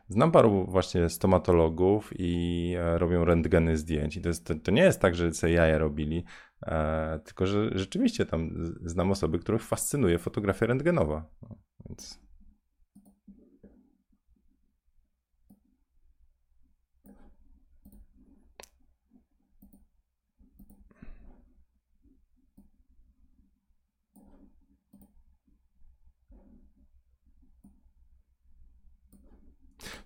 Znam 0.10 0.32
paru 0.32 0.66
właśnie 0.66 1.10
stomatologów 1.10 2.14
i 2.20 2.74
e, 2.80 2.98
robią 2.98 3.26
rentgeny 3.26 3.78
zdjęć. 3.78 4.18
I 4.18 4.22
to, 4.22 4.28
jest, 4.28 4.46
to, 4.46 4.56
to 4.56 4.72
nie 4.72 4.82
jest 4.82 5.00
tak, 5.00 5.16
że 5.16 5.34
sobie 5.34 5.54
jaja 5.54 5.78
robili, 5.78 6.24
e, 6.64 7.20
tylko 7.26 7.46
że 7.46 7.70
rzeczywiście 7.76 8.26
tam 8.26 8.50
znam 8.86 9.12
osoby, 9.12 9.40
których 9.40 9.64
fascynuje 9.64 10.20
fotografia 10.20 10.66
rentgenowa. 10.66 11.26
No, 11.42 11.56
więc 11.90 12.20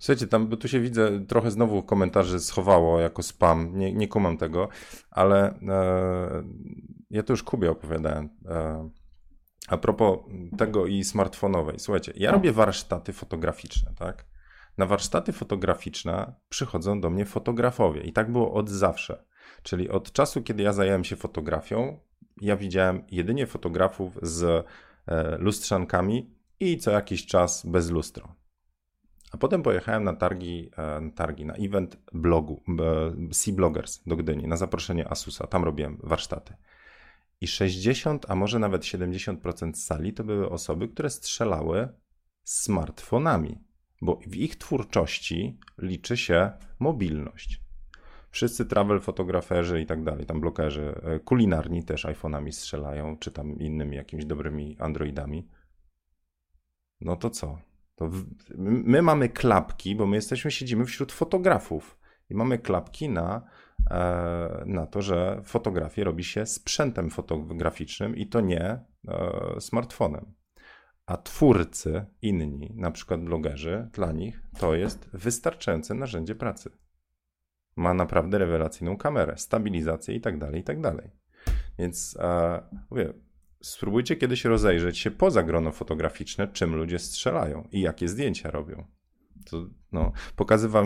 Słuchajcie, 0.06 0.28
tam, 0.28 0.48
bo 0.48 0.58
tu 0.58 0.68
się 0.68 0.80
widzę, 0.80 1.26
trochę 1.26 1.52
znowu 1.52 1.84
komentarzy 1.84 2.40
schowało 2.40 3.00
jako 3.00 3.24
spam, 3.24 3.78
nie, 3.78 3.94
nie 3.94 4.08
kumam 4.08 4.38
tego, 4.38 4.70
ale 5.12 5.60
e, 5.62 6.44
ja 7.10 7.24
to 7.24 7.34
już 7.34 7.44
Kubie 7.44 7.72
opowiadałem. 7.72 8.30
E, 8.46 8.90
a 9.68 9.78
propos 9.78 10.20
tego 10.58 10.86
i 10.86 11.04
smartfonowej. 11.04 11.80
Słuchajcie, 11.80 12.14
ja 12.16 12.32
robię 12.32 12.52
warsztaty 12.52 13.14
fotograficzne, 13.14 13.92
tak? 13.98 14.26
Na 14.78 14.86
warsztaty 14.86 15.34
fotograficzne 15.34 16.34
przychodzą 16.50 17.02
do 17.02 17.10
mnie 17.10 17.26
fotografowie 17.26 18.02
i 18.02 18.14
tak 18.14 18.32
było 18.32 18.54
od 18.54 18.70
zawsze. 18.70 19.26
Czyli 19.64 19.90
od 19.90 20.12
czasu, 20.12 20.44
kiedy 20.44 20.64
ja 20.64 20.74
zająłem 20.74 21.04
się 21.04 21.16
fotografią, 21.16 22.00
ja 22.42 22.56
widziałem 22.56 23.04
jedynie 23.12 23.48
fotografów 23.48 24.20
z 24.22 24.66
e, 25.08 25.38
lustrzankami 25.38 26.36
i 26.60 26.78
co 26.78 26.92
jakiś 26.92 27.26
czas 27.26 27.66
bez 27.66 27.90
lustro. 27.90 28.45
A 29.36 29.38
potem 29.38 29.64
pojechałem 29.64 30.04
na 30.04 30.14
targi, 30.14 30.70
e, 30.78 31.02
na 31.02 31.12
targi, 31.12 31.46
na 31.46 31.54
event 31.54 31.98
blogu, 32.14 32.64
Sea 33.32 33.56
Bloggers 33.56 34.04
do 34.06 34.16
Gdyni, 34.16 34.48
na 34.48 34.58
zaproszenie 34.58 35.08
Asusa. 35.12 35.48
Tam 35.48 35.64
robiłem 35.64 35.98
warsztaty. 36.04 36.54
I 37.42 37.48
60, 37.48 38.26
a 38.30 38.36
może 38.36 38.60
nawet 38.60 38.82
70% 38.82 39.74
sali 39.74 40.14
to 40.14 40.24
były 40.24 40.50
osoby, 40.50 40.88
które 40.88 41.10
strzelały 41.10 41.90
smartfonami, 42.44 43.64
bo 44.02 44.20
w 44.28 44.36
ich 44.36 44.56
twórczości 44.56 45.60
liczy 45.78 46.18
się 46.18 46.52
mobilność. 46.80 47.62
Wszyscy 48.30 48.66
travel 48.66 49.00
fotograferzy 49.00 49.82
i 49.82 49.86
tak 49.86 50.04
dalej, 50.04 50.26
tam 50.26 50.42
blokerzy, 50.42 50.96
e, 51.04 51.20
kulinarni 51.20 51.84
też 51.84 52.06
iPhone'ami 52.06 52.52
strzelają, 52.52 53.18
czy 53.18 53.32
tam 53.32 53.60
innymi 53.60 53.96
jakimiś 53.96 54.26
dobrymi 54.26 54.78
Androidami. 54.80 55.48
No 57.02 57.16
to 57.16 57.30
co? 57.30 57.75
To 57.96 58.08
w... 58.10 58.26
my 58.58 59.02
mamy 59.02 59.30
klapki, 59.30 59.96
bo 59.96 60.06
my 60.06 60.16
jesteśmy, 60.16 60.52
siedzimy 60.52 60.86
wśród 60.86 61.12
fotografów 61.12 61.98
i 62.30 62.36
mamy 62.36 62.60
klapki 62.60 63.10
na, 63.10 63.42
e, 63.92 64.64
na 64.66 64.86
to, 64.86 65.02
że 65.02 65.42
fotografię 65.44 66.04
robi 66.04 66.24
się 66.24 66.46
sprzętem 66.46 67.10
fotograficznym 67.10 68.16
i 68.16 68.28
to 68.28 68.42
nie 68.42 68.62
e, 68.62 68.82
smartfonem. 69.60 70.34
A 71.06 71.18
twórcy, 71.18 72.06
inni, 72.22 72.74
na 72.76 72.92
przykład 72.92 73.22
blogerzy, 73.22 73.90
dla 73.94 74.12
nich 74.12 74.44
to 74.60 74.76
jest 74.76 75.10
wystarczające 75.14 75.94
narzędzie 75.94 76.36
pracy. 76.36 76.70
Ma 77.76 77.94
naprawdę 77.94 78.38
rewelacyjną 78.38 78.98
kamerę, 78.98 79.38
stabilizację 79.38 80.16
i 80.16 80.22
tak 80.22 80.38
dalej, 80.38 80.62
i 80.62 80.64
tak 80.64 80.82
dalej. 80.82 81.12
Więc 81.80 82.18
e, 82.20 82.62
mówię, 82.90 83.14
spróbujcie 83.66 84.16
kiedyś 84.16 84.46
rozejrzeć 84.46 84.98
się 84.98 85.12
poza 85.12 85.44
grono 85.44 85.72
fotograficzne, 85.72 86.48
czym 86.48 86.76
ludzie 86.76 87.00
strzelają 87.00 87.68
i 87.72 87.82
jakie 87.82 88.08
zdjęcia 88.08 88.52
robią. 88.52 88.86
To, 89.50 89.66
no, 89.92 90.12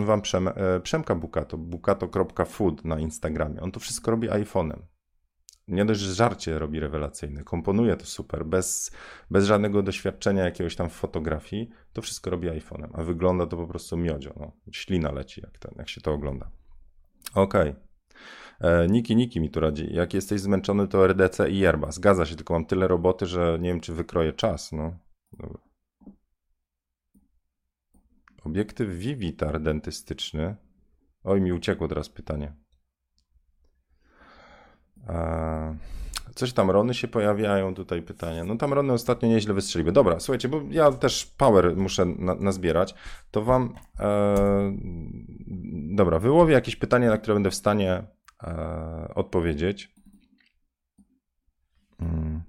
wam 0.04 0.22
Przem, 0.22 0.48
e, 0.48 0.80
Przemka 0.82 1.14
Bukato, 1.14 1.58
bukato.food 1.58 2.84
na 2.84 3.00
Instagramie. 3.00 3.60
On 3.60 3.72
to 3.72 3.80
wszystko 3.80 4.10
robi 4.10 4.28
iPhone'em. 4.28 4.78
Nie 5.68 5.84
dość, 5.84 6.00
że 6.00 6.14
żarcie 6.14 6.58
robi 6.58 6.80
rewelacyjne, 6.80 7.44
komponuje 7.44 7.96
to 7.96 8.06
super, 8.06 8.46
bez, 8.46 8.92
bez 9.30 9.44
żadnego 9.44 9.82
doświadczenia 9.82 10.44
jakiegoś 10.44 10.76
tam 10.76 10.90
w 10.90 10.92
fotografii, 10.92 11.70
to 11.92 12.02
wszystko 12.02 12.30
robi 12.30 12.48
iPhone'em, 12.48 12.88
a 12.92 13.02
wygląda 13.02 13.46
to 13.46 13.56
po 13.56 13.66
prostu 13.66 13.96
miodzio, 13.96 14.34
no. 14.36 14.52
ślina 14.72 15.12
leci 15.12 15.40
jak, 15.40 15.58
ten, 15.58 15.74
jak 15.78 15.88
się 15.88 16.00
to 16.00 16.12
ogląda. 16.12 16.50
Okej. 17.34 17.70
Okay. 17.70 17.89
E, 18.60 18.86
Niki, 18.86 19.16
Niki 19.16 19.40
mi 19.40 19.50
tu 19.50 19.60
radzi. 19.60 19.94
Jak 19.94 20.14
jesteś 20.14 20.40
zmęczony, 20.40 20.88
to 20.88 21.06
RDC 21.06 21.50
i 21.50 21.58
yerba. 21.58 21.92
Zgadza 21.92 22.26
się, 22.26 22.36
tylko 22.36 22.54
mam 22.54 22.66
tyle 22.66 22.88
roboty, 22.88 23.26
że 23.26 23.58
nie 23.60 23.68
wiem, 23.68 23.80
czy 23.80 23.92
wykroję 23.92 24.32
czas. 24.32 24.72
No. 24.72 24.96
Dobra. 25.32 25.58
Obiektyw 28.44 28.90
Vivitar 28.90 29.60
dentystyczny. 29.60 30.56
Oj, 31.24 31.40
mi 31.40 31.52
uciekło 31.52 31.88
teraz 31.88 32.08
pytanie. 32.08 32.52
A, 35.06 35.74
coś 36.34 36.52
tam 36.52 36.70
rony 36.70 36.94
się 36.94 37.08
pojawiają, 37.08 37.74
tutaj 37.74 38.02
pytania. 38.02 38.44
No 38.44 38.56
tam 38.56 38.72
rony 38.72 38.92
ostatnio 38.92 39.28
nieźle 39.28 39.54
wystrzeliły. 39.54 39.92
Dobra, 39.92 40.20
słuchajcie, 40.20 40.48
bo 40.48 40.62
ja 40.70 40.92
też 40.92 41.26
power 41.26 41.76
muszę 41.76 42.04
na, 42.04 42.34
nazbierać. 42.34 42.94
To 43.30 43.42
wam. 43.42 43.74
E, 44.00 44.72
dobra, 45.94 46.18
wyłowię 46.18 46.54
jakieś 46.54 46.76
pytanie, 46.76 47.08
na 47.08 47.18
które 47.18 47.34
będę 47.34 47.50
w 47.50 47.54
stanie 47.54 47.92
e, 47.92 48.04
odpowiedzieć. 49.14 49.94
Hmm. 51.98 52.42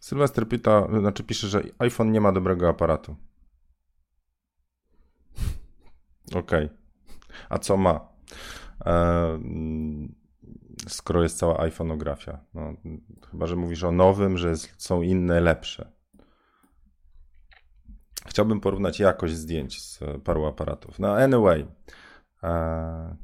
Sylwester 0.00 0.48
pyta, 0.48 0.88
znaczy 1.00 1.24
pisze, 1.24 1.48
że 1.48 1.62
iPhone 1.78 2.12
nie 2.12 2.20
ma 2.20 2.32
dobrego 2.32 2.68
aparatu. 2.68 3.16
Okej. 6.34 6.64
Okay. 6.66 6.68
A 7.48 7.58
co 7.58 7.76
ma? 7.76 8.08
E, 8.86 9.38
skoro 10.88 11.22
jest 11.22 11.38
cała 11.38 11.60
iPhoneografia. 11.60 12.44
No, 12.54 12.74
chyba, 13.30 13.46
że 13.46 13.56
mówisz 13.56 13.84
o 13.84 13.92
nowym, 13.92 14.38
że 14.38 14.56
są 14.56 15.02
inne, 15.02 15.40
lepsze. 15.40 15.92
Chciałbym 18.26 18.60
porównać 18.60 19.00
jakość 19.00 19.34
zdjęć 19.34 19.82
z 19.82 20.00
paru 20.24 20.46
aparatów. 20.46 20.98
No, 20.98 21.16
anyway. 21.16 21.66
E, 22.42 23.16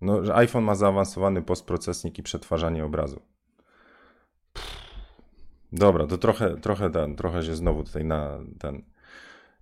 no, 0.00 0.24
że 0.24 0.34
iPhone 0.34 0.64
ma 0.64 0.74
zaawansowany 0.74 1.42
postprocesnik 1.42 2.18
i 2.18 2.22
przetwarzanie 2.22 2.84
obrazu. 2.84 3.20
Dobra, 5.72 6.06
to 6.06 6.18
trochę, 6.18 6.56
trochę 6.56 6.90
ten, 6.90 7.16
trochę 7.16 7.42
się 7.42 7.54
znowu 7.54 7.84
tutaj 7.84 8.04
na 8.04 8.38
ten. 8.58 8.82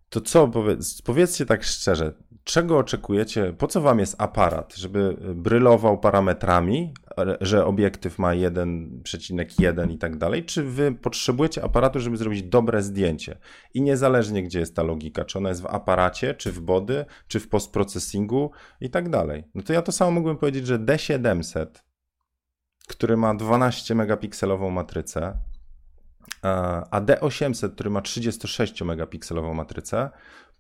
To 0.09 0.21
co, 0.21 0.49
powiedz, 0.49 1.03
powiedzcie 1.03 1.47
tak 1.47 1.65
szczerze, 1.65 2.15
czego 2.45 2.79
oczekujecie, 2.79 3.53
po 3.59 3.67
co 3.67 3.81
wam 3.81 3.99
jest 3.99 4.15
aparat? 4.19 4.77
Żeby 4.77 5.17
brylował 5.35 5.99
parametrami, 5.99 6.95
że 7.41 7.67
obiektyw 7.67 8.19
ma 8.19 8.31
1,1 8.31 9.91
i 9.91 9.99
tak 9.99 10.17
dalej, 10.17 10.45
czy 10.45 10.63
wy 10.63 10.95
potrzebujecie 10.95 11.65
aparatu, 11.65 12.01
żeby 12.01 12.17
zrobić 12.17 12.43
dobre 12.43 12.83
zdjęcie? 12.83 13.39
I 13.75 13.83
niezależnie 13.83 14.43
gdzie 14.43 14.61
jest 14.61 14.77
ta 14.77 14.83
logika, 14.83 15.25
czy 15.25 15.39
ona 15.39 15.49
jest 15.49 15.63
w 15.63 15.67
aparacie, 15.67 16.35
czy 16.35 16.53
w 16.53 16.61
body, 16.61 17.05
czy 17.29 17.41
w 17.41 17.49
postprocessingu 17.49 18.51
i 18.81 18.91
tak 18.91 19.11
dalej. 19.11 19.45
No 19.55 19.63
to 19.63 19.73
ja 19.73 19.83
to 19.83 19.93
samo 19.93 20.11
mógłbym 20.11 20.37
powiedzieć, 20.37 20.67
że 20.67 20.79
D700, 20.79 21.67
który 22.89 23.17
ma 23.17 23.35
12 23.35 23.95
megapikselową 23.95 24.71
matrycę, 24.71 25.39
a 26.91 27.01
D800, 27.01 27.73
który 27.73 27.91
ma 27.91 28.01
36 28.01 28.83
megapikselową 28.83 29.55
matrycę, 29.55 30.11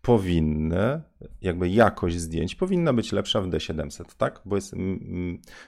powinny, 0.02 1.02
jakby 1.40 1.68
jakość 1.68 2.20
zdjęć 2.20 2.54
powinna 2.54 2.92
być 2.92 3.12
lepsza 3.12 3.40
w 3.40 3.48
D700, 3.48 4.04
tak? 4.16 4.40
Bo 4.44 4.56
jest 4.56 4.74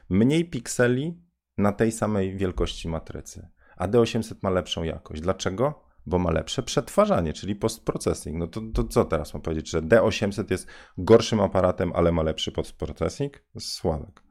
mniej 0.08 0.44
pikseli 0.50 1.22
na 1.58 1.72
tej 1.72 1.92
samej 1.92 2.36
wielkości 2.36 2.88
matrycy. 2.88 3.48
A 3.76 3.88
D800 3.88 4.34
ma 4.42 4.50
lepszą 4.50 4.82
jakość. 4.82 5.20
Dlaczego? 5.22 5.84
Bo 6.06 6.18
ma 6.18 6.30
lepsze 6.30 6.62
przetwarzanie, 6.62 7.32
czyli 7.32 7.56
postprocessing. 7.56 8.36
No 8.36 8.46
to, 8.46 8.60
to 8.74 8.84
co 8.84 9.04
teraz 9.04 9.34
mam 9.34 9.42
powiedzieć, 9.42 9.70
że 9.70 9.82
D800 9.82 10.50
jest 10.50 10.66
gorszym 10.98 11.40
aparatem, 11.40 11.92
ale 11.94 12.12
ma 12.12 12.22
lepszy 12.22 12.52
postprocessing? 12.52 13.44
Sławek. 13.58 14.22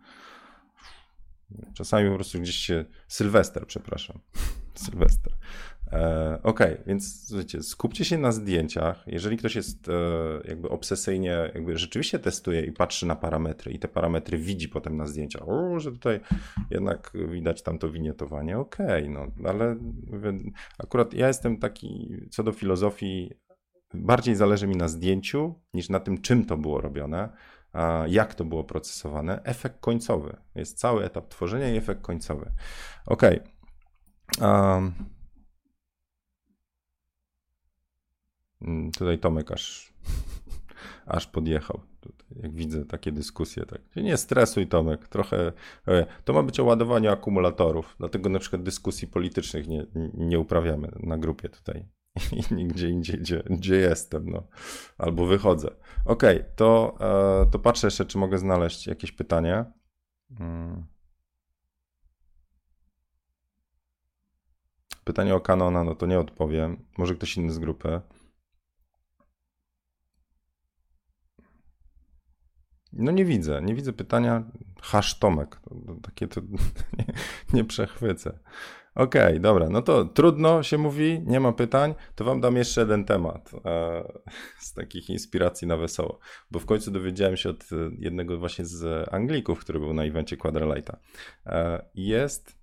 Czasami 1.74 2.10
po 2.10 2.16
prostu 2.16 2.39
gdzieś 2.39 2.56
się. 2.56 2.86
Sylwester, 3.08 3.68
przepraszam. 3.68 4.20
Sylwester. 4.86 5.34
E, 5.91 6.39
ok, 6.43 6.60
więc 6.88 7.28
słuchajcie, 7.28 7.64
skupcie 7.64 8.06
się 8.06 8.18
na 8.18 8.32
zdjęciach. 8.32 9.04
Jeżeli 9.08 9.38
ktoś 9.38 9.56
jest 9.56 9.89
e, 9.89 9.91
jakby 10.48 10.70
obsesyjnie, 10.70 11.52
jakby 11.54 11.78
rzeczywiście 11.78 12.20
testuje 12.20 12.62
i 12.62 12.72
patrzy 12.72 13.06
na 13.06 13.16
parametry 13.16 13.72
i 13.72 13.80
te 13.80 13.88
parametry 13.88 14.38
widzi 14.38 14.70
potem 14.70 14.98
na 14.98 15.06
zdjęciach, 15.06 15.50
o, 15.50 15.80
że 15.80 15.91
tutaj 15.91 16.20
jednak 16.70 17.12
widać 17.32 17.62
tamto 17.62 17.89
winietowanie, 17.89 18.58
ok, 18.58 18.78
no, 19.10 19.28
ale 19.45 19.76
akurat 20.80 21.14
ja 21.14 21.28
jestem 21.28 21.58
taki 21.58 22.16
co 22.30 22.43
do 22.43 22.52
filozofii, 22.52 23.34
bardziej 23.93 24.36
zależy 24.36 24.68
mi 24.68 24.76
na 24.76 24.88
zdjęciu 24.88 25.56
niż 25.74 25.89
na 25.89 26.00
tym, 26.00 26.22
czym 26.22 26.45
to 26.45 26.58
było 26.58 26.82
robione 26.82 27.30
jak 28.07 28.36
to 28.36 28.45
było 28.45 28.63
procesowane. 28.63 29.43
Efekt 29.43 29.80
końcowy. 29.80 30.38
Jest 30.55 30.80
cały 30.80 31.05
etap 31.05 31.28
tworzenia 31.28 31.69
i 31.69 31.78
efekt 31.78 32.01
końcowy. 32.01 32.51
Ok. 33.05 33.21
Um, 34.41 34.93
tutaj 38.97 39.19
Tomek 39.19 39.51
aż, 39.51 39.93
aż 41.05 41.28
podjechał. 41.28 41.82
Tutaj, 42.01 42.28
jak 42.43 42.53
widzę 42.53 42.86
takie 42.86 43.11
dyskusje, 43.11 43.65
tak. 43.65 43.82
Nie 43.95 44.17
stresuj, 44.17 44.67
Tomek. 44.67 45.07
Trochę. 45.07 45.51
E, 45.88 46.05
to 46.25 46.34
ma 46.34 46.43
być 46.43 46.59
o 46.59 46.63
ładowaniu 46.63 47.11
akumulatorów. 47.11 47.95
Dlatego 47.99 48.30
na 48.30 48.39
przykład 48.39 48.63
dyskusji 48.63 49.07
politycznych 49.07 49.67
nie, 49.67 49.86
nie 50.13 50.39
uprawiamy 50.39 50.91
na 50.99 51.17
grupie 51.17 51.49
tutaj. 51.49 51.86
I 52.51 52.55
nigdzie 52.55 52.89
indziej, 52.89 53.20
gdzie, 53.20 53.43
gdzie 53.49 53.76
jestem, 53.76 54.30
no. 54.30 54.47
Albo 54.97 55.26
wychodzę. 55.26 55.76
Ok, 56.05 56.24
to, 56.55 56.97
e, 57.45 57.51
to 57.51 57.59
patrzę 57.59 57.88
jeszcze, 57.88 58.05
czy 58.05 58.18
mogę 58.18 58.38
znaleźć 58.38 58.88
jakieś 58.88 59.11
pytanie. 59.11 59.65
Hmm. 60.38 60.86
Pytanie 65.03 65.36
o 65.36 65.39
Canona, 65.39 65.84
no 65.84 65.95
to 65.95 66.05
nie 66.05 66.20
odpowiem. 66.20 66.86
Może 66.97 67.15
ktoś 67.15 67.38
inny 67.38 67.51
z 67.51 67.59
grupy. 67.59 68.01
No 72.93 73.11
nie 73.11 73.26
widzę, 73.26 73.61
nie 73.61 73.76
widzę 73.76 73.93
pytania. 73.93 74.43
Hasz 74.88 75.20
Tomek. 75.20 75.56
To, 75.56 75.70
to, 75.70 75.96
takie 76.02 76.28
to 76.28 76.42
nie, 76.98 77.06
nie 77.54 77.66
przechwycę. 77.66 78.40
Okej, 78.96 79.28
okay, 79.28 79.40
dobra, 79.40 79.70
no 79.70 79.82
to 79.82 80.06
trudno 80.06 80.64
się 80.64 80.78
mówi, 80.78 81.22
nie 81.26 81.40
ma 81.40 81.54
pytań, 81.54 81.96
to 82.16 82.26
wam 82.26 82.42
dam 82.42 82.56
jeszcze 82.56 82.82
jeden 82.82 83.06
temat 83.06 83.52
e, 83.66 84.04
z 84.60 84.74
takich 84.74 85.10
inspiracji 85.10 85.68
na 85.68 85.78
wesoło, 85.78 86.20
bo 86.52 86.60
w 86.60 86.66
końcu 86.66 86.92
dowiedziałem 86.92 87.38
się 87.38 87.50
od 87.50 87.66
jednego 88.00 88.38
właśnie 88.38 88.66
z 88.66 89.14
Anglików, 89.14 89.60
który 89.60 89.80
był 89.80 89.94
na 89.94 90.04
evencie 90.04 90.38
Quadralighta. 90.38 90.98
E, 91.46 91.86
jest, 91.96 92.58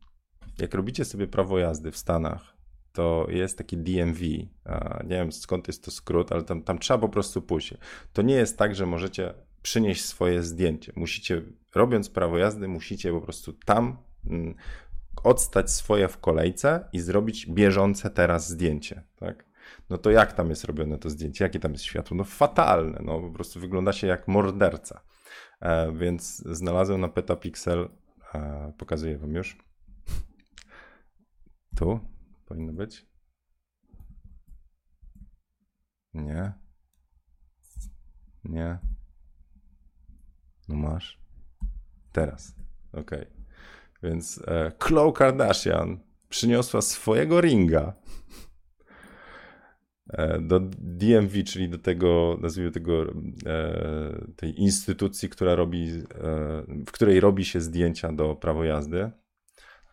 jak 0.58 0.74
robicie 0.74 1.04
sobie 1.04 1.26
prawo 1.26 1.58
jazdy 1.58 1.90
w 1.90 1.96
Stanach, 1.96 2.56
to 2.92 3.26
jest 3.28 3.58
taki 3.58 3.76
DMV. 3.76 4.20
E, 4.66 5.04
nie 5.04 5.16
wiem 5.16 5.32
skąd 5.32 5.68
jest 5.68 5.84
to 5.84 5.90
skrót, 5.90 6.32
ale 6.32 6.42
tam, 6.42 6.62
tam 6.62 6.78
trzeba 6.78 6.98
po 6.98 7.08
prostu 7.08 7.42
pójść. 7.42 7.74
To 8.12 8.22
nie 8.22 8.34
jest 8.34 8.58
tak, 8.58 8.74
że 8.74 8.86
możecie 8.86 9.34
przynieść 9.64 10.04
swoje 10.04 10.42
zdjęcie. 10.42 10.92
Musicie, 10.96 11.42
robiąc 11.74 12.10
prawo 12.10 12.38
jazdy, 12.38 12.68
musicie 12.68 13.12
po 13.12 13.20
prostu 13.20 13.52
tam 13.52 13.96
mm, 14.26 14.54
odstać 15.22 15.70
swoje 15.70 16.08
w 16.08 16.18
kolejce 16.18 16.88
i 16.92 17.00
zrobić 17.00 17.46
bieżące 17.46 18.10
teraz 18.10 18.48
zdjęcie, 18.48 19.02
tak? 19.16 19.44
No 19.90 19.98
to 19.98 20.10
jak 20.10 20.32
tam 20.32 20.50
jest 20.50 20.64
robione 20.64 20.98
to 20.98 21.10
zdjęcie? 21.10 21.44
Jakie 21.44 21.60
tam 21.60 21.72
jest 21.72 21.84
światło? 21.84 22.16
No 22.16 22.24
fatalne, 22.24 23.00
no 23.04 23.20
po 23.20 23.30
prostu 23.30 23.60
wygląda 23.60 23.92
się 23.92 24.06
jak 24.06 24.28
morderca. 24.28 25.00
E, 25.60 25.92
więc 25.92 26.36
znalazłem 26.36 27.00
na 27.00 27.08
Petapixel, 27.08 27.88
e, 28.34 28.72
pokazuję 28.78 29.18
wam 29.18 29.34
już. 29.34 29.58
Tu 31.76 32.00
powinno 32.46 32.72
być. 32.72 33.06
Nie. 36.14 36.52
Nie. 38.44 38.78
No 40.68 40.74
masz. 40.74 41.18
Teraz. 42.12 42.54
Ok. 42.92 43.10
Więc 44.02 44.42
e, 44.46 44.72
Khloe 44.78 45.12
Kardashian 45.12 45.98
przyniosła 46.28 46.82
swojego 46.82 47.40
ringa 47.40 47.92
e, 50.08 50.40
do 50.40 50.60
DMV, 50.78 51.44
czyli 51.44 51.68
do 51.68 51.78
tego, 51.78 52.38
nazwijmy 52.40 52.70
tego, 52.70 53.02
e, 53.02 54.24
tej 54.36 54.60
instytucji, 54.60 55.28
która 55.28 55.54
robi, 55.54 55.88
e, 55.88 56.02
w 56.86 56.92
której 56.92 57.20
robi 57.20 57.44
się 57.44 57.60
zdjęcia 57.60 58.12
do 58.12 58.34
prawo 58.34 58.64
jazdy. 58.64 59.10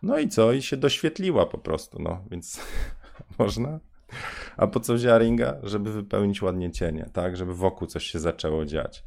No 0.02 0.20
i 0.20 0.30
co? 0.30 0.54
I 0.54 0.62
się 0.62 0.78
doświetliła 0.78 1.46
po 1.46 1.58
prostu, 1.58 2.02
no, 2.02 2.26
więc 2.32 2.62
można. 3.40 3.80
A 4.58 4.68
po 4.68 4.80
co 4.80 4.94
wzięła 4.94 5.18
ringa? 5.18 5.60
Żeby 5.64 5.92
wypełnić 5.92 6.42
ładnie 6.42 6.72
cienie, 6.72 7.10
tak? 7.14 7.38
Żeby 7.38 7.56
wokół 7.56 7.88
coś 7.88 8.06
się 8.06 8.20
zaczęło 8.20 8.66
dziać. 8.66 9.04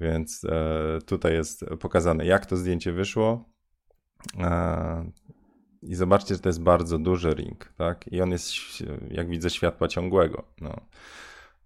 Więc 0.00 0.44
e, 0.44 0.98
tutaj 1.06 1.32
jest 1.32 1.64
pokazane, 1.80 2.26
jak 2.26 2.46
to 2.46 2.56
zdjęcie 2.56 2.92
wyszło. 2.92 3.44
E, 4.38 5.10
I 5.82 5.94
zobaczcie, 5.94 6.34
że 6.34 6.40
to 6.40 6.48
jest 6.48 6.62
bardzo 6.62 6.98
duży 6.98 7.34
ring, 7.34 7.72
tak? 7.76 8.12
I 8.12 8.20
on 8.20 8.30
jest, 8.30 8.52
jak 9.10 9.28
widzę, 9.28 9.50
światła 9.50 9.88
ciągłego. 9.88 10.44
No. 10.60 10.80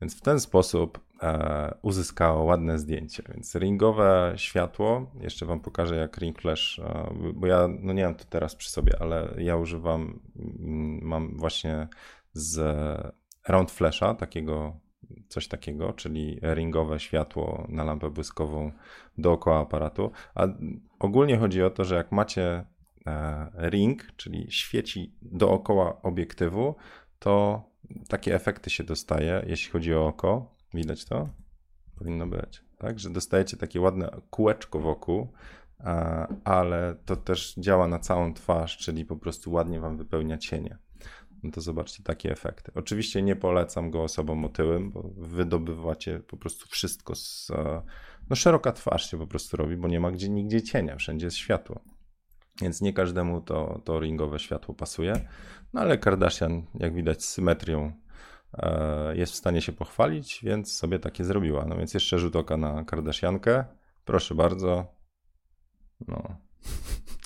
Więc 0.01 0.17
w 0.17 0.21
ten 0.21 0.41
sposób 0.41 1.01
e, 1.23 1.75
uzyskało 1.83 2.45
ładne 2.45 2.79
zdjęcie. 2.79 3.23
Więc 3.29 3.55
ringowe 3.55 4.33
światło, 4.37 5.11
jeszcze 5.21 5.47
Wam 5.47 5.61
pokażę 5.61 5.97
jak 5.97 6.19
ring 6.19 6.41
flash, 6.41 6.81
bo 7.35 7.47
ja 7.47 7.69
no 7.81 7.93
nie 7.93 8.05
mam 8.05 8.15
to 8.15 8.25
teraz 8.25 8.57
przy 8.57 8.71
sobie, 8.71 8.93
ale 9.01 9.35
ja 9.39 9.57
używam, 9.57 10.21
mm, 10.37 11.01
mam 11.03 11.37
właśnie 11.37 11.89
z 12.33 12.61
round 13.49 13.71
flasha, 13.71 14.15
takiego 14.15 14.77
coś 15.29 15.49
takiego, 15.49 15.93
czyli 15.93 16.41
ringowe 16.43 17.01
światło 17.01 17.67
na 17.69 17.85
lampę 17.85 18.11
błyskową 18.11 18.73
dookoła 19.19 19.61
aparatu. 19.61 20.11
A 20.35 20.47
ogólnie 20.99 21.39
chodzi 21.39 21.63
o 21.63 21.71
to, 21.71 21.85
że 21.85 21.95
jak 21.95 22.13
macie 22.13 22.65
e, 23.07 23.51
ring, 23.71 24.13
czyli 24.17 24.47
świeci 24.51 25.15
dookoła 25.23 26.03
obiektywu, 26.03 26.75
to 27.19 27.63
takie 28.09 28.35
efekty 28.35 28.71
się 28.71 28.85
dostaje, 28.85 29.45
jeśli 29.47 29.73
chodzi 29.73 29.95
o 29.95 30.07
oko. 30.07 30.55
Widać 30.75 31.05
to? 31.05 31.29
Powinno 31.99 32.27
być. 32.27 32.65
Tak, 32.79 32.99
że 32.99 33.11
dostajecie 33.11 33.57
takie 33.57 33.81
ładne 33.81 34.11
kółeczko 34.31 34.79
wokół, 34.79 35.33
ale 36.45 36.95
to 37.05 37.17
też 37.17 37.55
działa 37.55 37.89
na 37.89 37.99
całą 37.99 38.35
twarz, 38.35 38.77
czyli 38.77 39.05
po 39.05 39.17
prostu 39.17 39.53
ładnie 39.53 39.81
wam 39.81 39.97
wypełnia 39.97 40.39
cienie 40.39 40.79
no 41.43 41.51
to 41.51 41.61
zobaczcie 41.61 42.03
takie 42.03 42.33
efekty. 42.33 42.73
Oczywiście 42.75 43.23
nie 43.23 43.37
polecam 43.37 43.91
go 43.91 44.03
osobom 44.03 44.45
otyłym, 44.45 44.91
bo 44.91 45.11
wydobywacie 45.17 46.21
po 46.21 46.37
prostu 46.37 46.69
wszystko 46.69 47.15
z. 47.15 47.51
E, 47.51 47.83
no, 48.31 48.37
szeroka 48.37 48.73
twarz 48.73 49.11
się 49.11 49.19
po 49.19 49.27
prostu 49.27 49.57
robi, 49.57 49.77
bo 49.77 49.89
nie 49.89 50.01
ma 50.01 50.11
gdzie 50.11 50.29
nigdzie 50.29 50.63
cienia, 50.63 50.97
wszędzie 50.97 51.27
jest 51.27 51.37
światło. 51.37 51.81
Więc 52.63 52.81
nie 52.81 52.93
każdemu 52.93 53.41
to, 53.41 53.81
to 53.85 54.01
ringowe 54.01 54.39
światło 54.39 54.75
pasuje. 54.75 55.29
No 55.73 55.81
ale 55.81 55.99
Kardashian, 55.99 56.63
jak 56.75 56.95
widać, 56.95 57.25
z 57.25 57.29
symetrią 57.29 57.93
e, 58.55 59.17
jest 59.17 59.33
w 59.33 59.37
stanie 59.37 59.63
się 59.63 59.73
pochwalić, 59.73 60.41
więc 60.43 60.77
sobie 60.77 60.99
takie 60.99 61.25
zrobiła. 61.25 61.65
No 61.65 61.77
więc 61.77 61.95
jeszcze 61.95 62.19
rzut 62.19 62.37
oka 62.37 62.57
na 62.57 62.85
Kardashiankę. 62.85 63.65
Proszę 64.05 64.35
bardzo. 64.35 64.87
No. 66.09 66.37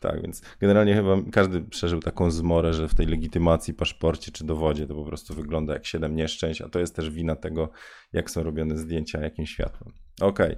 Tak, 0.00 0.22
więc 0.22 0.42
generalnie 0.60 0.94
chyba 0.94 1.16
każdy 1.32 1.60
przeżył 1.60 2.00
taką 2.00 2.30
zmorę, 2.30 2.74
że 2.74 2.88
w 2.88 2.94
tej 2.94 3.06
legitymacji, 3.06 3.74
paszporcie 3.74 4.32
czy 4.32 4.44
dowodzie 4.44 4.86
to 4.86 4.94
po 4.94 5.04
prostu 5.04 5.34
wygląda 5.34 5.72
jak 5.72 5.86
siedem 5.86 6.16
nieszczęść, 6.16 6.62
a 6.62 6.68
to 6.68 6.78
jest 6.78 6.96
też 6.96 7.10
wina 7.10 7.36
tego, 7.36 7.70
jak 8.12 8.30
są 8.30 8.42
robione 8.42 8.78
zdjęcia, 8.78 9.20
jakim 9.20 9.46
światłem. 9.46 9.92
Okej. 10.20 10.56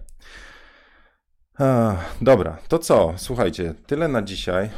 Okay. 1.55 1.97
Dobra, 2.21 2.59
to 2.69 2.79
co? 2.79 3.15
Słuchajcie, 3.17 3.75
tyle 3.87 4.09
na 4.09 4.23
dzisiaj. 4.23 4.71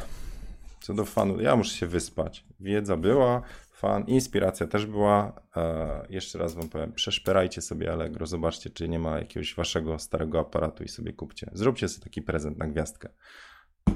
Co 0.81 0.93
do 0.93 1.05
fanu, 1.05 1.41
ja 1.41 1.55
muszę 1.55 1.75
się 1.75 1.87
wyspać. 1.87 2.45
Wiedza 2.59 2.97
była, 2.97 3.41
fan, 3.73 4.03
inspiracja 4.07 4.67
też 4.67 4.85
była. 4.85 5.41
E, 5.55 6.05
jeszcze 6.09 6.39
raz 6.39 6.53
wam 6.53 6.69
powiem, 6.69 6.93
przeszperajcie 6.93 7.61
sobie 7.61 7.91
Allegro, 7.91 8.25
zobaczcie, 8.25 8.69
czy 8.69 8.89
nie 8.89 8.99
ma 8.99 9.19
jakiegoś 9.19 9.55
waszego 9.55 9.99
starego 9.99 10.39
aparatu 10.39 10.83
i 10.83 10.87
sobie 10.87 11.13
kupcie. 11.13 11.49
Zróbcie 11.53 11.89
sobie 11.89 12.03
taki 12.03 12.21
prezent 12.21 12.57
na 12.57 12.67
gwiazdkę. 12.67 13.09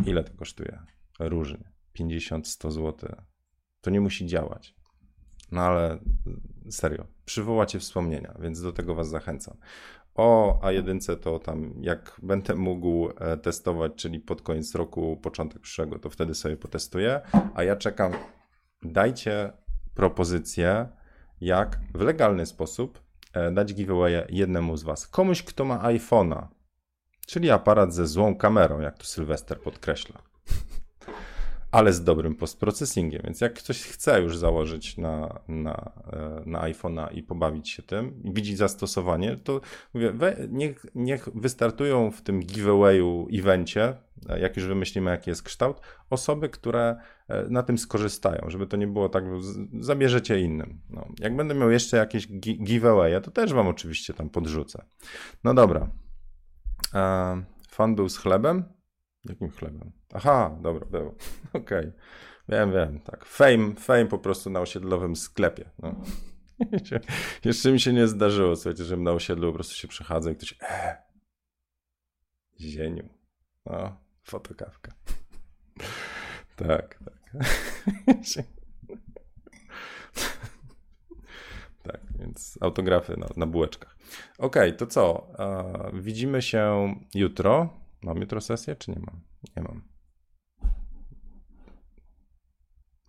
Ile 0.06 0.24
to 0.24 0.34
kosztuje? 0.34 0.80
Różnie. 1.20 1.72
50, 1.94 2.48
100 2.48 2.72
zł. 2.72 3.16
To 3.82 3.90
nie 3.90 4.02
musi 4.02 4.26
działać. 4.26 4.76
No 5.52 5.62
ale 5.62 6.00
serio, 6.70 7.06
przywołacie 7.26 7.80
wspomnienia, 7.80 8.34
więc 8.40 8.62
do 8.62 8.74
tego 8.74 8.96
Was 8.96 9.10
zachęcam. 9.10 9.58
O 10.16 10.60
A1 10.64 11.18
to 11.18 11.40
tam 11.40 11.74
jak 11.82 12.20
będę 12.24 12.56
mógł 12.56 13.10
e, 13.10 13.38
testować, 13.38 13.92
czyli 13.96 14.20
pod 14.20 14.42
koniec 14.42 14.76
roku, 14.76 15.18
początek 15.18 15.62
przyszłego, 15.62 16.00
to 16.00 16.10
wtedy 16.10 16.36
sobie 16.36 16.58
potestuję. 16.58 17.22
A 17.56 17.64
ja 17.64 17.76
czekam. 17.76 18.12
Dajcie 18.84 19.54
propozycję, 19.94 20.88
jak 21.42 21.80
w 21.94 22.02
legalny 22.02 22.46
sposób 22.46 23.02
e, 23.34 23.52
dać 23.52 23.74
giveaway 23.74 24.14
jednemu 24.30 24.78
z 24.78 24.84
Was. 24.84 25.08
Komuś, 25.08 25.44
kto 25.44 25.66
ma 25.66 25.78
iPhone'a, 25.78 26.48
Czyli 27.28 27.52
aparat 27.52 27.94
ze 27.94 28.08
złą 28.08 28.36
kamerą, 28.36 28.80
jak 28.80 28.98
tu 28.98 29.06
Sylwester 29.06 29.62
podkreśla. 29.62 30.22
Ale 31.72 31.94
z 31.94 32.04
dobrym 32.04 32.36
postprocessingiem. 32.36 33.22
Więc 33.24 33.42
jak 33.42 33.54
ktoś 33.54 33.84
chce 33.84 34.22
już 34.22 34.38
założyć 34.38 34.98
na, 34.98 35.40
na, 35.48 35.92
e, 36.14 36.42
na 36.46 36.62
iPhone'a 36.62 37.14
i 37.14 37.24
pobawić 37.24 37.70
się 37.70 37.84
tym, 37.84 38.24
i 38.24 38.34
widzi 38.34 38.56
zastosowanie, 38.56 39.38
to 39.38 39.62
mówię, 39.94 40.12
we, 40.12 40.38
niech, 40.50 40.86
niech 40.96 41.30
wystartują 41.36 42.12
w 42.12 42.22
tym 42.22 42.40
giveawayu, 42.40 43.28
evencie, 43.34 43.98
e, 44.30 44.40
jak 44.40 44.58
już 44.58 44.66
wymyślimy, 44.66 45.12
jaki 45.12 45.30
jest 45.30 45.44
kształt, 45.44 45.82
osoby, 46.10 46.50
które 46.50 46.96
e, 47.28 47.44
na 47.50 47.64
tym 47.64 47.78
skorzystają, 47.78 48.50
żeby 48.50 48.68
to 48.68 48.78
nie 48.78 48.88
było 48.88 49.10
tak, 49.10 49.24
zabierzecie 49.80 50.40
innym. 50.40 50.80
No, 50.90 51.08
jak 51.20 51.36
będę 51.36 51.56
miał 51.56 51.72
jeszcze 51.72 51.98
jakieś 51.98 52.28
giveaway, 52.64 53.22
to 53.22 53.32
też 53.32 53.54
wam 53.54 53.68
oczywiście 53.68 54.14
tam 54.14 54.30
podrzucę. 54.30 54.86
No 55.44 55.54
dobra, 55.54 55.90
E, 56.94 57.44
fan 57.70 57.96
był 57.96 58.10
z 58.10 58.18
chlebem? 58.18 58.74
Jakim 59.26 59.52
chlebem? 59.52 59.92
Aha, 60.14 60.58
dobra, 60.62 60.86
był. 60.86 61.08
Okej. 61.54 61.62
Okay. 61.62 61.94
Wiem, 62.50 62.72
wiem, 62.72 63.00
tak. 63.00 63.26
Fame, 63.26 63.76
fame 63.76 64.06
po 64.06 64.20
prostu 64.20 64.50
na 64.50 64.60
osiedlowym 64.60 65.16
sklepie. 65.16 65.70
No. 65.80 66.02
Jeszcze 67.46 67.72
mi 67.72 67.80
się 67.80 67.94
nie 67.94 68.08
zdarzyło, 68.08 68.56
słuchajcie, 68.56 68.84
żebym 68.84 69.04
na 69.04 69.12
osiedlu 69.12 69.48
po 69.48 69.54
prostu 69.54 69.76
się 69.76 69.88
przechadza 69.88 70.32
i 70.32 70.36
ktoś 70.36 70.56
e, 70.62 70.98
zieniu. 72.60 73.10
No, 73.66 73.98
fotokawka. 74.24 74.94
tak, 76.56 77.00
tak. 77.06 77.44
tak, 81.84 82.02
więc 82.20 82.58
autografy 82.62 83.18
na, 83.18 83.28
na 83.38 83.46
bułeczkach. 83.46 83.97
Okej, 84.38 84.70
okay, 84.70 84.74
to 84.74 84.88
co? 84.88 85.28
E, 85.40 86.02
widzimy 86.02 86.42
się 86.42 86.96
jutro. 87.16 87.70
Mam 88.02 88.18
jutro 88.18 88.42
sesję, 88.42 88.76
czy 88.76 88.92
nie 88.92 89.00
mam? 89.00 89.22
Nie 89.56 89.64
mam. 89.64 89.82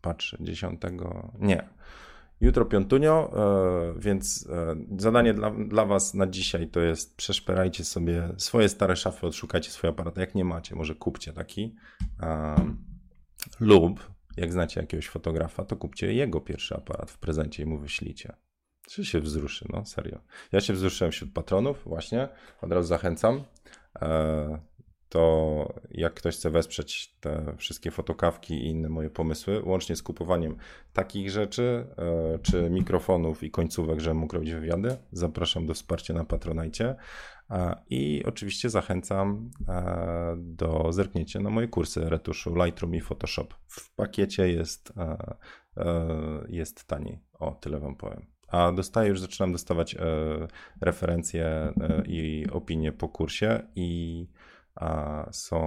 Patrzę, 0.01 0.37
10. 0.41 0.81
Nie. 1.39 1.69
Jutro 2.41 2.65
piątunio, 2.65 3.33
e, 3.37 4.01
więc 4.01 4.49
e, 4.51 4.77
zadanie 4.99 5.35
dla, 5.35 5.51
dla 5.51 5.85
Was 5.85 6.15
na 6.15 6.27
dzisiaj 6.27 6.69
to 6.69 6.81
jest 6.81 7.17
przeszperajcie 7.17 7.85
sobie 7.85 8.29
swoje 8.37 8.69
stare 8.69 8.97
szafy, 8.97 9.27
odszukajcie 9.27 9.71
swój 9.71 9.91
aparat. 9.91 10.17
Jak 10.17 10.35
nie 10.35 10.45
macie, 10.45 10.75
może 10.77 10.95
kupcie 10.95 11.33
taki. 11.33 11.75
lub 13.61 14.19
jak 14.39 14.53
znacie 14.53 14.81
jakiegoś 14.81 15.09
fotografa, 15.09 15.65
to 15.65 15.77
kupcie 15.77 16.13
jego 16.13 16.41
pierwszy 16.41 16.75
aparat 16.75 17.11
w 17.11 17.19
prezencie 17.19 17.63
i 17.63 17.67
mu 17.67 17.79
wyślijcie. 17.79 18.37
Czy 18.89 19.05
się 19.05 19.20
wzruszy, 19.20 19.66
no 19.72 19.84
serio. 19.84 20.18
Ja 20.53 20.61
się 20.61 20.72
wzruszyłem 20.72 21.12
wśród 21.12 21.32
patronów, 21.32 21.82
właśnie. 21.84 22.28
Od 22.62 22.72
razu 22.72 22.89
zachęcam. 22.89 23.45
E, 24.03 24.59
to 25.09 25.74
jak 25.91 26.14
ktoś 26.14 26.36
chce 26.36 26.51
wesprzeć 26.51 27.16
te 27.20 27.55
wszystkie 27.57 27.91
fotokawki 27.91 28.55
i 28.55 28.66
inne 28.66 28.89
moje 28.89 29.11
pomysły, 29.11 29.62
łącznie 29.64 29.97
z 29.97 30.03
kupowaniem 30.03 30.57
takich 30.93 31.30
rzeczy, 31.30 31.86
e, 31.99 32.39
czy 32.39 32.70
mikrofonów 32.70 33.43
i 33.43 33.51
końcówek, 33.51 34.01
żebym 34.01 34.18
mógł 34.18 34.34
robić 34.34 34.53
wywiady, 34.53 34.97
zapraszam 35.12 35.66
do 35.66 35.74
wsparcia 35.74 36.14
na 36.14 36.24
Patronajcie. 36.24 36.97
I 37.91 38.22
oczywiście 38.26 38.70
zachęcam 38.70 39.51
e, 39.68 40.34
do 40.39 40.93
zerknięcia 40.93 41.41
na 41.41 41.51
moje 41.51 41.68
kursy 41.68 42.11
retuszu 42.11 42.55
Lightroom 42.55 42.95
i 42.95 43.01
Photoshop. 43.01 43.55
W 43.66 43.95
pakiecie 43.95 44.53
jest, 44.53 44.93
e, 44.97 45.16
jest 46.49 46.84
taniej. 46.84 47.20
O, 47.32 47.51
tyle 47.51 47.80
wam 47.80 47.97
powiem. 47.97 48.38
A 48.49 48.73
dostaję, 48.73 49.09
już 49.09 49.21
zaczynam 49.21 49.53
dostawać 49.53 49.97
referencje 50.81 51.73
i 52.07 52.47
opinie 52.53 52.93
po 52.93 53.09
kursie 53.09 53.61
i 53.77 54.27
są 55.31 55.59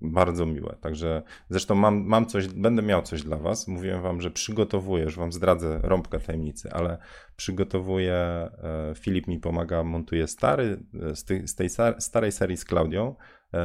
bardzo 0.00 0.46
miłe. 0.46 0.76
Także 0.80 1.22
zresztą 1.48 1.74
mam, 1.74 2.04
mam 2.04 2.26
coś, 2.26 2.48
będę 2.48 2.82
miał 2.82 3.02
coś 3.02 3.22
dla 3.22 3.36
Was. 3.36 3.68
Mówiłem 3.68 4.02
Wam, 4.02 4.20
że 4.20 4.30
przygotowuję, 4.30 5.04
już 5.04 5.16
Wam 5.16 5.32
zdradzę 5.32 5.80
rąbkę 5.82 6.18
tajemnicy, 6.18 6.72
ale 6.72 6.98
przygotowuję, 7.36 8.14
e, 8.14 8.50
Filip 8.94 9.26
mi 9.26 9.38
pomaga, 9.38 9.84
montuje 9.84 10.26
stary, 10.26 10.80
e, 11.10 11.16
z 11.16 11.24
tej, 11.24 11.48
z 11.48 11.54
tej 11.54 11.68
starej 11.98 12.32
serii 12.32 12.56
z 12.56 12.64
Klaudią, 12.64 13.14
E, 13.14 13.16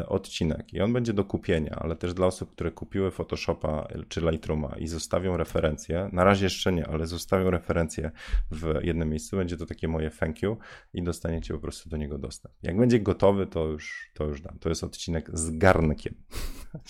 odcinek 0.07 0.73
i 0.73 0.81
on 0.81 0.93
będzie 0.93 1.13
do 1.13 1.25
kupienia, 1.25 1.75
ale 1.79 1.95
też 1.95 2.13
dla 2.13 2.27
osób, 2.27 2.51
które 2.51 2.71
kupiły 2.71 3.11
Photoshopa 3.11 3.87
czy 4.07 4.21
Lightrooma 4.21 4.75
i 4.77 4.87
zostawią 4.87 5.37
referencję, 5.37 6.09
na 6.13 6.23
razie 6.23 6.45
jeszcze 6.45 6.71
nie, 6.71 6.87
ale 6.87 7.07
zostawią 7.07 7.51
referencję 7.51 8.11
w 8.51 8.79
jednym 8.81 9.09
miejscu, 9.09 9.37
będzie 9.37 9.57
to 9.57 9.65
takie 9.65 9.87
moje 9.87 10.09
thank 10.09 10.41
you 10.41 10.57
i 10.93 11.03
dostaniecie 11.03 11.53
po 11.53 11.59
prostu 11.59 11.89
do 11.89 11.97
niego 11.97 12.17
dostęp. 12.17 12.55
Jak 12.63 12.77
będzie 12.77 12.99
gotowy, 12.99 13.47
to 13.47 13.65
już, 13.65 14.11
to 14.13 14.25
już 14.25 14.41
dam. 14.41 14.59
To 14.59 14.69
jest 14.69 14.83
odcinek 14.83 15.29
z 15.33 15.57
garnkiem. 15.57 16.15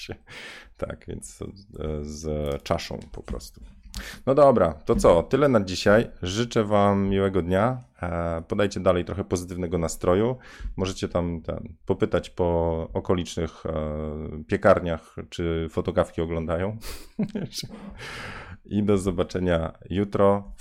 tak, 0.78 1.06
więc 1.08 1.40
z 2.02 2.64
czaszą 2.64 3.00
po 3.12 3.24
prostu. 3.24 3.62
No 4.26 4.36
dobra, 4.36 4.74
to 4.74 4.96
co? 4.96 5.24
Tyle 5.24 5.50
na 5.50 5.64
dzisiaj. 5.64 6.08
Życzę 6.22 6.64
Wam 6.64 7.10
miłego 7.10 7.42
dnia. 7.42 7.84
E, 8.02 8.42
podajcie 8.48 8.80
dalej 8.80 9.06
trochę 9.06 9.24
pozytywnego 9.24 9.78
nastroju. 9.78 10.38
Możecie 10.78 11.08
tam 11.08 11.42
ten, 11.42 11.76
popytać 11.86 12.30
po 12.30 12.90
okolicznych 12.94 13.66
e, 13.66 13.74
piekarniach, 14.48 15.16
czy 15.30 15.68
fotokawki 15.70 16.22
oglądają. 16.22 16.78
I 18.66 18.84
do 18.84 18.98
zobaczenia 18.98 19.74
jutro. 19.90 20.52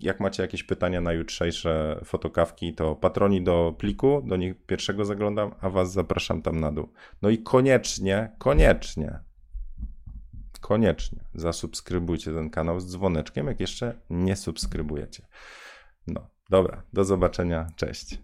Jak 0.00 0.20
macie 0.20 0.42
jakieś 0.42 0.62
pytania 0.62 1.00
na 1.00 1.12
jutrzejsze 1.12 2.00
fotokawki, 2.04 2.74
to 2.74 2.94
patroni 2.94 3.44
do 3.44 3.74
pliku, 3.78 4.22
do 4.26 4.36
nich 4.36 4.66
pierwszego 4.66 5.04
zaglądam, 5.04 5.54
a 5.60 5.70
Was 5.70 5.92
zapraszam 5.92 6.42
tam 6.42 6.60
na 6.60 6.72
dół. 6.72 6.92
No 7.22 7.30
i 7.30 7.38
koniecznie, 7.38 8.32
koniecznie 8.38 9.26
koniecznie 10.66 11.24
zasubskrybujcie 11.34 12.32
ten 12.32 12.50
kanał 12.50 12.80
z 12.80 12.86
dzwoneczkiem, 12.86 13.46
jak 13.46 13.60
jeszcze 13.60 14.00
nie 14.10 14.36
subskrybujecie. 14.36 15.26
No, 16.06 16.30
dobra, 16.50 16.82
do 16.92 17.04
zobaczenia, 17.04 17.66
cześć. 17.76 18.18